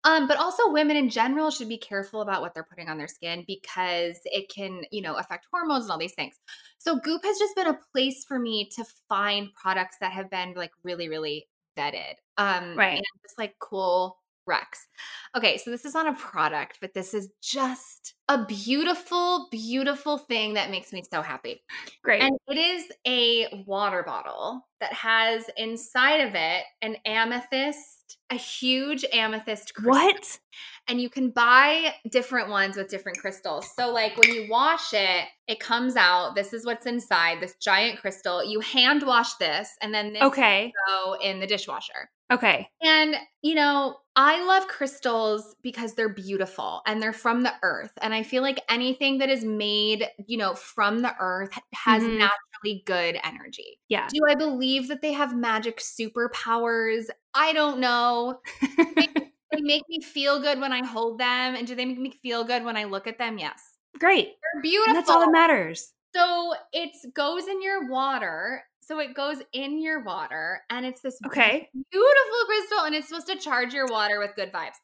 Um, 0.03 0.27
but 0.27 0.38
also 0.38 0.71
women 0.71 0.97
in 0.97 1.10
general 1.10 1.51
should 1.51 1.69
be 1.69 1.77
careful 1.77 2.21
about 2.21 2.41
what 2.41 2.53
they're 2.53 2.63
putting 2.63 2.89
on 2.89 2.97
their 2.97 3.08
skin 3.08 3.43
because 3.47 4.19
it 4.25 4.49
can, 4.49 4.84
you 4.91 5.01
know, 5.01 5.15
affect 5.15 5.47
hormones 5.51 5.86
and 5.86 5.91
all 5.91 5.97
these 5.97 6.13
things. 6.15 6.39
So 6.77 6.99
Goop 6.99 7.23
has 7.23 7.38
just 7.39 7.56
been 7.56 7.67
a 7.67 7.80
place 7.91 8.25
for 8.25 8.39
me 8.39 8.69
to 8.75 8.86
find 9.10 9.53
products 9.53 9.97
that 9.99 10.13
have 10.13 10.30
been 10.30 10.53
like 10.53 10.71
really, 10.84 11.10
really 11.10 11.47
vetted. 11.77 12.15
Um 12.38 12.63
Right. 12.75 12.97
and 12.97 13.21
just 13.23 13.38
like 13.38 13.56
cool 13.60 14.19
Rex. 14.47 14.88
Okay, 15.36 15.57
so 15.57 15.69
this 15.69 15.86
is 15.86 15.93
not 15.93 16.07
a 16.07 16.13
product, 16.13 16.77
but 16.81 16.93
this 16.93 17.13
is 17.13 17.29
just 17.41 18.15
a 18.29 18.45
beautiful, 18.45 19.47
beautiful 19.51 20.17
thing 20.17 20.53
that 20.55 20.71
makes 20.71 20.91
me 20.93 21.03
so 21.12 21.21
happy. 21.21 21.63
Great. 22.03 22.21
And 22.21 22.38
it 22.47 22.57
is 22.57 22.86
a 23.05 23.63
water 23.67 24.03
bottle 24.03 24.65
that 24.79 24.93
has 24.93 25.45
inside 25.57 26.21
of 26.21 26.36
it 26.36 26.63
an 26.81 26.95
amethyst, 27.05 28.17
a 28.29 28.36
huge 28.36 29.05
amethyst 29.13 29.73
crystal. 29.73 29.91
what? 29.91 30.39
And 30.88 31.01
you 31.01 31.10
can 31.10 31.29
buy 31.31 31.93
different 32.10 32.49
ones 32.49 32.77
with 32.77 32.89
different 32.89 33.17
crystals. 33.17 33.69
So, 33.75 33.91
like 33.91 34.17
when 34.17 34.33
you 34.33 34.47
wash 34.49 34.93
it, 34.93 35.25
it 35.47 35.60
comes 35.60 35.95
out. 35.95 36.36
This 36.36 36.53
is 36.53 36.65
what's 36.65 36.86
inside 36.86 37.41
this 37.41 37.55
giant 37.55 37.99
crystal. 37.99 38.43
You 38.43 38.60
hand 38.62 39.03
wash 39.03 39.33
this, 39.36 39.75
and 39.81 39.93
then 39.93 40.13
this 40.13 40.21
Okay. 40.23 40.71
go 40.88 41.13
in 41.21 41.39
the 41.39 41.47
dishwasher. 41.47 42.10
Okay. 42.31 42.69
And, 42.81 43.15
you 43.41 43.55
know, 43.55 43.97
I 44.15 44.43
love 44.45 44.67
crystals 44.67 45.55
because 45.61 45.93
they're 45.93 46.09
beautiful 46.09 46.81
and 46.85 47.01
they're 47.01 47.13
from 47.13 47.43
the 47.43 47.53
earth. 47.63 47.91
And 48.01 48.13
I 48.13 48.23
feel 48.23 48.41
like 48.41 48.59
anything 48.69 49.19
that 49.19 49.29
is 49.29 49.43
made, 49.45 50.07
you 50.27 50.37
know, 50.37 50.53
from 50.55 50.99
the 51.01 51.15
earth 51.19 51.51
has 51.73 52.03
Mhm. 52.03 52.17
naturally 52.17 52.83
good 52.85 53.19
energy. 53.23 53.79
Yeah. 53.87 54.07
Do 54.09 54.21
I 54.27 54.35
believe 54.35 54.87
that 54.89 55.01
they 55.01 55.13
have 55.13 55.35
magic 55.35 55.77
superpowers? 55.79 57.05
I 57.33 57.53
don't 57.53 57.79
know. 57.79 58.41
they 59.51 59.61
make 59.61 59.83
me 59.87 60.01
feel 60.01 60.39
good 60.41 60.59
when 60.59 60.73
I 60.73 60.85
hold 60.85 61.19
them. 61.19 61.55
And 61.55 61.65
do 61.67 61.75
they 61.75 61.85
make 61.85 61.99
me 61.99 62.11
feel 62.11 62.43
good 62.43 62.63
when 62.63 62.77
I 62.77 62.83
look 62.85 63.07
at 63.07 63.17
them? 63.17 63.37
Yes. 63.37 63.77
Great. 63.99 64.35
They're 64.53 64.61
beautiful. 64.61 64.87
And 64.89 64.95
that's 64.97 65.09
all 65.09 65.19
that 65.21 65.31
matters. 65.31 65.93
So 66.15 66.53
it 66.73 67.13
goes 67.13 67.47
in 67.47 67.61
your 67.61 67.87
water. 67.89 68.63
So 68.88 69.00
it 69.00 69.13
goes 69.13 69.38
in 69.54 69.82
your 69.82 70.04
water 70.04 70.62
and 70.69 70.86
it's 70.86 71.02
this 71.02 71.19
Okay. 71.26 71.69
beautiful 71.91 72.45
crystal 72.47 72.80
and 72.86 72.95
it's 72.95 73.10
supposed 73.10 73.28
to 73.28 73.36
charge 73.38 73.73
your 73.73 73.88
water 73.88 74.19
with 74.19 74.36
good 74.36 74.52
vibes. 74.52 74.76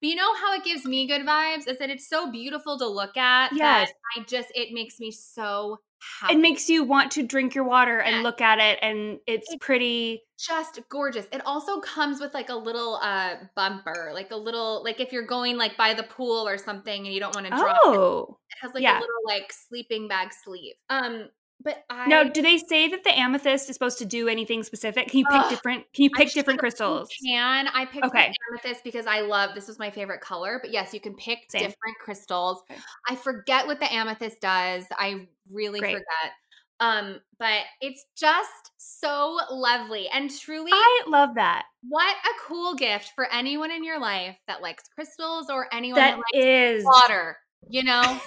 But 0.00 0.08
you 0.10 0.14
know 0.14 0.34
how 0.34 0.52
it 0.54 0.62
gives 0.64 0.84
me 0.84 1.06
good 1.06 1.22
vibes 1.22 1.66
is 1.66 1.78
that 1.78 1.88
it's 1.88 2.08
so 2.08 2.30
beautiful 2.30 2.78
to 2.78 2.86
look 2.86 3.16
at 3.16 3.52
Yes. 3.54 3.88
that 3.88 3.94
I 4.20 4.24
just 4.24 4.48
it 4.54 4.74
makes 4.74 5.00
me 5.00 5.10
so 5.10 5.78
happy. 6.20 6.34
It 6.34 6.38
makes 6.38 6.68
you 6.68 6.84
want 6.84 7.10
to 7.12 7.22
drink 7.22 7.54
your 7.54 7.64
water 7.64 8.00
and 8.00 8.22
look 8.22 8.42
at 8.42 8.58
it 8.58 8.78
and 8.82 9.18
it's 9.26 9.50
It- 9.50 9.60
pretty 9.60 10.22
just 10.38 10.78
gorgeous. 10.90 11.24
It 11.32 11.40
also 11.46 11.80
comes 11.80 12.20
with 12.20 12.34
like 12.34 12.50
a 12.50 12.54
little 12.54 12.96
uh 12.96 13.36
bumper, 13.54 14.10
like 14.12 14.30
a 14.32 14.36
little 14.36 14.84
like 14.84 15.00
if 15.00 15.10
you're 15.12 15.24
going 15.26 15.56
like 15.56 15.78
by 15.78 15.94
the 15.94 16.02
pool 16.02 16.46
or 16.46 16.58
something 16.58 17.06
and 17.06 17.14
you 17.14 17.20
don't 17.20 17.34
want 17.34 17.46
to 17.46 17.52
drop 17.56 17.76
it, 17.76 17.80
Oh. 17.86 18.38
it 18.50 18.56
has 18.60 18.74
like 18.74 18.82
yeah. 18.82 18.98
a 18.98 19.00
little 19.00 19.24
like 19.24 19.50
sleeping 19.50 20.08
bag 20.08 20.34
sleeve. 20.44 20.74
Um 20.90 21.30
but 21.60 21.84
I 21.90 22.06
Now, 22.06 22.22
do 22.24 22.42
they 22.42 22.58
say 22.58 22.88
that 22.88 23.02
the 23.04 23.16
amethyst 23.18 23.68
is 23.68 23.74
supposed 23.74 23.98
to 23.98 24.04
do 24.04 24.28
anything 24.28 24.62
specific? 24.62 25.08
Can 25.08 25.20
you 25.20 25.26
pick 25.26 25.40
Ugh, 25.40 25.50
different 25.50 25.84
can 25.94 26.04
you 26.04 26.10
I 26.14 26.18
pick 26.18 26.28
should- 26.28 26.34
different 26.34 26.60
crystals? 26.60 27.08
Can 27.24 27.68
I 27.68 27.84
picked 27.86 28.04
Okay. 28.06 28.28
the 28.32 28.36
amethyst 28.52 28.84
because 28.84 29.06
I 29.06 29.20
love 29.20 29.54
this 29.54 29.66
was 29.68 29.78
my 29.78 29.90
favorite 29.90 30.20
color. 30.20 30.58
But 30.62 30.70
yes, 30.70 30.92
you 30.94 31.00
can 31.00 31.14
pick 31.14 31.40
Same. 31.48 31.62
different 31.62 31.96
crystals. 32.00 32.62
Okay. 32.70 32.80
I 33.08 33.16
forget 33.16 33.66
what 33.66 33.80
the 33.80 33.92
amethyst 33.92 34.40
does. 34.40 34.84
I 34.92 35.26
really 35.50 35.80
Great. 35.80 35.92
forget. 35.92 36.32
Um, 36.78 37.20
but 37.38 37.62
it's 37.80 38.04
just 38.18 38.72
so 38.76 39.38
lovely 39.50 40.08
and 40.12 40.30
truly 40.30 40.70
I 40.74 41.04
love 41.08 41.30
that. 41.36 41.64
what 41.88 42.14
a 42.14 42.40
cool 42.46 42.74
gift 42.74 43.12
for 43.14 43.26
anyone 43.32 43.70
in 43.70 43.82
your 43.82 43.98
life 43.98 44.36
that 44.46 44.60
likes 44.60 44.84
crystals 44.94 45.48
or 45.48 45.68
anyone 45.72 45.98
That 46.00 46.10
that, 46.10 46.16
likes 46.18 46.46
is 46.46 46.84
water, 46.84 47.38
you 47.68 47.82
know? 47.82 48.20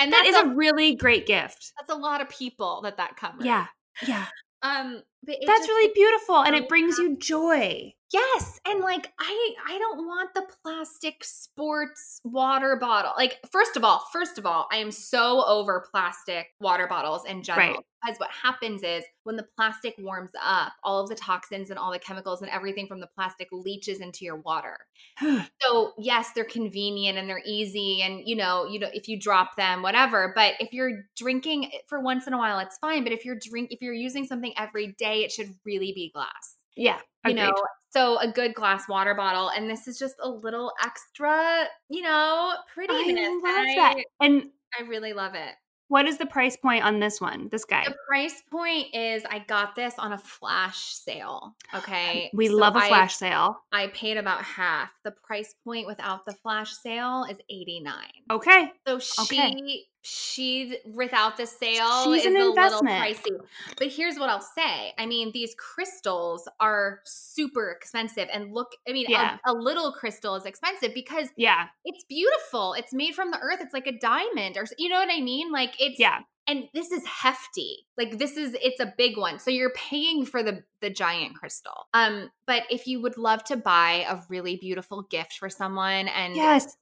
And 0.00 0.12
that's 0.12 0.36
a, 0.36 0.46
a 0.46 0.54
really 0.54 0.94
great 0.94 1.26
gift. 1.26 1.72
that's 1.78 1.92
a 1.92 1.94
lot 1.94 2.20
of 2.20 2.28
people 2.28 2.80
that 2.82 2.96
that 2.96 3.16
covers. 3.16 3.44
Yeah. 3.44 3.66
Yeah. 4.06 4.26
Um, 4.62 5.02
but 5.26 5.36
That's 5.46 5.60
just- 5.60 5.68
really 5.68 5.92
beautiful 5.94 6.36
and 6.42 6.54
it 6.54 6.68
brings 6.68 6.98
you 6.98 7.16
joy. 7.16 7.94
Yes, 8.12 8.60
and 8.66 8.80
like 8.80 9.12
I 9.18 9.54
I 9.66 9.78
don't 9.78 10.06
want 10.06 10.34
the 10.34 10.46
plastic 10.62 11.24
sports 11.24 12.20
water 12.22 12.76
bottle. 12.80 13.12
Like 13.16 13.38
first 13.50 13.76
of 13.76 13.82
all, 13.82 14.04
first 14.12 14.38
of 14.38 14.46
all, 14.46 14.68
I 14.70 14.76
am 14.76 14.90
so 14.92 15.44
over 15.44 15.84
plastic 15.90 16.48
water 16.60 16.86
bottles 16.86 17.24
in 17.24 17.42
general 17.42 17.74
Right. 17.74 17.84
because 18.04 18.18
what 18.20 18.30
happens 18.30 18.82
is 18.84 19.02
when 19.24 19.36
the 19.36 19.46
plastic 19.56 19.94
warms 19.98 20.30
up, 20.40 20.72
all 20.84 21.00
of 21.02 21.08
the 21.08 21.14
toxins 21.16 21.70
and 21.70 21.78
all 21.78 21.90
the 21.90 21.98
chemicals 21.98 22.42
and 22.42 22.50
everything 22.50 22.86
from 22.86 23.00
the 23.00 23.08
plastic 23.16 23.48
leaches 23.50 24.00
into 24.00 24.24
your 24.24 24.36
water. 24.36 24.78
So, 25.62 25.92
yes, 25.98 26.30
they're 26.34 26.44
convenient 26.44 27.16
and 27.18 27.28
they're 27.28 27.42
easy 27.46 28.02
and 28.02 28.20
you 28.26 28.36
know, 28.36 28.66
you 28.66 28.78
know 28.78 28.88
if 28.92 29.08
you 29.08 29.18
drop 29.18 29.56
them 29.56 29.82
whatever, 29.82 30.32
but 30.36 30.54
if 30.60 30.72
you're 30.72 31.04
drinking 31.16 31.66
eh, 31.66 31.78
for 31.88 32.00
once 32.00 32.26
in 32.26 32.32
a 32.34 32.38
while 32.38 32.58
it's 32.58 32.76
fine, 32.78 33.02
but 33.02 33.12
if 33.12 33.24
you're 33.24 33.38
drink 33.40 33.72
if 33.72 33.80
you're 33.80 33.94
using 33.94 34.26
something 34.26 34.52
every 34.58 34.88
day, 34.98 35.13
it 35.22 35.30
should 35.32 35.54
really 35.64 35.92
be 35.92 36.10
glass 36.14 36.56
yeah. 36.76 36.98
you 37.24 37.32
agreed. 37.32 37.36
know 37.36 37.52
so 37.90 38.18
a 38.18 38.26
good 38.26 38.54
glass 38.54 38.88
water 38.88 39.14
bottle 39.14 39.50
and 39.50 39.70
this 39.70 39.86
is 39.86 39.98
just 39.98 40.16
a 40.22 40.28
little 40.28 40.72
extra 40.84 41.64
you 41.88 42.02
know 42.02 42.52
pretty. 42.72 42.92
I 42.92 43.04
and 43.08 43.42
love 43.42 43.54
I, 43.54 43.74
that. 43.76 44.04
And 44.20 44.50
I 44.78 44.82
really 44.82 45.12
love 45.12 45.34
it 45.34 45.54
what 45.88 46.08
is 46.08 46.16
the 46.18 46.26
price 46.26 46.56
point 46.56 46.82
on 46.82 46.98
this 46.98 47.20
one? 47.20 47.48
This 47.52 47.64
guy. 47.64 47.84
the 47.86 47.94
price 48.08 48.42
point 48.50 48.86
is 48.94 49.22
i 49.30 49.38
got 49.40 49.76
this 49.76 49.94
on 49.98 50.12
a 50.12 50.18
flash 50.18 50.78
sale 50.94 51.54
okay 51.74 52.30
We 52.34 52.48
So 52.48 52.56
love 52.56 52.74
a 52.74 52.80
flash 52.80 53.16
sale. 53.16 53.58
I 53.72 53.88
paid 53.88 54.16
about 54.16 54.42
half 54.42 54.90
the 55.04 55.12
price 55.12 55.54
point 55.62 55.86
without 55.86 56.24
the 56.24 56.32
flash 56.32 56.72
sale 56.72 57.26
is 57.30 57.36
89 57.48 57.94
Okay. 58.30 58.72
so 58.86 58.98
she 58.98 59.22
Okay. 59.22 59.84
She 60.06 60.78
without 60.84 61.36
the 61.36 61.46
sale 61.46 62.04
She's 62.04 62.20
is 62.24 62.26
an 62.26 62.36
a 62.40 62.48
investment. 62.50 62.84
little 62.84 63.14
pricey. 63.40 63.46
But 63.78 63.88
here's 63.88 64.18
what 64.18 64.28
I'll 64.28 64.40
say. 64.40 64.92
I 64.98 65.06
mean, 65.06 65.32
these 65.32 65.54
crystals 65.56 66.46
are 66.60 67.00
super 67.04 67.70
expensive. 67.70 68.28
And 68.32 68.52
look, 68.52 68.72
I 68.88 68.92
mean, 68.92 69.06
Yeah. 69.08 69.38
a, 69.46 69.52
a 69.52 69.54
little 69.54 69.92
crystal 69.92 70.34
is 70.36 70.44
expensive 70.44 70.92
because 70.94 71.28
Yeah. 71.36 71.66
it's 71.84 72.04
beautiful. 72.04 72.74
It's 72.74 72.92
made 72.92 73.14
from 73.14 73.30
the 73.30 73.38
earth. 73.40 73.58
It's 73.60 73.74
like 73.74 73.86
a 73.86 73.98
diamond 73.98 74.56
or 74.56 74.66
you 74.78 74.88
know 74.88 74.96
what 74.98 75.08
I 75.10 75.20
mean? 75.20 75.50
Like 75.50 75.74
it's 75.80 75.98
Yeah. 75.98 76.20
and 76.46 76.64
this 76.74 76.90
is 76.90 77.04
hefty. 77.06 77.86
Like 77.96 78.18
this 78.18 78.36
is 78.36 78.54
it's 78.62 78.80
a 78.80 78.92
big 78.98 79.16
one. 79.16 79.38
So 79.38 79.50
you're 79.50 79.70
paying 79.70 80.26
for 80.26 80.42
the 80.42 80.62
the 80.80 80.90
giant 80.90 81.34
crystal. 81.36 81.86
Um 81.94 82.30
but 82.46 82.64
if 82.70 82.86
you 82.86 83.00
would 83.00 83.16
love 83.16 83.42
to 83.44 83.56
buy 83.56 84.04
a 84.08 84.18
really 84.28 84.56
beautiful 84.56 85.02
gift 85.02 85.38
for 85.38 85.48
someone 85.48 86.08
and 86.08 86.36
Yes. 86.36 86.76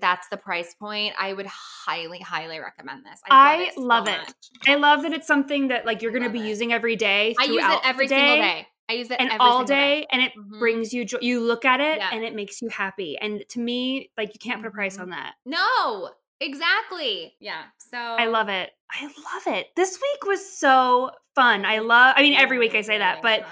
That's 0.00 0.28
the 0.28 0.36
price 0.36 0.74
point, 0.74 1.14
I 1.18 1.32
would 1.32 1.46
highly 1.46 2.18
highly 2.18 2.58
recommend 2.58 3.04
this. 3.04 3.20
I 3.30 3.70
so 3.74 3.80
love 3.80 4.08
it. 4.08 4.34
I 4.66 4.74
love 4.76 5.02
that 5.02 5.12
it's 5.12 5.26
something 5.26 5.68
that 5.68 5.86
like 5.86 6.02
you're 6.02 6.12
going 6.12 6.24
to 6.24 6.30
be 6.30 6.40
it. 6.40 6.46
using 6.46 6.72
every 6.72 6.96
day. 6.96 7.34
I 7.38 7.44
use 7.44 7.62
it 7.64 7.80
every 7.84 8.08
single 8.08 8.36
day. 8.36 8.66
I 8.90 8.94
use 8.94 9.10
it 9.10 9.20
and 9.20 9.28
every 9.30 9.38
all 9.40 9.58
single 9.66 9.76
day, 9.76 10.06
and 10.10 10.22
it 10.22 10.32
Mhm. 10.36 10.58
brings 10.58 10.92
you 10.94 11.04
joy. 11.04 11.18
You 11.20 11.40
look 11.40 11.64
at 11.66 11.80
it 11.80 11.98
Yeah. 11.98 12.08
and 12.12 12.24
it 12.24 12.34
makes 12.34 12.62
you 12.62 12.68
happy. 12.70 13.18
And 13.20 13.44
to 13.50 13.60
me, 13.60 14.10
like 14.16 14.32
you 14.32 14.38
can't 14.40 14.62
put 14.62 14.68
a 14.68 14.70
price 14.70 14.96
Mhm. 14.96 15.02
on 15.02 15.10
that. 15.10 15.34
No, 15.44 16.10
exactly. 16.40 17.34
Yeah. 17.38 17.64
So 17.78 17.98
I 17.98 18.26
love 18.26 18.48
it. 18.48 18.70
I 18.90 19.04
love 19.04 19.46
it. 19.58 19.68
This 19.76 19.98
week 20.00 20.24
was 20.26 20.58
so 20.58 21.10
fun. 21.34 21.64
I 21.66 21.78
love. 21.78 22.14
I 22.16 22.22
mean, 22.22 22.34
every 22.34 22.58
week 22.58 22.74
I 22.74 22.80
say 22.80 22.98
that, 22.98 23.20
but 23.22 23.46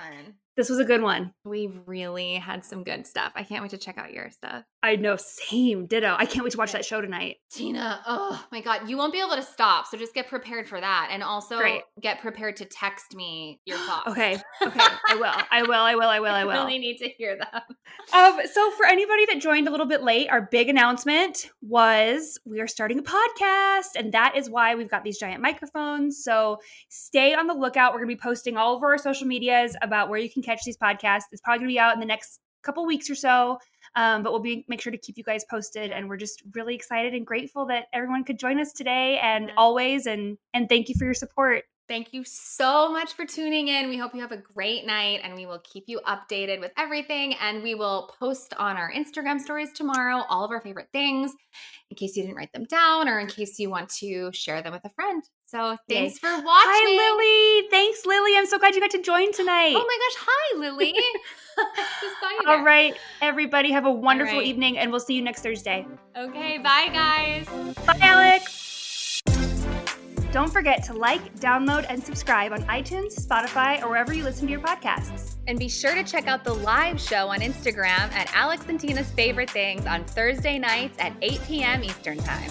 this 0.57 0.71
was 0.71 0.79
a 0.79 0.85
good 0.85 1.03
one. 1.03 1.35
we 1.45 1.67
really 1.85 2.35
had 2.37 2.65
some 2.65 2.83
good 2.83 3.07
stuff. 3.07 3.33
I 3.35 3.43
can't 3.43 3.61
wait 3.63 3.71
to 3.73 3.79
check 3.79 3.99
out 3.99 4.13
your 4.15 4.31
stuff. 4.31 4.65
I 4.87 4.97
know. 4.97 5.17
Same. 5.17 5.87
Ditto. 5.87 6.15
I 6.17 6.27
can't 6.27 6.45
wait 6.45 6.53
to 6.53 6.59
watch 6.59 6.73
that 6.73 6.85
show 6.85 7.01
tonight. 7.01 7.37
Tina, 7.51 8.01
oh 8.07 8.45
my 8.53 8.61
God, 8.61 8.89
you 8.89 8.97
won't 8.97 9.13
be 9.13 9.21
able 9.21 9.37
to 9.37 9.43
stop. 9.43 9.87
So 9.87 9.97
just 9.99 10.15
get 10.15 10.29
prepared 10.29 10.69
for 10.69 10.81
that. 10.81 11.09
And 11.11 11.23
also 11.23 11.59
Great. 11.59 11.83
get 12.01 12.21
prepared 12.21 12.57
to 12.57 12.65
text 12.65 13.15
me 13.15 13.61
your 13.65 13.79
thoughts. 13.87 14.09
Okay. 14.09 14.39
Okay. 14.63 14.81
I 15.09 15.17
will. 15.17 15.35
I 15.51 15.63
will. 15.63 15.73
I 15.75 15.95
will. 15.95 16.09
I 16.09 16.21
will. 16.21 16.31
I 16.31 16.41
I 16.41 16.45
will. 16.45 16.53
really 16.65 16.79
need 16.79 16.99
to 16.99 17.09
hear 17.09 17.37
them. 17.37 17.63
Um, 18.13 18.41
so 18.53 18.71
for 18.73 18.87
anybody 18.87 19.27
that 19.27 19.41
joined 19.41 19.67
a 19.69 19.71
little 19.71 19.87
bit 19.87 20.03
late, 20.03 20.29
our 20.31 20.43
big 20.43 20.69
announcement 20.69 21.51
was 21.61 22.39
we 22.45 22.61
are 22.61 22.67
starting 22.69 22.99
a 22.99 23.03
podcast, 23.03 23.97
and 23.97 24.13
that 24.13 24.37
is 24.37 24.49
why 24.49 24.75
we've 24.75 24.91
got 24.91 25.03
these 25.03 25.19
giant 25.19 25.43
microphones. 25.43 26.23
So 26.23 26.59
stay 26.89 27.35
on 27.35 27.47
the 27.47 27.55
lookout. 27.55 27.93
We're 27.93 27.99
gonna 28.01 28.09
be 28.09 28.17
posting 28.17 28.57
all 28.57 28.77
over 28.77 28.87
our 28.87 28.99
social 28.99 29.27
medias 29.27 29.77
about 29.83 30.09
where 30.09 30.19
you 30.19 30.31
can 30.31 30.43
catch 30.43 30.61
these 30.65 30.77
podcasts. 30.77 31.23
It's 31.33 31.41
probably 31.43 31.59
gonna 31.61 31.69
be 31.69 31.79
out 31.81 31.95
in 31.95 32.01
the 32.01 32.07
next 32.07 32.41
couple 32.67 32.85
weeks 32.85 33.09
or 33.09 33.15
so. 33.15 33.59
Um, 33.95 34.23
but 34.23 34.33
we'll 34.33 34.43
be 34.43 34.65
make 34.69 34.81
sure 34.81 34.91
to 34.91 34.99
keep 34.99 35.17
you 35.17 35.25
guys 35.25 35.45
posted 35.49 35.91
and 35.91 36.09
we're 36.09 36.19
just 36.19 36.43
really 36.55 36.75
excited 36.75 37.15
and 37.15 37.27
grateful 37.27 37.65
that 37.67 37.87
everyone 37.95 38.25
could 38.25 38.39
join 38.39 38.61
us 38.61 38.73
today 38.73 39.19
and 39.23 39.53
always 39.57 40.07
and 40.07 40.37
and 40.53 40.69
thank 40.69 40.89
you 40.89 40.95
for 40.99 41.05
your 41.05 41.15
support. 41.15 41.65
Thank 41.89 42.13
you 42.13 42.25
so 42.25 42.91
much 42.91 43.13
for 43.13 43.25
tuning 43.25 43.69
in. 43.69 43.89
We 43.89 43.97
hope 43.97 44.13
you 44.13 44.21
have 44.21 44.33
a 44.33 44.37
great 44.39 44.87
night 44.87 45.21
and 45.23 45.37
we 45.37 45.47
will 45.47 45.61
keep 45.61 45.85
you 45.87 46.01
updated 46.05 46.61
with 46.61 46.73
everything. 46.77 47.35
And 47.35 47.63
we 47.63 47.77
will 47.77 48.13
post 48.19 48.55
on 48.59 48.77
our 48.77 48.93
Instagram 48.93 49.41
stories 49.41 49.73
tomorrow 49.73 50.25
all 50.29 50.45
of 50.45 50.51
our 50.51 50.61
favorite 50.61 50.89
things 50.93 51.33
in 51.91 51.97
case 51.97 52.17
you 52.17 52.25
didn't 52.25 52.37
write 52.37 52.53
them 52.53 52.65
down 52.65 53.09
or 53.09 53.21
in 53.21 53.29
case 53.29 53.61
you 53.61 53.71
want 53.71 53.89
to 54.01 54.33
share 54.33 54.63
them 54.63 54.73
with 54.73 54.85
a 54.85 54.91
friend. 54.91 55.23
So 55.47 55.77
Yay. 55.89 56.09
thanks 56.09 56.19
for 56.19 56.29
watching. 56.29 56.45
Hi 56.45 57.63
Lily. 57.63 57.69
Thanks, 57.71 58.05
Lily. 58.05 58.37
I'm 58.37 58.47
so 58.47 58.59
glad 58.59 58.75
you 58.75 58.81
got 58.81 58.91
to 58.91 59.03
join 59.03 59.33
tonight. 59.33 59.75
Oh 59.77 59.87
my 59.87 59.99
gosh. 60.01 60.27
Hi, 60.27 60.59
Lily. 60.59 60.93
Just 62.01 62.21
saw 62.21 62.31
you 62.31 62.41
All 62.49 62.65
right, 62.65 62.95
everybody, 63.23 63.71
have 63.71 63.87
a 63.87 63.91
wonderful 63.91 64.39
right. 64.39 64.47
evening, 64.47 64.77
and 64.77 64.91
we'll 64.91 65.01
see 65.01 65.15
you 65.15 65.23
next 65.23 65.43
Thursday. 65.43 65.87
Okay. 66.17 66.59
Bye, 66.59 66.91
guys. 66.93 67.47
Bye, 67.87 67.99
Alex. 68.01 69.23
Don't 70.33 70.53
forget 70.53 70.83
to 70.85 70.93
like, 70.93 71.35
download, 71.37 71.87
and 71.89 72.03
subscribe 72.03 72.53
on 72.53 72.63
iTunes, 72.65 73.19
Spotify, 73.19 73.83
or 73.83 73.89
wherever 73.89 74.13
you 74.13 74.23
listen 74.25 74.47
to 74.47 74.53
your 74.53 74.61
podcasts. 74.61 75.37
And 75.47 75.59
be 75.59 75.69
sure 75.69 75.95
to 75.95 76.05
check 76.05 76.27
out 76.27 76.45
the 76.45 76.53
live 76.53 77.01
show 77.01 77.29
on 77.29 77.41
Instagram 77.41 78.13
at 78.13 78.31
Alex 78.35 78.67
and 78.69 78.79
Tina's 78.79 79.11
Favorite 79.13 79.49
Things 79.49 79.87
on 79.87 80.05
Thursday 80.05 80.59
nights 80.59 80.99
at 80.99 81.15
8 81.23 81.41
p.m. 81.47 81.85
Eastern 81.85 82.19
Time. 82.19 82.51